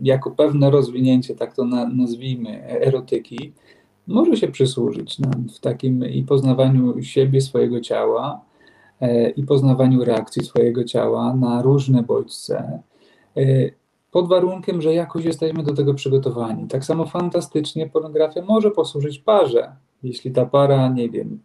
jako 0.02 0.30
pewne 0.30 0.70
rozwinięcie, 0.70 1.34
tak 1.34 1.54
to 1.54 1.64
nazwijmy, 1.94 2.62
erotyki, 2.64 3.52
może 4.06 4.36
się 4.36 4.48
przysłużyć 4.48 5.18
nam 5.18 5.48
w 5.56 5.60
takim 5.60 6.04
i 6.04 6.22
poznawaniu 6.22 7.02
siebie, 7.02 7.40
swojego 7.40 7.80
ciała, 7.80 8.40
i 9.36 9.42
poznawaniu 9.42 10.04
reakcji 10.04 10.44
swojego 10.44 10.84
ciała 10.84 11.34
na 11.34 11.62
różne 11.62 12.02
bodźce, 12.02 12.82
e, 13.36 13.42
pod 14.10 14.28
warunkiem, 14.28 14.82
że 14.82 14.94
jakoś 14.94 15.24
jesteśmy 15.24 15.62
do 15.62 15.74
tego 15.74 15.94
przygotowani. 15.94 16.68
Tak 16.68 16.84
samo 16.84 17.06
fantastycznie 17.06 17.88
pornografia 17.88 18.42
może 18.42 18.70
posłużyć 18.70 19.18
parze, 19.18 19.76
jeśli 20.02 20.30
ta 20.30 20.46
para, 20.46 20.88
nie 20.88 21.10
wiem, 21.10 21.38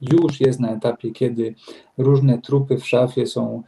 już 0.00 0.40
jest 0.40 0.60
na 0.60 0.72
etapie, 0.72 1.10
kiedy 1.10 1.54
różne 1.98 2.38
trupy 2.38 2.76
w 2.76 2.86
szafie 2.86 3.26
są, 3.26 3.62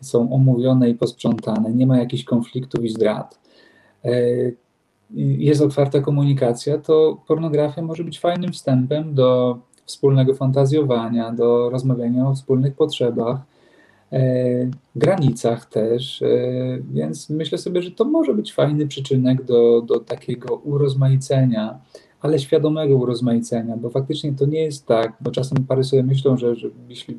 są 0.00 0.32
omówione 0.32 0.90
i 0.90 0.94
posprzątane, 0.94 1.72
nie 1.72 1.86
ma 1.86 1.98
jakichś 1.98 2.24
konfliktów 2.24 2.84
i 2.84 2.88
zdrad, 2.88 3.40
e, 4.04 4.10
jest 5.16 5.62
otwarta 5.62 6.00
komunikacja, 6.00 6.78
to 6.78 7.22
pornografia 7.26 7.82
może 7.82 8.04
być 8.04 8.20
fajnym 8.20 8.52
wstępem 8.52 9.14
do 9.14 9.58
wspólnego 9.90 10.34
fantazjowania, 10.34 11.32
do 11.32 11.70
rozmawiania 11.70 12.28
o 12.28 12.34
wspólnych 12.34 12.74
potrzebach, 12.74 13.40
e, 14.12 14.20
granicach 14.96 15.66
też, 15.66 16.22
e, 16.22 16.28
więc 16.92 17.30
myślę 17.30 17.58
sobie, 17.58 17.82
że 17.82 17.90
to 17.90 18.04
może 18.04 18.34
być 18.34 18.54
fajny 18.54 18.86
przyczynek 18.86 19.44
do, 19.44 19.82
do 19.82 20.00
takiego 20.00 20.54
urozmaicenia, 20.54 21.78
ale 22.20 22.38
świadomego 22.38 22.96
urozmaicenia, 22.96 23.76
bo 23.76 23.90
faktycznie 23.90 24.32
to 24.32 24.46
nie 24.46 24.60
jest 24.60 24.86
tak, 24.86 25.12
bo 25.20 25.30
czasem 25.30 25.66
pary 25.66 25.84
sobie 25.84 26.02
myślą, 26.02 26.36
że, 26.36 26.56
że 26.56 26.68
jeśli 26.88 27.18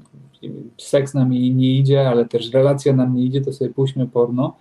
seks 0.78 1.14
nam 1.14 1.32
nie 1.32 1.78
idzie, 1.78 2.10
ale 2.10 2.26
też 2.26 2.54
relacja 2.54 2.94
nam 2.94 3.16
nie 3.16 3.24
idzie, 3.24 3.42
to 3.42 3.54
sobie 3.54 3.74
puśćmy 3.74 4.08
porno. 4.08 4.56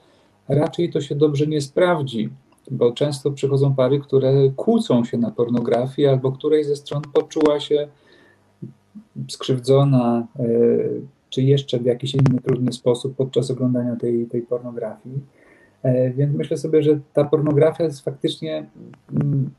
Raczej 0.48 0.90
to 0.92 1.00
się 1.00 1.14
dobrze 1.14 1.46
nie 1.46 1.60
sprawdzi, 1.60 2.30
bo 2.70 2.92
często 2.92 3.30
przychodzą 3.30 3.74
pary, 3.74 4.00
które 4.00 4.32
kłócą 4.56 5.04
się 5.04 5.18
na 5.18 5.30
pornografii, 5.30 6.08
albo 6.08 6.32
której 6.32 6.64
ze 6.64 6.76
stron 6.76 7.02
poczuła 7.12 7.60
się 7.60 7.88
skrzywdzona, 9.28 10.26
e, 10.38 10.44
czy 11.30 11.42
jeszcze 11.42 11.78
w 11.78 11.84
jakiś 11.84 12.14
inny 12.14 12.40
trudny 12.44 12.72
sposób 12.72 13.16
podczas 13.16 13.50
oglądania 13.50 13.96
tej, 13.96 14.26
tej 14.26 14.42
pornografii. 14.42 15.18
E, 15.82 16.10
więc 16.10 16.36
myślę 16.36 16.56
sobie, 16.56 16.82
że 16.82 17.00
ta 17.12 17.24
pornografia 17.24 17.84
jest 17.84 18.04
faktycznie 18.04 18.66
mm, 19.12 19.50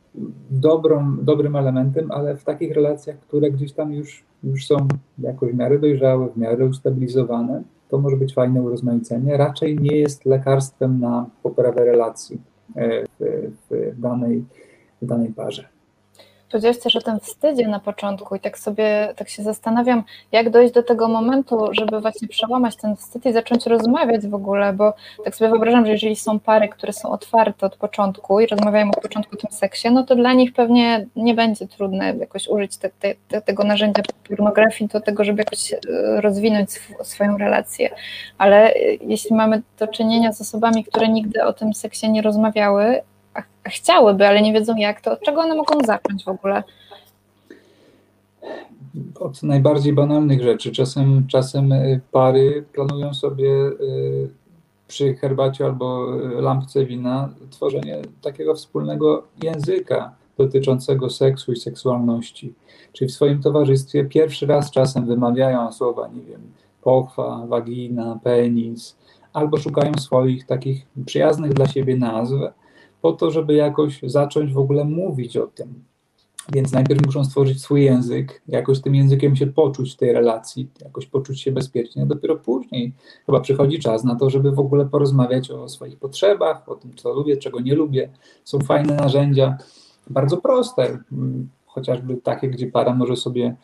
dobrą, 0.51 1.17
dobrym 1.21 1.55
elementem, 1.55 2.11
ale 2.11 2.37
w 2.37 2.43
takich 2.43 2.73
relacjach, 2.73 3.19
które 3.19 3.51
gdzieś 3.51 3.73
tam 3.73 3.93
już, 3.93 4.23
już 4.43 4.67
są 4.67 4.87
jakoś 5.19 5.51
w 5.51 5.55
miarę 5.55 5.79
dojrzałe, 5.79 6.29
w 6.29 6.37
miarę 6.37 6.65
ustabilizowane, 6.65 7.63
to 7.89 7.97
może 7.97 8.17
być 8.17 8.33
fajne 8.33 8.61
urozmaicenie. 8.61 9.37
Raczej 9.37 9.79
nie 9.79 9.97
jest 9.97 10.25
lekarstwem 10.25 10.99
na 10.99 11.29
poprawę 11.43 11.85
relacji 11.85 12.50
w, 12.75 13.51
w, 13.69 14.01
danej, 14.01 14.45
w 15.01 15.05
danej 15.05 15.33
parze. 15.33 15.80
Powiedziałeś 16.51 16.79
też 16.79 16.95
o 16.95 17.01
tym 17.01 17.19
wstydzie 17.19 17.67
na 17.67 17.79
początku 17.79 18.35
i 18.35 18.39
tak 18.39 18.59
sobie 18.59 19.13
tak 19.15 19.29
się 19.29 19.43
zastanawiam, 19.43 20.03
jak 20.31 20.49
dojść 20.49 20.73
do 20.73 20.83
tego 20.83 21.07
momentu, 21.07 21.67
żeby 21.71 22.01
właśnie 22.01 22.27
przełamać 22.27 22.75
ten 22.75 22.95
wstyd 22.95 23.25
i 23.25 23.33
zacząć 23.33 23.65
rozmawiać 23.65 24.27
w 24.27 24.35
ogóle, 24.35 24.73
bo 24.73 24.93
tak 25.23 25.35
sobie 25.35 25.49
wyobrażam, 25.49 25.85
że 25.85 25.91
jeżeli 25.91 26.15
są 26.15 26.39
pary, 26.39 26.69
które 26.69 26.93
są 26.93 27.09
otwarte 27.09 27.65
od 27.65 27.75
początku 27.75 28.39
i 28.39 28.47
rozmawiają 28.47 28.89
od 28.89 29.01
początku 29.01 29.35
o 29.35 29.37
tym 29.37 29.51
seksie, 29.51 29.91
no 29.91 30.03
to 30.03 30.15
dla 30.15 30.33
nich 30.33 30.53
pewnie 30.53 31.05
nie 31.15 31.33
będzie 31.33 31.67
trudne 31.67 32.15
jakoś 32.19 32.47
użyć 32.47 32.77
te, 32.77 32.89
te, 32.89 33.15
te, 33.27 33.41
tego 33.41 33.63
narzędzia 33.63 34.03
pornografii 34.29 34.89
do 34.89 35.01
tego, 35.01 35.23
żeby 35.23 35.41
jakoś 35.41 35.73
e, 35.73 35.77
rozwinąć 36.21 36.69
sw 36.69 37.03
swoją 37.03 37.37
relację. 37.37 37.89
Ale 38.37 38.73
e, 38.73 38.79
jeśli 39.01 39.35
mamy 39.35 39.61
do 39.79 39.87
czynienia 39.87 40.33
z 40.33 40.41
osobami, 40.41 40.83
które 40.83 41.09
nigdy 41.09 41.43
o 41.43 41.53
tym 41.53 41.73
seksie 41.73 42.09
nie 42.09 42.21
rozmawiały, 42.21 43.01
chciałyby, 43.63 44.27
ale 44.27 44.41
nie 44.41 44.53
wiedzą 44.53 44.75
jak, 44.75 45.01
to 45.01 45.11
od 45.11 45.21
czego 45.21 45.41
one 45.41 45.55
mogą 45.55 45.79
zacząć 45.85 46.23
w 46.23 46.27
ogóle? 46.27 46.63
Od 49.19 49.43
najbardziej 49.43 49.93
banalnych 49.93 50.41
rzeczy. 50.41 50.71
Czasem, 50.71 51.27
czasem 51.27 51.71
e, 51.71 51.99
pary 52.11 52.65
planują 52.73 53.13
sobie 53.13 53.49
e, 53.49 53.71
przy 54.87 55.13
herbacie 55.15 55.65
albo 55.65 56.15
e, 56.15 56.41
lampce 56.41 56.85
wina 56.85 57.29
tworzenie 57.49 58.01
takiego 58.21 58.55
wspólnego 58.55 59.23
języka 59.43 60.15
dotyczącego 60.37 61.09
seksu 61.09 61.51
i 61.51 61.55
seksualności. 61.55 62.53
Czyli 62.93 63.09
w 63.09 63.13
swoim 63.13 63.41
towarzystwie 63.41 64.05
pierwszy 64.05 64.45
raz 64.45 64.71
czasem 64.71 65.05
wymawiają 65.05 65.71
słowa, 65.71 66.07
nie 66.07 66.21
wiem, 66.21 66.41
pochwa, 66.81 67.45
wagina, 67.47 68.19
penis, 68.23 68.95
albo 69.33 69.57
szukają 69.57 69.93
swoich 69.93 70.45
takich 70.45 70.85
przyjaznych 71.05 71.53
dla 71.53 71.67
siebie 71.67 71.97
nazw, 71.97 72.33
po 73.01 73.11
to, 73.11 73.31
żeby 73.31 73.53
jakoś 73.53 73.99
zacząć 74.03 74.53
w 74.53 74.57
ogóle 74.57 74.85
mówić 74.85 75.37
o 75.37 75.47
tym. 75.47 75.83
Więc 76.53 76.71
najpierw 76.71 77.05
muszą 77.05 77.25
stworzyć 77.25 77.61
swój 77.61 77.83
język, 77.83 78.41
jakoś 78.47 78.81
tym 78.81 78.95
językiem 78.95 79.35
się 79.35 79.47
poczuć 79.47 79.93
w 79.93 79.97
tej 79.97 80.13
relacji, 80.13 80.67
jakoś 80.83 81.05
poczuć 81.05 81.41
się 81.41 81.51
bezpiecznie. 81.51 82.05
Dopiero 82.05 82.35
później 82.35 82.93
chyba 83.25 83.39
przychodzi 83.39 83.79
czas 83.79 84.03
na 84.03 84.15
to, 84.15 84.29
żeby 84.29 84.51
w 84.51 84.59
ogóle 84.59 84.85
porozmawiać 84.85 85.51
o 85.51 85.69
swoich 85.69 85.99
potrzebach, 85.99 86.69
o 86.69 86.75
tym, 86.75 86.95
co 86.95 87.13
lubię, 87.13 87.37
czego 87.37 87.59
nie 87.59 87.75
lubię. 87.75 88.09
Są 88.43 88.59
fajne 88.59 88.95
narzędzia, 88.95 89.57
bardzo 90.09 90.37
proste, 90.37 90.99
chociażby 91.65 92.17
takie, 92.17 92.49
gdzie 92.49 92.67
para 92.67 92.95
może 92.95 93.15
sobie 93.15 93.55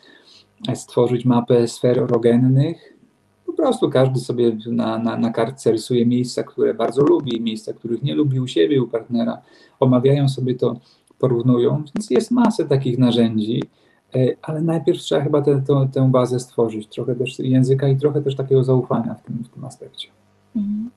stworzyć 0.76 1.26
mapę 1.26 1.68
sfer 1.68 2.00
erogennych, 2.00 2.97
prostu 3.54 3.90
każdy 3.90 4.20
sobie 4.20 4.58
na, 4.66 4.98
na, 4.98 5.18
na 5.18 5.32
kartce 5.32 5.72
rysuje 5.72 6.06
miejsca, 6.06 6.44
które 6.44 6.74
bardzo 6.74 7.04
lubi, 7.04 7.42
miejsca, 7.42 7.74
których 7.74 8.04
nie 8.04 8.16
lubi 8.16 8.40
u 8.40 8.48
siebie, 8.48 8.84
u 8.84 8.88
partnera. 8.88 9.42
Omawiają 9.80 10.30
sobie 10.30 10.56
to, 10.56 10.76
porównują, 11.20 11.84
więc 11.96 12.10
jest 12.10 12.32
masę 12.32 12.66
takich 12.66 12.98
narzędzi, 12.98 13.64
e, 14.16 14.20
ale 14.42 14.62
najpierw 14.62 15.00
trzeba 15.00 15.22
chyba 15.22 15.42
te, 15.42 15.62
to, 15.62 15.88
tę 15.94 16.12
bazę 16.12 16.40
stworzyć, 16.40 16.88
trochę 16.88 17.16
też 17.16 17.40
języka 17.40 17.88
i 17.88 17.98
trochę 17.98 18.22
też 18.22 18.36
takiego 18.36 18.64
zaufania 18.64 19.14
w 19.14 19.24
tym, 19.24 19.44
w 19.44 19.50
tym 19.50 19.66
aspekcie. 19.66 20.08
Mhm. 20.56 20.90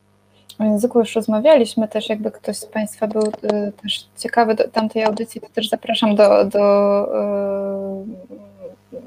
O 0.58 0.64
języku 0.64 0.98
już 0.98 1.14
rozmawialiśmy 1.14 1.88
też, 1.88 2.08
jakby 2.08 2.30
ktoś 2.30 2.56
z 2.56 2.66
Państwa 2.66 3.06
był 3.06 3.22
y, 3.22 3.72
też 3.82 4.08
ciekawy 4.18 4.54
do 4.54 4.68
tamtej 4.68 5.04
audycji, 5.04 5.40
to 5.40 5.48
też 5.48 5.68
zapraszam 5.68 6.14
do, 6.14 6.44
do 6.44 7.04
y, 8.92 9.00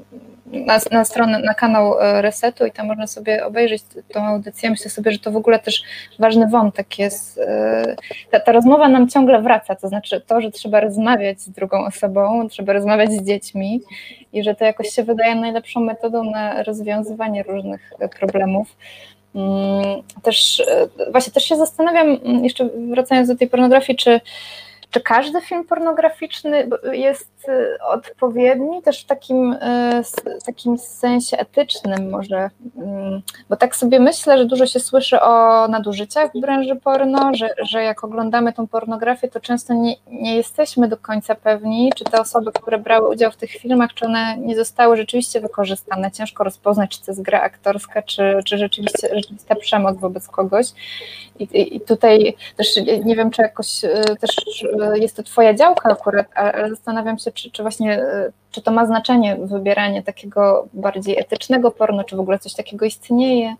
na, 0.54 0.78
na 0.90 1.04
stronę, 1.04 1.38
na 1.38 1.54
kanał 1.54 2.00
e, 2.00 2.22
Resetu 2.22 2.66
i 2.66 2.72
tam 2.72 2.86
można 2.86 3.06
sobie 3.06 3.46
obejrzeć 3.46 3.82
tą 4.12 4.22
audycję. 4.22 4.70
Myślę 4.70 4.90
sobie, 4.90 5.12
że 5.12 5.18
to 5.18 5.30
w 5.30 5.36
ogóle 5.36 5.58
też 5.58 5.82
ważny 6.18 6.46
wątek 6.48 6.98
jest. 6.98 7.38
E, 7.38 7.96
ta, 8.30 8.40
ta 8.40 8.52
rozmowa 8.52 8.88
nam 8.88 9.08
ciągle 9.08 9.42
wraca, 9.42 9.74
to 9.74 9.88
znaczy 9.88 10.20
to, 10.20 10.40
że 10.40 10.50
trzeba 10.50 10.80
rozmawiać 10.80 11.40
z 11.40 11.50
drugą 11.50 11.84
osobą, 11.84 12.48
trzeba 12.48 12.72
rozmawiać 12.72 13.12
z 13.12 13.22
dziećmi 13.22 13.80
i 14.32 14.42
że 14.42 14.54
to 14.54 14.64
jakoś 14.64 14.88
się 14.88 15.02
wydaje 15.02 15.34
najlepszą 15.34 15.80
metodą 15.80 16.24
na 16.24 16.62
rozwiązywanie 16.62 17.42
różnych 17.42 17.92
e, 18.00 18.08
problemów. 18.08 18.76
Mm, 19.34 20.02
też 20.22 20.62
właśnie 21.12 21.32
też 21.32 21.44
się 21.44 21.56
zastanawiam, 21.56 22.18
mm, 22.24 22.44
jeszcze 22.44 22.68
wracając 22.90 23.28
do 23.28 23.36
tej 23.36 23.48
pornografii, 23.48 23.96
czy 23.96 24.20
czy 24.94 25.00
każdy 25.00 25.40
film 25.40 25.64
pornograficzny 25.64 26.68
jest 26.92 27.28
odpowiedni 27.80 28.82
też 28.82 29.02
w 29.02 29.06
takim, 29.06 29.52
y, 29.52 30.02
takim 30.46 30.78
sensie 30.78 31.36
etycznym 31.36 32.10
może? 32.10 32.50
Mm, 32.76 33.22
bo 33.48 33.56
tak 33.56 33.76
sobie 33.76 34.00
myślę, 34.00 34.38
że 34.38 34.44
dużo 34.44 34.66
się 34.66 34.80
słyszy 34.80 35.20
o 35.20 35.68
nadużyciach 35.68 36.30
w 36.34 36.40
branży 36.40 36.76
porno, 36.76 37.30
że, 37.34 37.50
że 37.62 37.82
jak 37.82 38.04
oglądamy 38.04 38.52
tą 38.52 38.66
pornografię, 38.66 39.28
to 39.28 39.40
często 39.40 39.74
nie, 39.74 39.94
nie 40.06 40.36
jesteśmy 40.36 40.88
do 40.88 40.96
końca 40.96 41.34
pewni, 41.34 41.92
czy 41.96 42.04
te 42.04 42.20
osoby, 42.20 42.52
które 42.52 42.78
brały 42.78 43.08
udział 43.08 43.30
w 43.30 43.36
tych 43.36 43.50
filmach, 43.50 43.94
czy 43.94 44.06
one 44.06 44.38
nie 44.38 44.56
zostały 44.56 44.96
rzeczywiście 44.96 45.40
wykorzystane. 45.40 46.10
Ciężko 46.10 46.44
rozpoznać, 46.44 46.90
czy 46.90 47.06
to 47.06 47.10
jest 47.12 47.22
gra 47.22 47.40
aktorska, 47.40 48.02
czy, 48.02 48.40
czy 48.44 48.58
rzeczywiście, 48.58 49.08
rzeczywista 49.14 49.54
przemoc 49.54 49.98
wobec 49.98 50.28
kogoś. 50.28 50.66
I, 51.38 51.76
I 51.76 51.80
tutaj 51.80 52.36
też 52.56 52.68
nie 53.04 53.16
wiem, 53.16 53.30
czy 53.30 53.42
jakoś 53.42 53.84
y, 53.84 54.16
też 54.20 54.30
jest 54.94 55.16
to 55.16 55.22
Twoja 55.22 55.54
działka 55.54 55.90
akurat, 55.90 56.26
ale 56.34 56.70
zastanawiam 56.70 57.18
się, 57.18 57.32
czy, 57.34 57.50
czy 57.50 57.62
właśnie, 57.62 58.02
e, 58.02 58.32
czy 58.50 58.62
to 58.62 58.70
ma 58.70 58.86
znaczenie 58.86 59.36
wybieranie 59.36 60.02
takiego 60.02 60.68
bardziej 60.74 61.18
etycznego 61.18 61.70
porno, 61.70 62.04
czy 62.04 62.16
w 62.16 62.20
ogóle 62.20 62.38
coś 62.38 62.54
takiego 62.54 62.86
istnieje? 62.86 63.56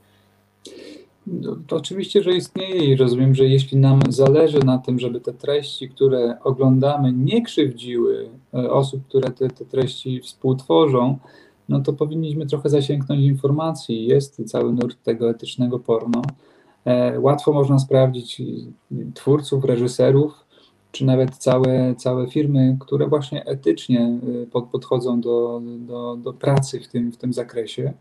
No, 1.27 1.57
to 1.67 1.77
oczywiście, 1.77 2.23
że 2.23 2.33
istnieje 2.33 2.85
i 2.85 2.97
rozumiem, 2.97 3.35
że 3.35 3.45
jeśli 3.45 3.79
nam 3.79 4.01
zależy 4.09 4.59
na 4.59 4.79
tym, 4.79 4.99
żeby 4.99 5.21
te 5.21 5.33
treści, 5.33 5.89
które 5.89 6.37
oglądamy, 6.45 7.13
nie 7.13 7.43
krzywdziły 7.43 8.29
e, 8.55 8.71
osób, 8.71 9.07
które 9.09 9.31
te, 9.31 9.49
te 9.49 9.65
treści 9.65 10.21
współtworzą, 10.21 11.19
no 11.69 11.81
to 11.81 11.93
powinniśmy 11.93 12.47
trochę 12.47 12.69
zasięgnąć 12.69 13.21
informacji. 13.21 14.07
Jest 14.07 14.51
cały 14.51 14.73
nurt 14.73 15.03
tego 15.03 15.31
etycznego 15.31 15.79
porno. 15.79 16.23
E, 16.85 17.21
łatwo 17.21 17.53
można 17.53 17.79
sprawdzić 17.79 18.43
twórców, 19.15 19.65
reżyserów, 19.65 20.44
czy 20.95 21.05
nawet 21.05 21.37
całe, 21.37 21.95
całe 21.95 22.27
firmy, 22.27 22.77
które 22.81 23.09
właśnie 23.09 23.45
etycznie 23.45 24.19
y, 24.43 24.47
pod, 24.47 24.65
podchodzą 24.65 25.21
do, 25.21 25.63
do, 25.79 26.17
do 26.17 26.33
pracy 26.33 26.81
w 26.81 26.89
tym, 26.89 27.13
w 27.13 27.17
tym 27.17 27.33
zakresie. 27.33 27.93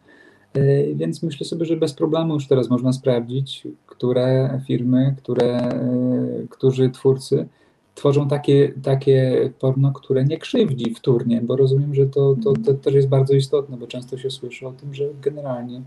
Y, 0.58 0.94
więc 0.96 1.24
myślę 1.24 1.46
sobie, 1.46 1.66
że 1.66 1.78
bez 1.78 1.94
problemu 1.94 2.34
już 2.34 2.48
teraz 2.48 2.70
można 2.70 2.94
sprawdzić, 2.94 3.68
które 3.86 4.62
firmy, 4.68 5.16
które, 5.18 5.74
y, 6.44 6.48
którzy 6.50 6.90
twórcy 6.90 7.48
tworzą 7.96 8.28
takie, 8.28 8.74
takie 8.84 9.50
porno, 9.60 9.92
które 9.92 10.26
nie 10.26 10.38
krzywdzi 10.38 10.96
wtórnie, 10.96 11.42
bo 11.42 11.56
rozumiem, 11.56 11.96
że 11.96 12.06
to, 12.06 12.36
to, 12.44 12.54
to 12.66 12.74
też 12.74 12.94
jest 12.94 13.08
bardzo 13.08 13.34
istotne, 13.34 13.78
bo 13.78 13.88
często 13.88 14.18
się 14.18 14.32
słyszy 14.32 14.68
o 14.68 14.72
tym, 14.72 14.94
że 14.94 15.06
generalnie 15.22 15.82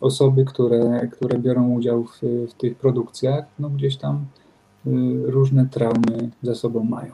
osoby, 0.00 0.44
które, 0.44 1.08
które 1.12 1.38
biorą 1.38 1.70
udział 1.70 2.04
w, 2.04 2.20
w 2.50 2.54
tych 2.54 2.76
produkcjach, 2.76 3.44
no 3.58 3.70
gdzieś 3.70 3.96
tam 3.96 4.24
różne 5.24 5.66
traumy 5.70 6.30
za 6.42 6.54
sobą 6.54 6.84
mają. 6.84 7.12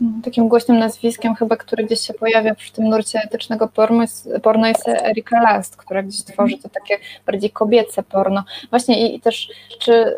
No, 0.00 0.10
takim 0.24 0.48
głośnym 0.48 0.78
nazwiskiem 0.78 1.34
chyba, 1.34 1.56
które 1.56 1.84
gdzieś 1.84 2.00
się 2.00 2.14
pojawia 2.14 2.54
w 2.54 2.70
tym 2.70 2.88
nurcie 2.88 3.20
etycznego 3.24 3.68
porno 3.68 4.02
jest, 4.02 4.28
porno 4.42 4.66
jest 4.68 4.88
Erika 4.88 5.42
Last, 5.42 5.76
która 5.76 6.02
gdzieś 6.02 6.22
tworzy 6.22 6.58
to 6.58 6.68
takie 6.68 6.98
bardziej 7.26 7.50
kobiece 7.50 8.02
porno. 8.02 8.44
Właśnie 8.70 9.08
i, 9.08 9.16
i 9.16 9.20
też, 9.20 9.48
czy, 9.78 9.92
y, 9.92 10.14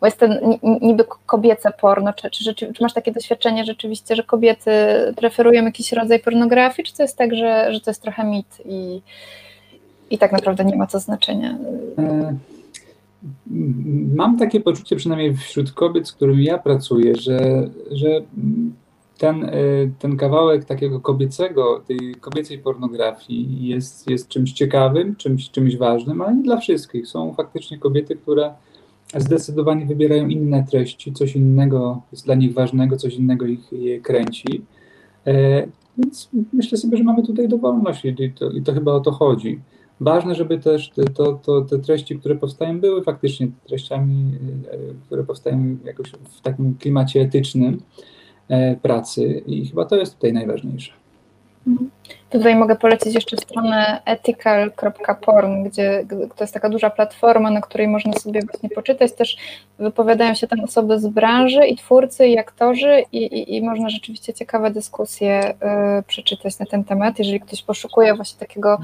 bo 0.00 0.06
jest 0.06 0.18
ten 0.18 0.58
niby 0.80 1.04
kobiece 1.26 1.72
porno, 1.80 2.12
czy, 2.12 2.30
czy, 2.30 2.54
czy, 2.54 2.72
masz 2.80 2.94
takie 2.94 3.12
doświadczenie 3.12 3.64
rzeczywiście, 3.64 4.16
że 4.16 4.22
kobiety 4.22 4.70
preferują 5.16 5.64
jakiś 5.64 5.92
rodzaj 5.92 6.20
pornografii, 6.20 6.86
czy 6.86 6.96
to 6.96 7.02
jest 7.02 7.16
tak, 7.16 7.34
że, 7.34 7.72
że 7.72 7.80
to 7.80 7.90
jest 7.90 8.02
trochę 8.02 8.24
mit 8.24 8.62
i, 8.64 9.02
i 10.10 10.18
tak 10.18 10.32
naprawdę 10.32 10.64
nie 10.64 10.76
ma 10.76 10.86
to 10.86 11.00
znaczenia? 11.00 11.58
E 11.98 12.34
mam 14.14 14.38
takie 14.38 14.60
poczucie, 14.60 14.96
przynajmniej 14.96 15.36
wśród 15.36 15.72
kobiet, 15.72 16.08
z 16.08 16.12
którymi 16.12 16.44
ja 16.44 16.58
pracuję, 16.58 17.16
że, 17.16 17.70
że 17.90 18.22
ten, 19.18 19.44
e, 19.44 19.52
ten 19.98 20.16
kawałek 20.16 20.64
takiego 20.64 21.00
kobiecego, 21.00 21.82
tej 21.86 22.14
kobiecej 22.20 22.58
pornografii 22.58 23.66
jest, 23.68 24.10
jest 24.10 24.28
czymś 24.28 24.52
ciekawym, 24.52 25.16
czymś, 25.16 25.50
czymś 25.50 25.76
ważnym, 25.76 26.20
ale 26.22 26.36
nie 26.36 26.42
dla 26.42 26.56
wszystkich. 26.56 27.06
Są 27.06 27.34
faktycznie 27.34 27.78
kobiety, 27.78 28.16
które 28.16 28.54
zdecydowanie 29.16 29.86
wybierają 29.86 30.28
inne 30.28 30.64
treści, 30.70 31.12
coś 31.12 31.36
innego 31.36 32.02
jest 32.12 32.24
dla 32.24 32.34
nich 32.34 32.54
ważnego, 32.54 32.96
coś 32.96 33.14
innego 33.14 33.46
ich 33.46 33.72
je 33.72 34.00
kręci. 34.00 34.62
E, 35.26 35.66
więc 35.98 36.30
myślę 36.52 36.78
sobie, 36.78 36.96
że 36.96 37.04
mamy 37.04 37.22
tutaj 37.22 37.48
dowolność 37.48 38.04
i 38.04 38.32
to, 38.32 38.50
i 38.50 38.62
to 38.62 38.72
chyba 38.72 38.92
o 38.92 39.00
to 39.00 39.10
chodzi. 39.10 39.60
Ważne, 40.00 40.34
żeby 40.34 40.58
też 40.58 40.90
te, 40.90 41.04
to, 41.04 41.32
to, 41.32 41.62
te 41.62 41.78
treści, 41.78 42.18
które 42.18 42.36
powstają, 42.36 42.80
były 42.80 43.02
faktycznie 43.02 43.48
treściami, 43.66 44.32
e, 44.72 44.78
które 45.06 45.24
powstają 45.24 45.76
jakoś 45.84 46.10
w 46.10 46.40
takim 46.40 46.74
klimacie 46.74 47.20
etycznym 47.20 47.82
e, 48.48 48.76
pracy 48.76 49.42
i 49.46 49.66
chyba 49.66 49.84
to 49.84 49.96
jest 49.96 50.14
tutaj 50.14 50.32
najważniejsze. 50.32 50.92
Mhm. 51.66 51.90
Tutaj 52.30 52.56
mogę 52.56 52.76
polecić 52.76 53.14
jeszcze 53.14 53.36
stronę 53.36 54.02
ethical.porn, 54.04 55.64
gdzie 55.64 56.04
to 56.36 56.44
jest 56.44 56.54
taka 56.54 56.68
duża 56.68 56.90
platforma, 56.90 57.50
na 57.50 57.60
której 57.60 57.88
można 57.88 58.12
sobie 58.12 58.40
właśnie 58.42 58.68
poczytać. 58.68 59.12
Też 59.12 59.36
wypowiadają 59.78 60.34
się 60.34 60.46
tam 60.46 60.60
osoby 60.60 61.00
z 61.00 61.06
branży 61.06 61.66
i 61.66 61.76
twórcy, 61.76 62.26
i 62.26 62.38
aktorzy, 62.38 63.04
i, 63.12 63.18
i, 63.18 63.56
i 63.56 63.62
można 63.62 63.88
rzeczywiście 63.90 64.34
ciekawe 64.34 64.70
dyskusje 64.70 65.54
y, 65.98 66.02
przeczytać 66.02 66.58
na 66.58 66.66
ten 66.66 66.84
temat, 66.84 67.18
jeżeli 67.18 67.40
ktoś 67.40 67.62
poszukuje 67.62 68.14
właśnie 68.14 68.38
takiego, 68.38 68.78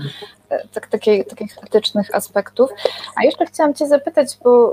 y, 0.53 0.68
tak, 0.74 0.86
takiej, 0.86 1.24
takich 1.24 1.59
etycznych 1.66 2.14
aspektów. 2.14 2.70
A 3.16 3.24
jeszcze 3.24 3.47
chciałam 3.47 3.74
Cię 3.74 3.86
zapytać, 3.86 4.38
bo 4.44 4.70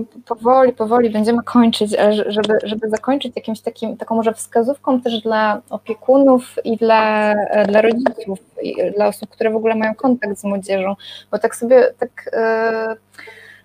y, 0.00 0.22
powoli, 0.26 0.72
powoli 0.72 1.10
będziemy 1.10 1.42
kończyć, 1.42 1.94
ale 1.94 2.32
żeby, 2.32 2.58
żeby 2.64 2.88
zakończyć 2.88 3.32
jakimś 3.36 3.60
takim, 3.60 3.96
taką 3.96 4.14
może 4.14 4.34
wskazówką 4.34 5.00
też 5.00 5.20
dla 5.20 5.60
opiekunów 5.70 6.58
i 6.64 6.76
dla 6.76 7.34
dla 7.72 7.80
rodziców, 7.80 8.38
dla 8.96 9.06
osób, 9.06 9.30
które 9.30 9.50
w 9.50 9.56
ogóle 9.56 9.74
mają 9.74 9.94
kontakt 9.94 10.38
z 10.38 10.44
młodzieżą, 10.44 10.96
bo 11.30 11.38
tak 11.38 11.56
sobie 11.56 11.92
tak. 11.98 12.30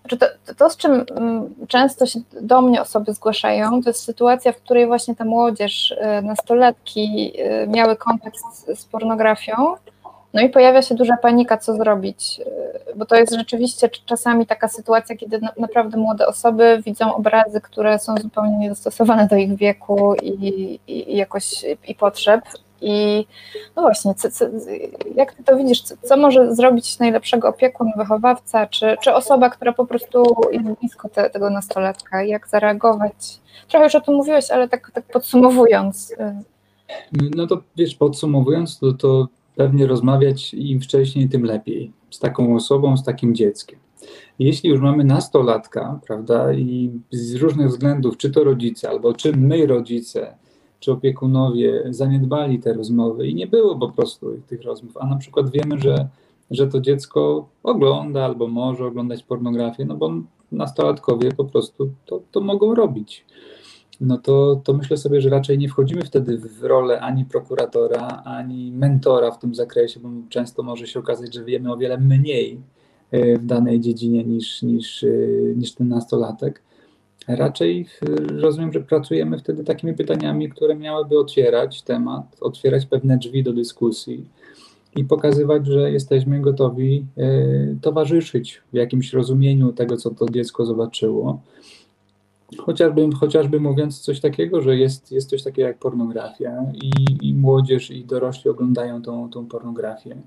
Znaczy 0.08 0.18
to, 0.46 0.54
to, 0.54 0.70
z 0.70 0.78
czym 0.78 1.06
mm, 1.16 1.56
często 1.68 2.06
się 2.06 2.20
do 2.42 2.62
mnie 2.62 2.82
osoby 2.82 3.14
zgłaszają, 3.14 3.84
to 3.84 3.90
jest 3.90 4.04
sytuacja, 4.04 4.52
w 4.52 4.58
której 4.58 4.88
właśnie 4.88 5.16
ta 5.16 5.26
młodzież, 5.26 5.96
e, 5.98 6.22
nastolatki 6.22 7.34
e, 7.38 7.68
miały 7.68 7.96
kontakt 7.96 8.38
z, 8.54 8.80
z 8.80 8.86
pornografią, 8.86 9.54
no 10.34 10.42
i 10.42 10.50
pojawia 10.50 10.82
się 10.82 10.96
duża 10.96 11.18
panika, 11.18 11.58
co 11.58 11.76
zrobić, 11.76 12.42
e, 12.92 12.96
bo 12.96 13.06
to 13.06 13.16
jest 13.16 13.34
rzeczywiście 13.34 13.90
czasami 14.06 14.46
taka 14.46 14.68
sytuacja, 14.68 15.16
kiedy 15.16 15.42
na, 15.42 15.50
naprawdę 15.58 15.98
młode 15.98 16.28
osoby 16.28 16.82
widzą 16.86 17.16
obrazy, 17.16 17.62
które 17.62 18.00
są 18.00 18.18
zupełnie 18.18 18.58
niedostosowane 18.58 19.28
do 19.28 19.36
ich 19.36 19.56
wieku 19.56 20.16
i, 20.22 20.80
i 20.88 21.18
jakoś 21.18 21.66
i 21.88 21.96
potrzeb. 21.96 22.42
I 22.82 23.26
no 23.76 23.82
właśnie, 23.82 24.16
co, 24.16 24.32
co, 24.32 24.46
jak 25.16 25.34
ty 25.34 25.44
to 25.44 25.58
widzisz, 25.58 25.82
co, 25.82 25.96
co, 26.04 26.18
może 26.18 26.56
zrobić 26.56 27.00
najlepszego 27.00 27.48
opiekun, 27.48 27.92
wychowawca, 27.98 28.68
czy, 28.68 28.96
czy 29.04 29.14
osoba, 29.14 29.50
która 29.50 29.74
po 29.74 29.86
prostu 29.86 30.24
jest 30.52 30.66
blisko 30.80 31.10
te, 31.10 31.30
tego 31.30 31.50
nastolatka, 31.50 32.24
jak 32.24 32.48
zareagować? 32.48 33.40
Trochę 33.68 33.84
już 33.86 33.96
o 33.96 34.02
tym 34.02 34.16
mówiłeś, 34.16 34.52
ale 34.52 34.70
tak, 34.70 34.92
tak 34.94 35.06
podsumowując. 35.06 36.12
Y. 36.12 36.36
No 37.36 37.48
to 37.48 37.62
wiesz, 37.76 37.96
podsumowując, 37.96 38.80
to, 38.80 38.92
to 38.92 39.28
pewnie 39.56 39.88
rozmawiać 39.88 40.54
im 40.54 40.82
wcześniej, 40.82 41.30
tym 41.30 41.44
lepiej. 41.44 41.92
Z 42.12 42.20
taką 42.20 42.56
osobą, 42.56 42.98
z 42.98 43.04
takim 43.04 43.36
dzieckiem. 43.36 43.80
Jeśli 44.40 44.70
już 44.70 44.80
mamy 44.82 45.04
nastolatka, 45.04 46.00
prawda, 46.08 46.54
i 46.54 46.92
z 47.12 47.36
różnych 47.36 47.68
względów, 47.68 48.18
czy 48.18 48.32
to 48.32 48.44
rodzice, 48.44 48.90
albo 48.90 49.14
czy 49.14 49.38
my 49.38 49.66
rodzice, 49.66 50.38
czy 50.80 50.92
opiekunowie 50.92 51.84
zaniedbali 51.90 52.60
te 52.60 52.74
rozmowy 52.74 53.28
i 53.28 53.36
nie 53.36 53.48
było 53.48 53.80
po 53.80 53.90
prostu 53.90 54.42
tych 54.48 54.64
rozmów, 54.64 54.98
a 54.98 55.08
na 55.08 55.16
przykład 55.16 55.50
wiemy, 55.50 55.80
że, 55.80 56.08
że 56.52 56.68
to 56.68 56.82
dziecko 56.82 57.48
ogląda 57.64 58.26
albo 58.26 58.48
może 58.48 58.86
oglądać 58.86 59.24
pornografię, 59.24 59.86
no 59.86 59.96
bo 59.96 60.12
nastolatkowie 60.52 61.32
po 61.32 61.46
prostu 61.46 61.90
to, 62.06 62.22
to 62.32 62.42
mogą 62.42 62.76
robić. 62.76 63.26
No 64.02 64.18
to, 64.18 64.62
to 64.64 64.74
myślę 64.74 64.98
sobie, 64.98 65.22
że 65.22 65.30
raczej 65.30 65.58
nie 65.58 65.70
wchodzimy 65.70 66.02
wtedy 66.06 66.38
w 66.38 66.64
rolę 66.64 67.02
ani 67.02 67.26
prokuratora, 67.26 68.08
ani 68.26 68.72
mentora 68.72 69.32
w 69.32 69.40
tym 69.40 69.56
zakresie, 69.56 70.00
bo 70.00 70.10
często 70.30 70.64
może 70.64 70.88
się 70.88 71.00
okazać, 71.00 71.34
że 71.34 71.44
wiemy 71.44 71.74
o 71.74 71.78
wiele 71.78 71.98
mniej 71.98 72.62
e, 73.12 73.38
w 73.38 73.46
danej 73.46 73.80
dziedzinie 73.80 74.24
niż, 74.24 74.62
niż, 74.62 75.04
e, 75.04 75.08
niż 75.56 75.74
ten 75.74 75.88
nastolatek. 75.88 76.62
Raczej 77.28 77.88
y, 78.04 78.42
rozumiem, 78.42 78.74
że 78.74 78.80
pracujemy 78.80 79.38
wtedy 79.38 79.64
takimi 79.64 79.94
pytaniami, 79.94 80.50
które 80.50 80.76
miałyby 80.76 81.20
otwierać 81.20 81.82
temat, 81.82 82.38
otwierać 82.42 82.86
pewne 82.86 83.18
drzwi 83.18 83.44
do 83.44 83.54
dyskusji 83.54 84.26
i 84.96 85.06
pokazywać, 85.06 85.66
że 85.66 85.92
jesteśmy 85.92 86.42
gotowi 86.42 87.06
y, 87.18 87.78
towarzyszyć 87.82 88.62
w 88.74 88.76
jakimś 88.76 89.14
rozumieniu 89.14 89.74
tego, 89.74 89.98
co 89.98 90.10
to 90.10 90.30
dziecko 90.30 90.66
zobaczyło. 90.66 91.42
Chociażby, 92.58 93.10
chociażby 93.20 93.60
mówiąc 93.60 94.00
coś 94.00 94.20
takiego, 94.20 94.62
że 94.62 94.78
jest, 94.78 95.12
jest 95.12 95.30
coś 95.30 95.44
takiego 95.44 95.68
jak 95.68 95.78
pornografia 95.78 96.66
i, 96.74 96.92
i 97.22 97.34
młodzież 97.34 97.92
i 97.92 98.06
dorośli 98.06 98.52
oglądają 98.52 99.02
tą, 99.02 99.30
tą 99.30 99.46
pornografię 99.46 100.18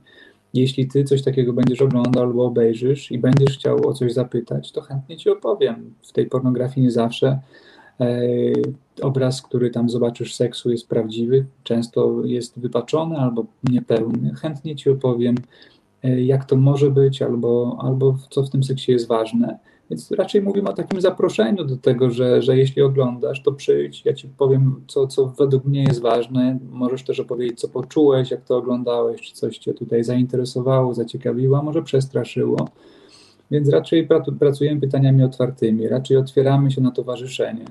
jeśli 0.55 0.89
ty 0.89 1.05
coś 1.05 1.23
takiego 1.23 1.53
będziesz 1.53 1.83
oglądał 1.83 2.23
albo 2.23 2.45
obejrzysz 2.45 3.13
i 3.13 3.19
będziesz 3.19 3.59
chciał 3.59 3.89
o 3.89 3.93
coś 3.93 4.13
zapytać, 4.13 4.73
to 4.73 4.81
chętnie 4.81 5.17
ci 5.17 5.31
opowiem. 5.31 5.95
W 6.03 6.13
tej 6.13 6.27
pornografii 6.27 6.85
nie 6.87 6.91
zawsze 6.91 7.39
e, 8.01 8.21
obraz, 9.03 9.43
który 9.43 9.71
tam 9.71 9.91
zobaczysz 9.91 10.35
seksu 10.35 10.71
jest 10.71 10.89
prawdziwy, 10.89 11.47
często 11.65 12.25
jest 12.25 12.61
wypaczony 12.61 13.17
albo 13.17 13.47
niepełny. 13.65 14.35
Chętnie 14.35 14.77
ci 14.77 14.91
opowiem, 14.91 15.35
e, 16.03 16.21
jak 16.21 16.45
to 16.45 16.57
może 16.57 16.91
być 16.91 17.23
albo, 17.23 17.79
albo 17.81 18.19
co 18.31 18.43
w 18.43 18.51
tym 18.51 18.65
seksie 18.65 18.93
jest 18.93 19.09
ważne. 19.09 19.59
Więc 19.91 20.11
raczej 20.11 20.43
mówimy 20.43 20.69
o 20.69 20.73
takim 20.73 21.01
zaproszeniu 21.01 21.65
do 21.65 21.77
tego, 21.77 22.11
że, 22.11 22.43
że 22.43 22.57
jeśli 22.57 22.83
oglądasz, 22.83 23.43
to 23.43 23.53
przyjdź, 23.53 24.05
ja 24.05 24.15
ci 24.15 24.29
powiem, 24.29 24.85
co, 24.87 25.07
co 25.07 25.27
według 25.27 25.65
mnie 25.65 25.85
jest 25.85 26.01
ważne. 26.01 26.59
Możesz 26.71 27.05
też 27.05 27.21
opowiedzieć, 27.21 27.61
co 27.61 27.69
poczułeś, 27.69 28.31
jak 28.31 28.45
to 28.45 28.57
oglądałeś, 28.57 29.21
czy 29.21 29.35
coś 29.35 29.59
cię 29.59 29.75
tutaj 29.75 30.05
zainteresowało, 30.05 30.95
zaciekawiło, 30.95 31.59
a 31.59 31.63
może 31.63 31.83
przestraszyło. 31.83 32.69
Więc 33.51 33.69
raczej 33.69 34.09
pracujemy 34.39 34.81
pytaniami 34.81 35.23
otwartymi, 35.23 35.89
raczej 35.89 36.17
otwieramy 36.17 36.71
się 36.71 36.81
na 36.81 36.91
towarzyszenie, 36.91 37.65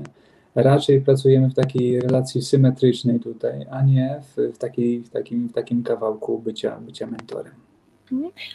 raczej 0.56 1.02
pracujemy 1.02 1.50
w 1.50 1.54
takiej 1.54 2.02
relacji 2.02 2.42
symetrycznej 2.42 3.20
tutaj, 3.20 3.66
a 3.72 3.82
nie 3.82 4.22
w, 4.22 4.56
w, 4.56 4.58
takiej, 4.58 5.04
w, 5.04 5.10
takim, 5.10 5.50
w 5.50 5.54
takim 5.54 5.84
kawałku 5.84 6.40
bycia, 6.40 6.80
bycia 6.80 7.08
mentorem. 7.08 7.69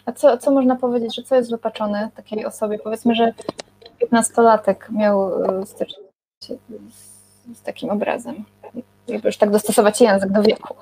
A 0.07 0.13
co, 0.13 0.39
co 0.39 0.51
można 0.51 0.77
powiedzieć, 0.77 1.17
że 1.17 1.23
co 1.23 1.35
jest 1.35 1.51
wypaczone 1.51 2.11
takiej 2.17 2.47
osobie? 2.47 2.79
Powiedzmy, 2.79 3.15
że 3.15 3.33
15-latek 4.03 4.77
miał 4.93 5.45
e, 5.45 5.67
styczność 5.67 6.09
z, 6.41 7.59
z 7.59 7.63
takim 7.63 7.91
obrazem. 7.91 8.35
Jakby 9.09 9.29
już 9.29 9.37
tak 9.37 9.51
dostosować 9.51 10.01
język 10.01 10.33
do 10.33 10.43
wieku. 10.43 10.75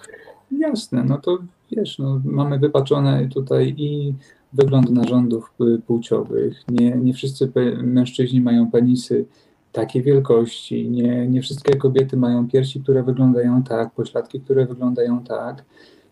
Jasne, 0.51 1.05
no 1.05 1.19
to 1.19 1.39
wiesz, 1.71 1.99
no, 1.99 2.21
mamy 2.25 2.59
wypaczone 2.59 3.29
tutaj 3.29 3.75
i 3.77 4.15
wygląd 4.53 4.91
narządów 4.91 5.53
płciowych. 5.87 6.63
Nie, 6.69 6.91
nie 6.91 7.15
wszyscy 7.15 7.53
mężczyźni 7.83 8.41
mają 8.41 8.71
penisy 8.71 9.27
takiej 9.73 10.03
wielkości. 10.03 10.91
Nie, 10.91 11.27
nie 11.27 11.43
wszystkie 11.43 11.77
kobiety 11.77 12.17
mają 12.17 12.49
piersi, 12.49 12.81
które 12.81 13.03
wyglądają 13.03 13.63
tak, 13.63 13.95
pośladki, 13.95 14.41
które 14.41 14.67
wyglądają 14.67 15.25
tak 15.25 15.65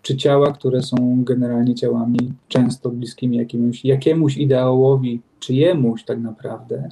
czy 0.02 0.16
ciała, 0.16 0.52
które 0.52 0.82
są 0.82 1.24
generalnie 1.24 1.74
ciałami 1.74 2.18
często 2.48 2.90
bliskimi 2.90 3.36
jakiemuś, 3.36 3.84
jakiemuś 3.84 4.36
ideałowi, 4.36 5.20
czy 5.40 5.54
jemuś 5.54 6.04
tak 6.04 6.20
naprawdę. 6.20 6.88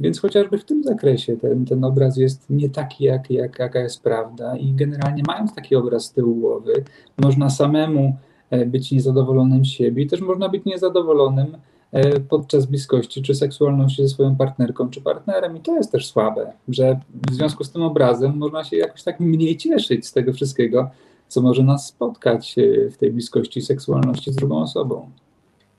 Więc 0.00 0.20
chociażby 0.20 0.58
w 0.58 0.64
tym 0.64 0.82
zakresie 0.82 1.36
ten, 1.36 1.64
ten 1.64 1.84
obraz 1.84 2.16
jest 2.16 2.50
nie 2.50 2.70
taki, 2.70 3.04
jak, 3.04 3.30
jak, 3.30 3.58
jaka 3.58 3.80
jest 3.80 4.02
prawda, 4.02 4.56
i 4.56 4.72
generalnie 4.72 5.22
mając 5.26 5.54
taki 5.54 5.76
obraz 5.76 6.04
z 6.04 6.12
tyłu 6.12 6.34
głowy, 6.34 6.84
można 7.18 7.50
samemu 7.50 8.16
e, 8.50 8.66
być 8.66 8.92
niezadowolonym 8.92 9.64
z 9.64 9.68
siebie 9.68 10.02
i 10.02 10.06
też 10.06 10.20
można 10.20 10.48
być 10.48 10.64
niezadowolonym 10.64 11.56
e, 11.92 12.20
podczas 12.20 12.66
bliskości 12.66 13.22
czy 13.22 13.34
seksualności 13.34 14.02
ze 14.02 14.08
swoją 14.08 14.36
partnerką 14.36 14.90
czy 14.90 15.00
partnerem. 15.00 15.56
I 15.56 15.60
to 15.60 15.76
jest 15.76 15.92
też 15.92 16.06
słabe, 16.06 16.52
że 16.68 17.00
w 17.30 17.34
związku 17.34 17.64
z 17.64 17.70
tym 17.70 17.82
obrazem 17.82 18.36
można 18.36 18.64
się 18.64 18.76
jakoś 18.76 19.02
tak 19.02 19.20
mniej 19.20 19.56
cieszyć 19.56 20.06
z 20.06 20.12
tego 20.12 20.32
wszystkiego, 20.32 20.90
co 21.28 21.42
może 21.42 21.62
nas 21.62 21.86
spotkać 21.86 22.56
e, 22.58 22.90
w 22.90 22.96
tej 22.96 23.12
bliskości 23.12 23.62
seksualności 23.62 24.32
z 24.32 24.36
drugą 24.36 24.62
osobą. 24.62 25.10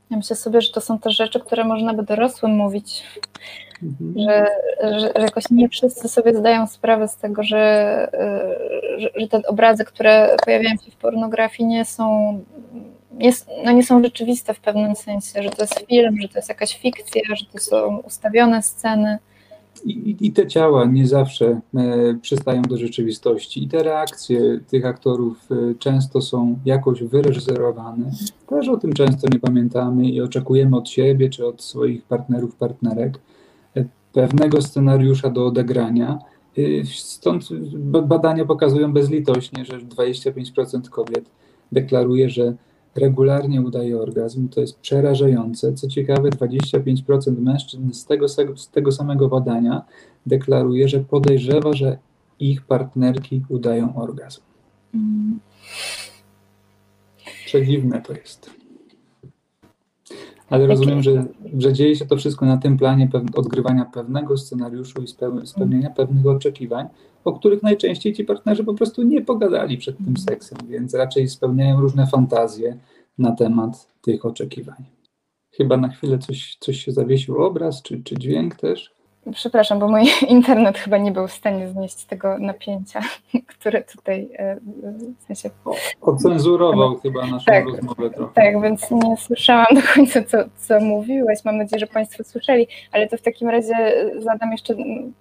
Ja 0.10 0.18
myślę 0.18 0.36
sobie, 0.36 0.62
że 0.62 0.72
to 0.72 0.82
są 0.82 1.00
te 1.00 1.12
rzeczy, 1.12 1.40
które 1.40 1.64
można 1.64 1.94
by 1.94 2.04
dorosłym 2.04 2.52
mówić, 2.52 3.04
mhm. 3.84 4.14
że, 4.18 4.46
że, 4.82 5.00
że, 5.00 5.22
jakoś 5.22 5.44
nie 5.52 5.70
wszyscy 5.70 6.08
sobie 6.08 6.34
zdają 6.36 6.68
sprawę 6.68 7.08
z 7.08 7.18
tego, 7.18 7.44
że, 7.44 7.58
e, 8.14 9.00
że, 9.00 9.10
że 9.16 9.28
te 9.28 9.42
obrazy, 9.48 9.86
które 9.86 10.38
pojawiają 10.46 10.76
się 10.86 10.92
w 10.92 10.96
pornografii 10.96 11.70
nie 11.70 11.86
są, 11.86 12.40
nie, 13.12 13.32
no 13.66 13.72
nie 13.72 13.84
są 13.84 14.04
rzeczywiste 14.04 14.54
w 14.54 14.60
pewnym 14.60 14.96
sensie, 14.96 15.44
że 15.44 15.50
to 15.50 15.64
jest 15.64 15.80
film, 15.90 16.22
że 16.22 16.30
to 16.30 16.40
jest 16.40 16.50
jakaś 16.50 16.78
fikcja, 16.78 17.22
że 17.36 17.46
to 17.54 17.60
są 17.60 17.98
ustawione 17.98 18.64
sceny. 18.64 19.20
I, 19.86 20.16
I, 20.20 20.32
te 20.32 20.48
ciała 20.48 20.86
nie 20.86 21.08
zawsze 21.08 21.62
e, 21.76 22.14
przystają 22.22 22.62
do 22.62 22.78
rzeczywistości, 22.78 23.64
i 23.64 23.68
te 23.68 23.84
reakcje 23.84 24.60
tych 24.68 24.86
aktorów 24.86 25.52
e, 25.52 25.76
często 25.80 26.22
są 26.22 26.60
jakoś 26.66 27.04
wyreżyserowane. 27.04 28.12
Też 28.48 28.70
o 28.70 28.78
tym 28.78 28.94
często 28.94 29.28
nie 29.34 29.40
pamiętamy 29.40 30.10
i 30.10 30.22
oczekujemy 30.22 30.78
od 30.78 30.90
siebie 30.90 31.30
czy 31.30 31.48
od 31.48 31.64
swoich 31.64 32.04
partnerów, 32.04 32.56
partnerek 32.56 33.20
e, 33.76 33.86
pewnego 34.14 34.62
scenariusza 34.62 35.30
do 35.30 35.46
odegrania. 35.46 36.20
Stąd 36.94 37.44
badania 38.04 38.46
pokazują 38.46 38.94
bezlitośnie, 38.94 39.66
że 39.66 39.80
25% 39.80 40.90
kobiet 40.90 41.26
deklaruje, 41.72 42.30
że 42.30 42.54
regularnie 42.98 43.62
udaje 43.62 44.00
orgazm. 44.00 44.50
To 44.50 44.62
jest 44.62 44.80
przerażające. 44.80 45.74
Co 45.74 45.88
ciekawe, 45.88 46.30
25% 46.30 47.40
mężczyzn 47.40 47.94
z 47.94 48.06
tego, 48.06 48.28
z 48.56 48.70
tego 48.72 48.92
samego 48.92 49.28
badania 49.28 49.82
deklaruje, 50.26 50.88
że 50.88 51.00
podejrzewa, 51.00 51.74
że 51.74 51.98
ich 52.40 52.62
partnerki 52.62 53.44
udają 53.50 53.96
orgazm. 53.96 54.42
Mm. 54.94 55.40
Przedziwne 57.46 58.02
to 58.02 58.14
jest. 58.14 58.57
Ale 60.50 60.68
rozumiem, 60.68 61.04
że, 61.04 61.26
że 61.58 61.74
dzieje 61.74 61.96
się 61.96 62.06
to 62.06 62.18
wszystko 62.18 62.46
na 62.46 62.58
tym 62.58 62.78
planie 62.78 63.10
odgrywania 63.36 63.86
pewnego 63.86 64.38
scenariuszu 64.38 65.04
i 65.04 65.08
spełnienia 65.48 65.90
pewnych 65.90 66.28
oczekiwań, 66.28 66.88
o 67.26 67.34
których 67.34 67.64
najczęściej 67.64 68.14
ci 68.14 68.24
partnerzy 68.24 68.64
po 68.64 68.74
prostu 68.74 69.04
nie 69.04 69.22
pogadali 69.22 69.78
przed 69.78 69.98
tym 69.98 70.18
seksem, 70.18 70.58
więc 70.70 70.94
raczej 70.94 71.30
spełniają 71.30 71.82
różne 71.82 72.08
fantazje 72.08 72.78
na 73.18 73.32
temat 73.32 73.88
tych 74.02 74.26
oczekiwań. 74.26 74.84
Chyba 75.52 75.78
na 75.78 75.90
chwilę 75.90 76.20
coś, 76.20 76.58
coś 76.60 76.78
się 76.78 76.92
zawiesił 76.92 77.44
obraz, 77.44 77.82
czy, 77.82 78.04
czy 78.04 78.18
dźwięk 78.18 78.56
też. 78.56 78.97
Przepraszam, 79.34 79.80
bo 79.80 79.88
mój 79.88 80.02
internet 80.28 80.78
chyba 80.78 80.98
nie 80.98 81.12
był 81.12 81.28
w 81.28 81.32
stanie 81.32 81.68
znieść 81.68 82.06
tego 82.06 82.38
napięcia, 82.40 83.00
które 83.60 83.84
tutaj 83.84 84.30
e, 84.38 84.56
w 85.20 85.24
sensie. 85.24 85.50
Ocenzurował 86.02 86.96
chyba 86.96 87.28
naszą 87.28 87.46
tak, 87.46 87.66
rozmowę 87.66 88.10
trochę. 88.10 88.34
Tak, 88.34 88.62
więc 88.62 88.92
nie 88.92 89.18
słyszałam 89.18 89.68
do 89.76 89.82
końca, 89.96 90.24
co, 90.24 90.38
co 90.58 90.80
mówiłeś. 90.80 91.46
Mam 91.46 91.58
nadzieję, 91.58 91.80
że 91.80 91.88
Państwo 91.88 92.24
słyszeli, 92.24 92.68
ale 92.92 93.08
to 93.08 93.18
w 93.18 93.22
takim 93.22 93.50
razie 93.50 93.74
zadam 94.18 94.52
jeszcze 94.52 94.74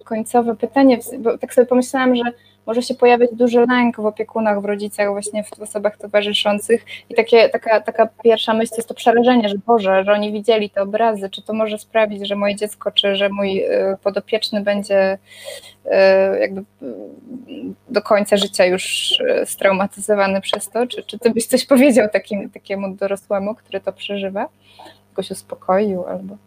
końcowe 0.03 0.55
pytanie, 0.55 0.99
bo 1.19 1.37
tak 1.37 1.53
sobie 1.53 1.67
pomyślałam, 1.67 2.15
że 2.15 2.23
może 2.67 2.81
się 2.81 2.93
pojawiać 2.93 3.29
duży 3.33 3.65
lęk 3.69 3.97
w 3.97 4.05
opiekunach, 4.05 4.61
w 4.61 4.65
rodzicach, 4.65 5.09
właśnie 5.09 5.43
w 5.43 5.61
osobach 5.61 5.97
towarzyszących. 5.97 6.85
I 7.09 7.15
takie, 7.15 7.49
taka, 7.49 7.81
taka 7.81 8.09
pierwsza 8.23 8.53
myśl 8.53 8.73
jest 8.77 8.89
to 8.89 8.93
przerażenie, 8.93 9.49
że 9.49 9.55
Boże, 9.65 10.03
że 10.03 10.11
oni 10.13 10.31
widzieli 10.31 10.69
te 10.69 10.81
obrazy, 10.81 11.29
czy 11.29 11.41
to 11.41 11.53
może 11.53 11.77
sprawić, 11.77 12.27
że 12.27 12.35
moje 12.35 12.55
dziecko, 12.55 12.91
czy 12.91 13.15
że 13.15 13.29
mój 13.29 13.63
y, 13.63 13.97
podopieczny 14.03 14.61
będzie 14.61 15.17
y, 15.85 15.89
jakby 16.39 16.61
y, 16.61 16.65
do 17.89 18.01
końca 18.01 18.37
życia 18.37 18.65
już 18.65 19.13
straumatyzowany 19.45 20.41
przez 20.41 20.69
to, 20.69 20.87
czy, 20.87 21.03
czy 21.03 21.19
ty 21.19 21.29
byś 21.29 21.45
coś 21.45 21.65
powiedział 21.65 22.07
takim, 22.09 22.49
takiemu 22.49 22.95
dorosłemu, 22.95 23.55
który 23.55 23.79
to 23.79 23.93
przeżywa? 23.93 24.49
Jakoś 25.09 25.31
uspokoił 25.31 26.05
albo... 26.05 26.37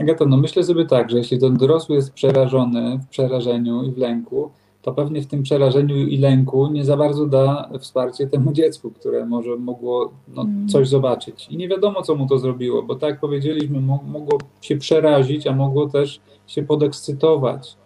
Agato, 0.00 0.26
no 0.26 0.36
myślę 0.36 0.64
sobie 0.64 0.86
tak, 0.86 1.10
że 1.10 1.18
jeśli 1.18 1.38
ten 1.38 1.56
dorosły 1.56 1.96
jest 1.96 2.12
przerażony 2.12 2.98
w 2.98 3.08
przerażeniu 3.08 3.82
i 3.82 3.92
w 3.92 3.98
lęku, 3.98 4.50
to 4.82 4.92
pewnie 4.92 5.22
w 5.22 5.26
tym 5.26 5.42
przerażeniu 5.42 5.96
i 5.96 6.18
lęku 6.18 6.66
nie 6.66 6.84
za 6.84 6.96
bardzo 6.96 7.26
da 7.26 7.70
wsparcie 7.80 8.26
temu 8.26 8.52
dziecku, 8.52 8.90
które 8.90 9.26
może 9.26 9.56
mogło 9.56 10.12
no, 10.28 10.42
mm. 10.42 10.68
coś 10.68 10.88
zobaczyć. 10.88 11.48
I 11.50 11.56
nie 11.56 11.68
wiadomo, 11.68 12.02
co 12.02 12.14
mu 12.14 12.26
to 12.26 12.38
zrobiło, 12.38 12.82
bo 12.82 12.94
tak 12.94 13.10
jak 13.10 13.20
powiedzieliśmy, 13.20 13.80
mogło 13.80 14.38
się 14.60 14.76
przerazić, 14.76 15.46
a 15.46 15.52
mogło 15.52 15.88
też 15.88 16.20
się 16.46 16.62
podekscytować 16.62 17.76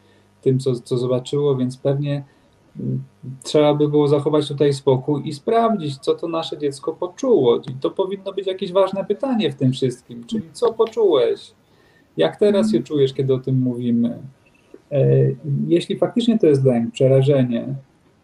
tym, 0.42 0.58
co, 0.58 0.74
co 0.74 0.98
zobaczyło, 0.98 1.56
więc 1.56 1.76
pewnie 1.76 2.24
mm, 2.80 3.02
trzeba 3.42 3.74
by 3.74 3.88
było 3.88 4.08
zachować 4.08 4.48
tutaj 4.48 4.72
spokój 4.72 5.28
i 5.28 5.32
sprawdzić, 5.32 5.98
co 5.98 6.14
to 6.14 6.28
nasze 6.28 6.58
dziecko 6.58 6.92
poczuło. 6.92 7.56
I 7.56 7.74
to 7.80 7.90
powinno 7.90 8.32
być 8.32 8.46
jakieś 8.46 8.72
ważne 8.72 9.04
pytanie 9.04 9.52
w 9.52 9.54
tym 9.54 9.72
wszystkim, 9.72 10.24
czyli 10.24 10.44
co 10.52 10.72
poczułeś? 10.72 11.52
Jak 12.20 12.36
teraz 12.36 12.72
się 12.72 12.82
czujesz, 12.82 13.14
kiedy 13.14 13.34
o 13.34 13.38
tym 13.38 13.58
mówimy? 13.58 14.18
E, 14.92 15.06
jeśli 15.66 15.98
faktycznie 15.98 16.38
to 16.38 16.46
jest 16.46 16.64
lęk, 16.64 16.92
przerażenie, 16.92 17.74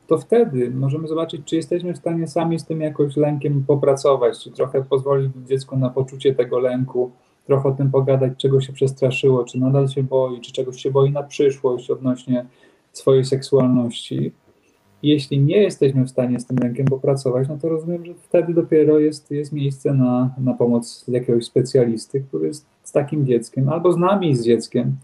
to 0.07 0.19
wtedy 0.19 0.71
możemy 0.71 1.09
zobaczyć, 1.09 1.41
czy 1.45 1.57
jesteśmy 1.57 1.95
w 1.95 1.99
stanie 1.99 2.27
sami 2.27 2.59
z 2.59 2.65
tym 2.65 2.81
jakoś 2.81 3.17
lękiem 3.17 3.65
popracować, 3.67 4.39
czy 4.39 4.51
trochę 4.51 4.85
pozwolić 4.85 5.33
dziecku 5.49 5.77
na 5.77 5.91
poczucie 5.91 6.35
tego 6.35 6.59
lęku, 6.59 7.11
trochę 7.47 7.69
o 7.69 7.73
tym 7.73 7.91
pogadać, 7.91 8.33
czego 8.37 8.61
się 8.61 8.73
przestraszyło, 8.73 9.45
czy 9.45 9.59
nadal 9.59 9.89
się 9.89 10.03
boi, 10.03 10.41
czy 10.41 10.53
czegoś 10.53 10.83
się 10.83 10.91
boi 10.91 11.11
na 11.11 11.23
przyszłość 11.23 11.91
odnośnie 11.91 12.47
swojej 12.93 13.25
seksualności. 13.25 14.33
Jeśli 15.03 15.41
nie 15.41 15.63
jesteśmy 15.63 16.05
w 16.05 16.11
stanie 16.11 16.41
z 16.41 16.47
tym 16.47 16.59
lękiem 16.59 16.87
popracować, 16.87 17.49
no 17.49 17.59
to 17.59 17.69
rozumiem, 17.69 18.05
że 18.05 18.15
wtedy 18.15 18.55
dopiero 18.55 18.99
jest, 18.99 19.31
jest 19.31 19.53
miejsce 19.53 19.95
na, 19.95 20.35
na 20.39 20.55
pomoc 20.55 21.05
jakiegoś 21.09 21.45
specjalisty, 21.45 22.21
który 22.21 22.47
jest 22.47 22.67
z 22.83 22.93
takim 22.93 23.27
dzieckiem, 23.27 23.69
albo 23.69 23.93
z 23.93 23.97
nami, 23.97 24.37
z 24.37 24.45
dzieckiem, 24.45 24.97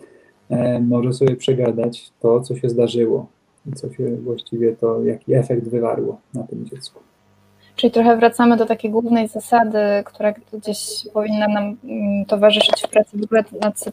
e, 0.50 0.80
może 0.80 1.12
sobie 1.12 1.36
przegadać 1.36 2.10
to, 2.20 2.40
co 2.40 2.56
się 2.56 2.68
zdarzyło 2.68 3.26
i 3.66 3.72
co 3.72 3.92
się 3.92 4.16
właściwie 4.16 4.76
to, 4.76 5.04
jaki 5.04 5.34
efekt 5.34 5.68
wywarło 5.68 6.20
na 6.34 6.42
tym 6.42 6.66
dziecku. 6.66 7.00
Czyli 7.76 7.90
trochę 7.90 8.16
wracamy 8.16 8.56
do 8.56 8.66
takiej 8.66 8.90
głównej 8.90 9.28
zasady, 9.28 9.78
która 10.04 10.34
gdzieś 10.52 10.78
powinna 11.12 11.48
nam 11.48 11.76
mm, 11.84 12.24
towarzyszyć 12.24 12.82
w 12.82 12.88
pracy 12.88 13.18
w 13.18 13.24
ogóle 13.24 13.44
nad, 13.60 13.84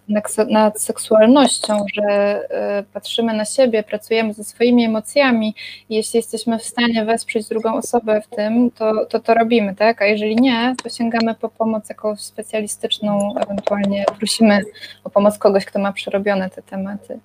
nad 0.50 0.82
seksualnością, 0.82 1.86
że 1.94 2.42
y, 2.80 2.84
patrzymy 2.94 3.34
na 3.34 3.46
siebie, 3.46 3.84
pracujemy 3.84 4.34
ze 4.34 4.44
swoimi 4.44 4.86
emocjami 4.86 5.56
i 5.90 5.96
jeśli 5.96 6.18
jesteśmy 6.18 6.60
w 6.60 6.64
stanie 6.64 7.06
wesprzeć 7.06 7.48
drugą 7.48 7.76
osobę 7.76 8.22
w 8.22 8.36
tym, 8.36 8.72
to 8.72 9.06
to, 9.06 9.20
to 9.20 9.34
robimy, 9.34 9.76
tak? 9.76 10.02
A 10.02 10.06
jeżeli 10.06 10.36
nie, 10.36 10.76
to 10.84 10.90
sięgamy 10.90 11.36
po 11.36 11.50
pomoc 11.50 11.90
jakąś 11.90 12.20
specjalistyczną, 12.20 13.34
ewentualnie 13.40 14.06
prosimy 14.18 14.62
o 15.04 15.10
pomoc 15.10 15.38
kogoś, 15.38 15.66
kto 15.66 15.80
ma 15.80 15.94
przerobione 15.94 16.50
te 16.50 16.62
tematy. 16.62 17.20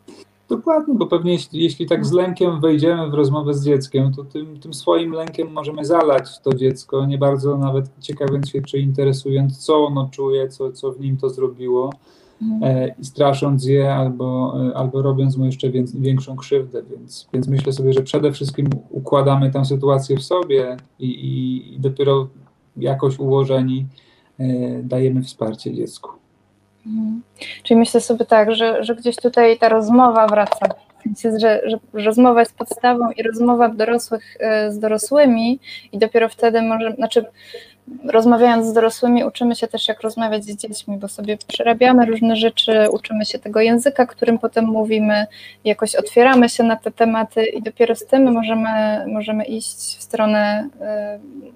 Dokładnie, 0.48 0.94
bo 0.94 1.06
pewnie 1.06 1.32
jeśli, 1.32 1.62
jeśli, 1.62 1.86
tak 1.86 2.06
z 2.06 2.12
lękiem 2.12 2.60
wejdziemy 2.60 3.10
w 3.10 3.14
rozmowę 3.14 3.54
z 3.54 3.64
dzieckiem, 3.64 4.12
to 4.12 4.24
tym, 4.24 4.60
tym 4.60 4.74
swoim 4.74 5.12
lękiem 5.12 5.52
możemy 5.52 5.84
zalać 5.84 6.40
to 6.40 6.54
dziecko, 6.54 7.06
nie 7.06 7.18
bardzo 7.18 7.58
nawet 7.58 7.90
ciekawiąc 8.00 8.48
się 8.48 8.62
czy 8.62 8.78
interesując, 8.78 9.58
co 9.58 9.86
ono 9.86 10.08
czuje, 10.12 10.48
co, 10.48 10.72
co 10.72 10.92
w 10.92 11.00
nim 11.00 11.16
to 11.16 11.30
zrobiło 11.30 11.92
mhm. 12.42 12.76
e, 12.76 12.94
i 12.98 13.04
strasząc 13.04 13.64
je 13.64 13.94
albo, 13.94 14.54
e, 14.68 14.76
albo 14.76 15.02
robiąc 15.02 15.36
mu 15.36 15.44
jeszcze 15.46 15.70
większą 15.94 16.36
krzywdę. 16.36 16.82
Więc, 16.90 17.28
więc 17.32 17.48
myślę 17.48 17.72
sobie, 17.72 17.92
że 17.92 18.02
przede 18.02 18.32
wszystkim 18.32 18.70
układamy 18.90 19.50
tę 19.50 19.64
sytuację 19.64 20.16
w 20.16 20.22
sobie 20.22 20.76
i, 20.98 21.06
i, 21.06 21.74
i 21.74 21.80
dopiero 21.80 22.28
jakoś 22.76 23.18
ułożeni 23.18 23.86
e, 24.38 24.82
dajemy 24.82 25.22
wsparcie 25.22 25.74
dziecku. 25.74 26.23
Mhm. 26.86 27.22
Czyli 27.62 27.80
myślę 27.80 28.00
sobie 28.00 28.24
tak, 28.24 28.54
że, 28.54 28.84
że 28.84 28.94
gdzieś 28.94 29.16
tutaj 29.16 29.58
ta 29.58 29.68
rozmowa 29.68 30.26
wraca. 30.26 30.66
Sensie, 31.04 31.38
że, 31.38 31.60
że 31.64 31.78
rozmowa 32.04 32.40
jest 32.40 32.56
podstawą 32.56 33.10
i 33.10 33.22
rozmowa 33.22 33.68
dorosłych 33.68 34.36
e, 34.40 34.72
z 34.72 34.78
dorosłymi 34.78 35.60
i 35.92 35.98
dopiero 35.98 36.28
wtedy 36.28 36.62
może, 36.62 36.92
znaczy 36.92 37.24
rozmawiając 38.04 38.66
z 38.66 38.72
dorosłymi, 38.72 39.24
uczymy 39.24 39.56
się 39.56 39.68
też, 39.68 39.88
jak 39.88 40.02
rozmawiać 40.02 40.44
z 40.44 40.56
dziećmi, 40.56 40.96
bo 40.96 41.08
sobie 41.08 41.38
przerabiamy 41.48 42.06
różne 42.06 42.36
rzeczy, 42.36 42.86
uczymy 42.90 43.24
się 43.24 43.38
tego 43.38 43.60
języka, 43.60 44.06
którym 44.06 44.38
potem 44.38 44.64
mówimy, 44.64 45.26
jakoś 45.64 45.94
otwieramy 45.94 46.48
się 46.48 46.62
na 46.62 46.76
te 46.76 46.90
tematy 46.90 47.46
i 47.46 47.62
dopiero 47.62 47.94
z 47.94 48.06
tym 48.06 48.32
możemy, 48.32 48.68
możemy 49.06 49.44
iść 49.44 49.76
w 49.76 50.02
stronę 50.02 50.68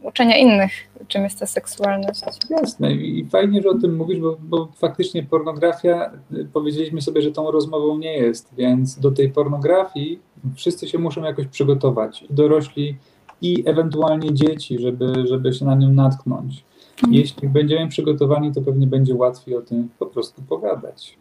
y, 0.03 0.07
uczenia 0.07 0.37
innych, 0.37 0.72
czym 1.09 1.24
jest 1.24 1.39
ta 1.39 1.47
seksualność. 1.47 2.20
Jasne 2.51 2.93
i 2.93 3.26
fajnie, 3.31 3.62
że 3.62 3.68
o 3.68 3.74
tym 3.74 3.97
mówisz, 3.97 4.20
bo, 4.20 4.37
bo 4.41 4.68
faktycznie 4.76 5.22
pornografia, 5.22 6.11
y, 6.33 6.49
powiedzieliśmy 6.53 7.03
sobie, 7.03 7.22
że 7.22 7.33
tą 7.33 7.51
rozmową 7.51 7.99
nie 7.99 8.16
jest, 8.16 8.55
więc 8.57 8.99
do 8.99 9.11
tej 9.11 9.31
pornografii 9.31 10.20
wszyscy 10.55 10.89
się 10.89 10.99
muszą 10.99 11.24
jakoś 11.24 11.47
przygotować. 11.47 12.24
Dorośli 12.31 12.97
i 13.43 13.62
ewentualnie 13.66 14.34
dzieci, 14.34 14.78
żeby, 14.78 15.26
żeby 15.26 15.53
się 15.53 15.64
na 15.64 15.74
nią 15.74 15.93
natknąć. 15.93 16.64
Mhm. 16.97 17.14
Jeśli 17.14 17.49
będziemy 17.49 17.89
przygotowani, 17.89 18.53
to 18.53 18.62
pewnie 18.62 18.86
będzie 18.86 19.14
łatwiej 19.14 19.57
o 19.57 19.62
tym 19.62 19.89
po 19.99 20.07
prostu 20.07 20.43
pogadać. 20.43 21.18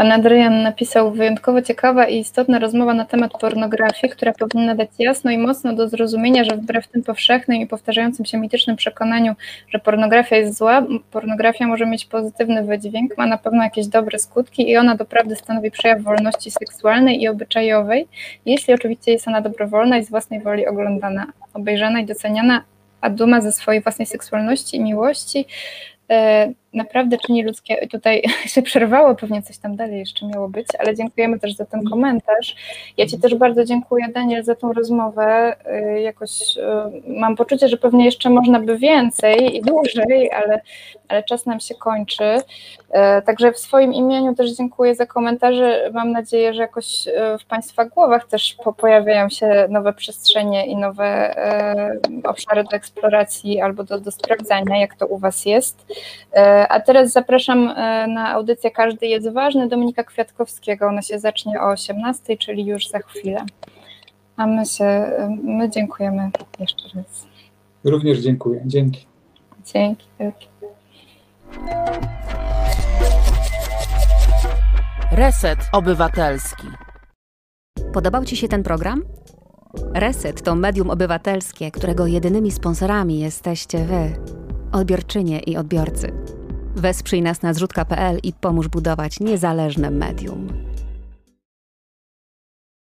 Pan 0.00 0.12
Adrian 0.12 0.62
napisał 0.62 1.12
wyjątkowo 1.12 1.62
ciekawa 1.62 2.06
i 2.06 2.18
istotna 2.18 2.58
rozmowa 2.58 2.94
na 2.94 3.04
temat 3.04 3.32
pornografii, 3.40 4.12
która 4.12 4.32
powinna 4.32 4.74
dać 4.74 4.88
jasno 4.98 5.30
i 5.30 5.38
mocno 5.38 5.72
do 5.72 5.88
zrozumienia, 5.88 6.44
że 6.44 6.56
wbrew 6.56 6.88
tym 6.88 7.02
powszechnym 7.02 7.60
i 7.60 7.66
powtarzającym 7.66 8.24
się 8.24 8.38
mitycznym 8.38 8.76
przekonaniu, 8.76 9.34
że 9.68 9.78
pornografia 9.78 10.36
jest 10.36 10.58
zła, 10.58 10.86
pornografia 11.10 11.66
może 11.66 11.86
mieć 11.86 12.04
pozytywny 12.04 12.62
wydźwięk, 12.62 13.18
ma 13.18 13.26
na 13.26 13.38
pewno 13.38 13.64
jakieś 13.64 13.86
dobre 13.86 14.18
skutki 14.18 14.70
i 14.70 14.76
ona 14.76 14.94
doprawdy 14.96 15.36
stanowi 15.36 15.70
przejaw 15.70 16.02
wolności 16.02 16.50
seksualnej 16.50 17.22
i 17.22 17.28
obyczajowej, 17.28 18.08
jeśli 18.46 18.74
oczywiście 18.74 19.12
jest 19.12 19.28
ona 19.28 19.40
dobrowolna 19.40 19.98
i 19.98 20.04
z 20.04 20.10
własnej 20.10 20.40
woli 20.40 20.66
oglądana, 20.66 21.26
obejrzana 21.54 22.00
i 22.00 22.06
doceniana, 22.06 22.64
a 23.00 23.10
duma 23.10 23.40
ze 23.40 23.52
swojej 23.52 23.82
własnej 23.82 24.06
seksualności 24.06 24.76
i 24.76 24.80
miłości 24.80 25.46
E, 26.10 26.52
naprawdę 26.74 27.18
czyni 27.18 27.44
ludzkie. 27.44 27.86
Tutaj 27.86 28.22
się 28.54 28.62
przerwało, 28.62 29.14
pewnie 29.14 29.42
coś 29.42 29.58
tam 29.58 29.76
dalej 29.76 29.98
jeszcze 29.98 30.26
miało 30.26 30.48
być, 30.48 30.66
ale 30.78 30.94
dziękujemy 30.94 31.38
też 31.38 31.54
za 31.54 31.64
ten 31.64 31.84
komentarz. 31.84 32.56
Ja 32.96 33.06
Ci 33.06 33.20
też 33.20 33.34
bardzo 33.34 33.64
dziękuję, 33.64 34.06
Daniel, 34.14 34.44
za 34.44 34.54
tą 34.54 34.72
rozmowę. 34.72 35.56
E, 35.66 36.02
jakoś 36.02 36.30
e, 36.58 36.90
mam 37.06 37.36
poczucie, 37.36 37.68
że 37.68 37.76
pewnie 37.76 38.04
jeszcze 38.04 38.30
można 38.30 38.60
by 38.60 38.78
więcej 38.78 39.56
i 39.56 39.62
dłużej, 39.62 40.30
ale, 40.32 40.60
ale 41.08 41.22
czas 41.22 41.46
nam 41.46 41.60
się 41.60 41.74
kończy. 41.74 42.24
Także 43.26 43.52
w 43.52 43.58
swoim 43.58 43.94
imieniu 43.94 44.34
też 44.34 44.50
dziękuję 44.50 44.94
za 44.94 45.06
komentarze. 45.06 45.90
Mam 45.94 46.12
nadzieję, 46.12 46.54
że 46.54 46.62
jakoś 46.62 47.08
w 47.40 47.44
Państwa 47.44 47.84
głowach 47.84 48.26
też 48.28 48.56
pojawiają 48.76 49.28
się 49.28 49.66
nowe 49.68 49.92
przestrzenie 49.92 50.66
i 50.66 50.76
nowe 50.76 51.34
obszary 52.24 52.64
do 52.64 52.76
eksploracji 52.76 53.60
albo 53.60 53.84
do, 53.84 54.00
do 54.00 54.10
sprawdzania, 54.10 54.80
jak 54.80 54.94
to 54.94 55.06
u 55.06 55.18
Was 55.18 55.46
jest. 55.46 55.86
E, 56.60 56.68
a 56.68 56.80
teraz 56.80 57.12
zapraszam 57.12 57.68
e, 57.68 58.06
na 58.06 58.28
audycję 58.28 58.70
Każdy 58.70 59.06
jest 59.06 59.28
ważny 59.32 59.68
Dominika 59.68 60.04
Kwiatkowskiego. 60.04 60.86
Ona 60.86 61.02
się 61.02 61.18
zacznie 61.18 61.60
o 61.60 61.68
18, 61.70 62.36
czyli 62.36 62.66
już 62.66 62.88
za 62.88 62.98
chwilę. 62.98 63.44
A 64.36 64.46
my 64.46 64.66
się, 64.66 65.10
my 65.42 65.70
dziękujemy 65.70 66.30
jeszcze 66.58 66.82
raz. 66.94 67.26
Również 67.84 68.18
dziękuję. 68.18 68.60
Dzięki. 68.66 69.06
Dzięki. 69.72 70.06
wielkie. 70.20 70.46
Reset 75.12 75.58
Obywatelski. 75.72 76.66
Podobał 77.92 78.24
Ci 78.24 78.36
się 78.36 78.48
ten 78.48 78.62
program? 78.62 79.02
Reset 79.94 80.42
to 80.42 80.54
medium 80.54 80.90
obywatelskie, 80.90 81.70
którego 81.70 82.06
jedynymi 82.06 82.50
sponsorami 82.50 83.20
jesteście 83.20 83.84
Wy, 83.84 84.12
odbiorczynie 84.72 85.38
i 85.38 85.56
odbiorcy. 85.56 86.39
Wesprzyj 86.80 87.22
nas 87.22 87.42
na 87.42 87.54
zrzutka.pl 87.54 88.18
i 88.22 88.32
pomóż 88.32 88.68
budować 88.68 89.20
niezależne 89.20 89.90
medium. 89.90 90.69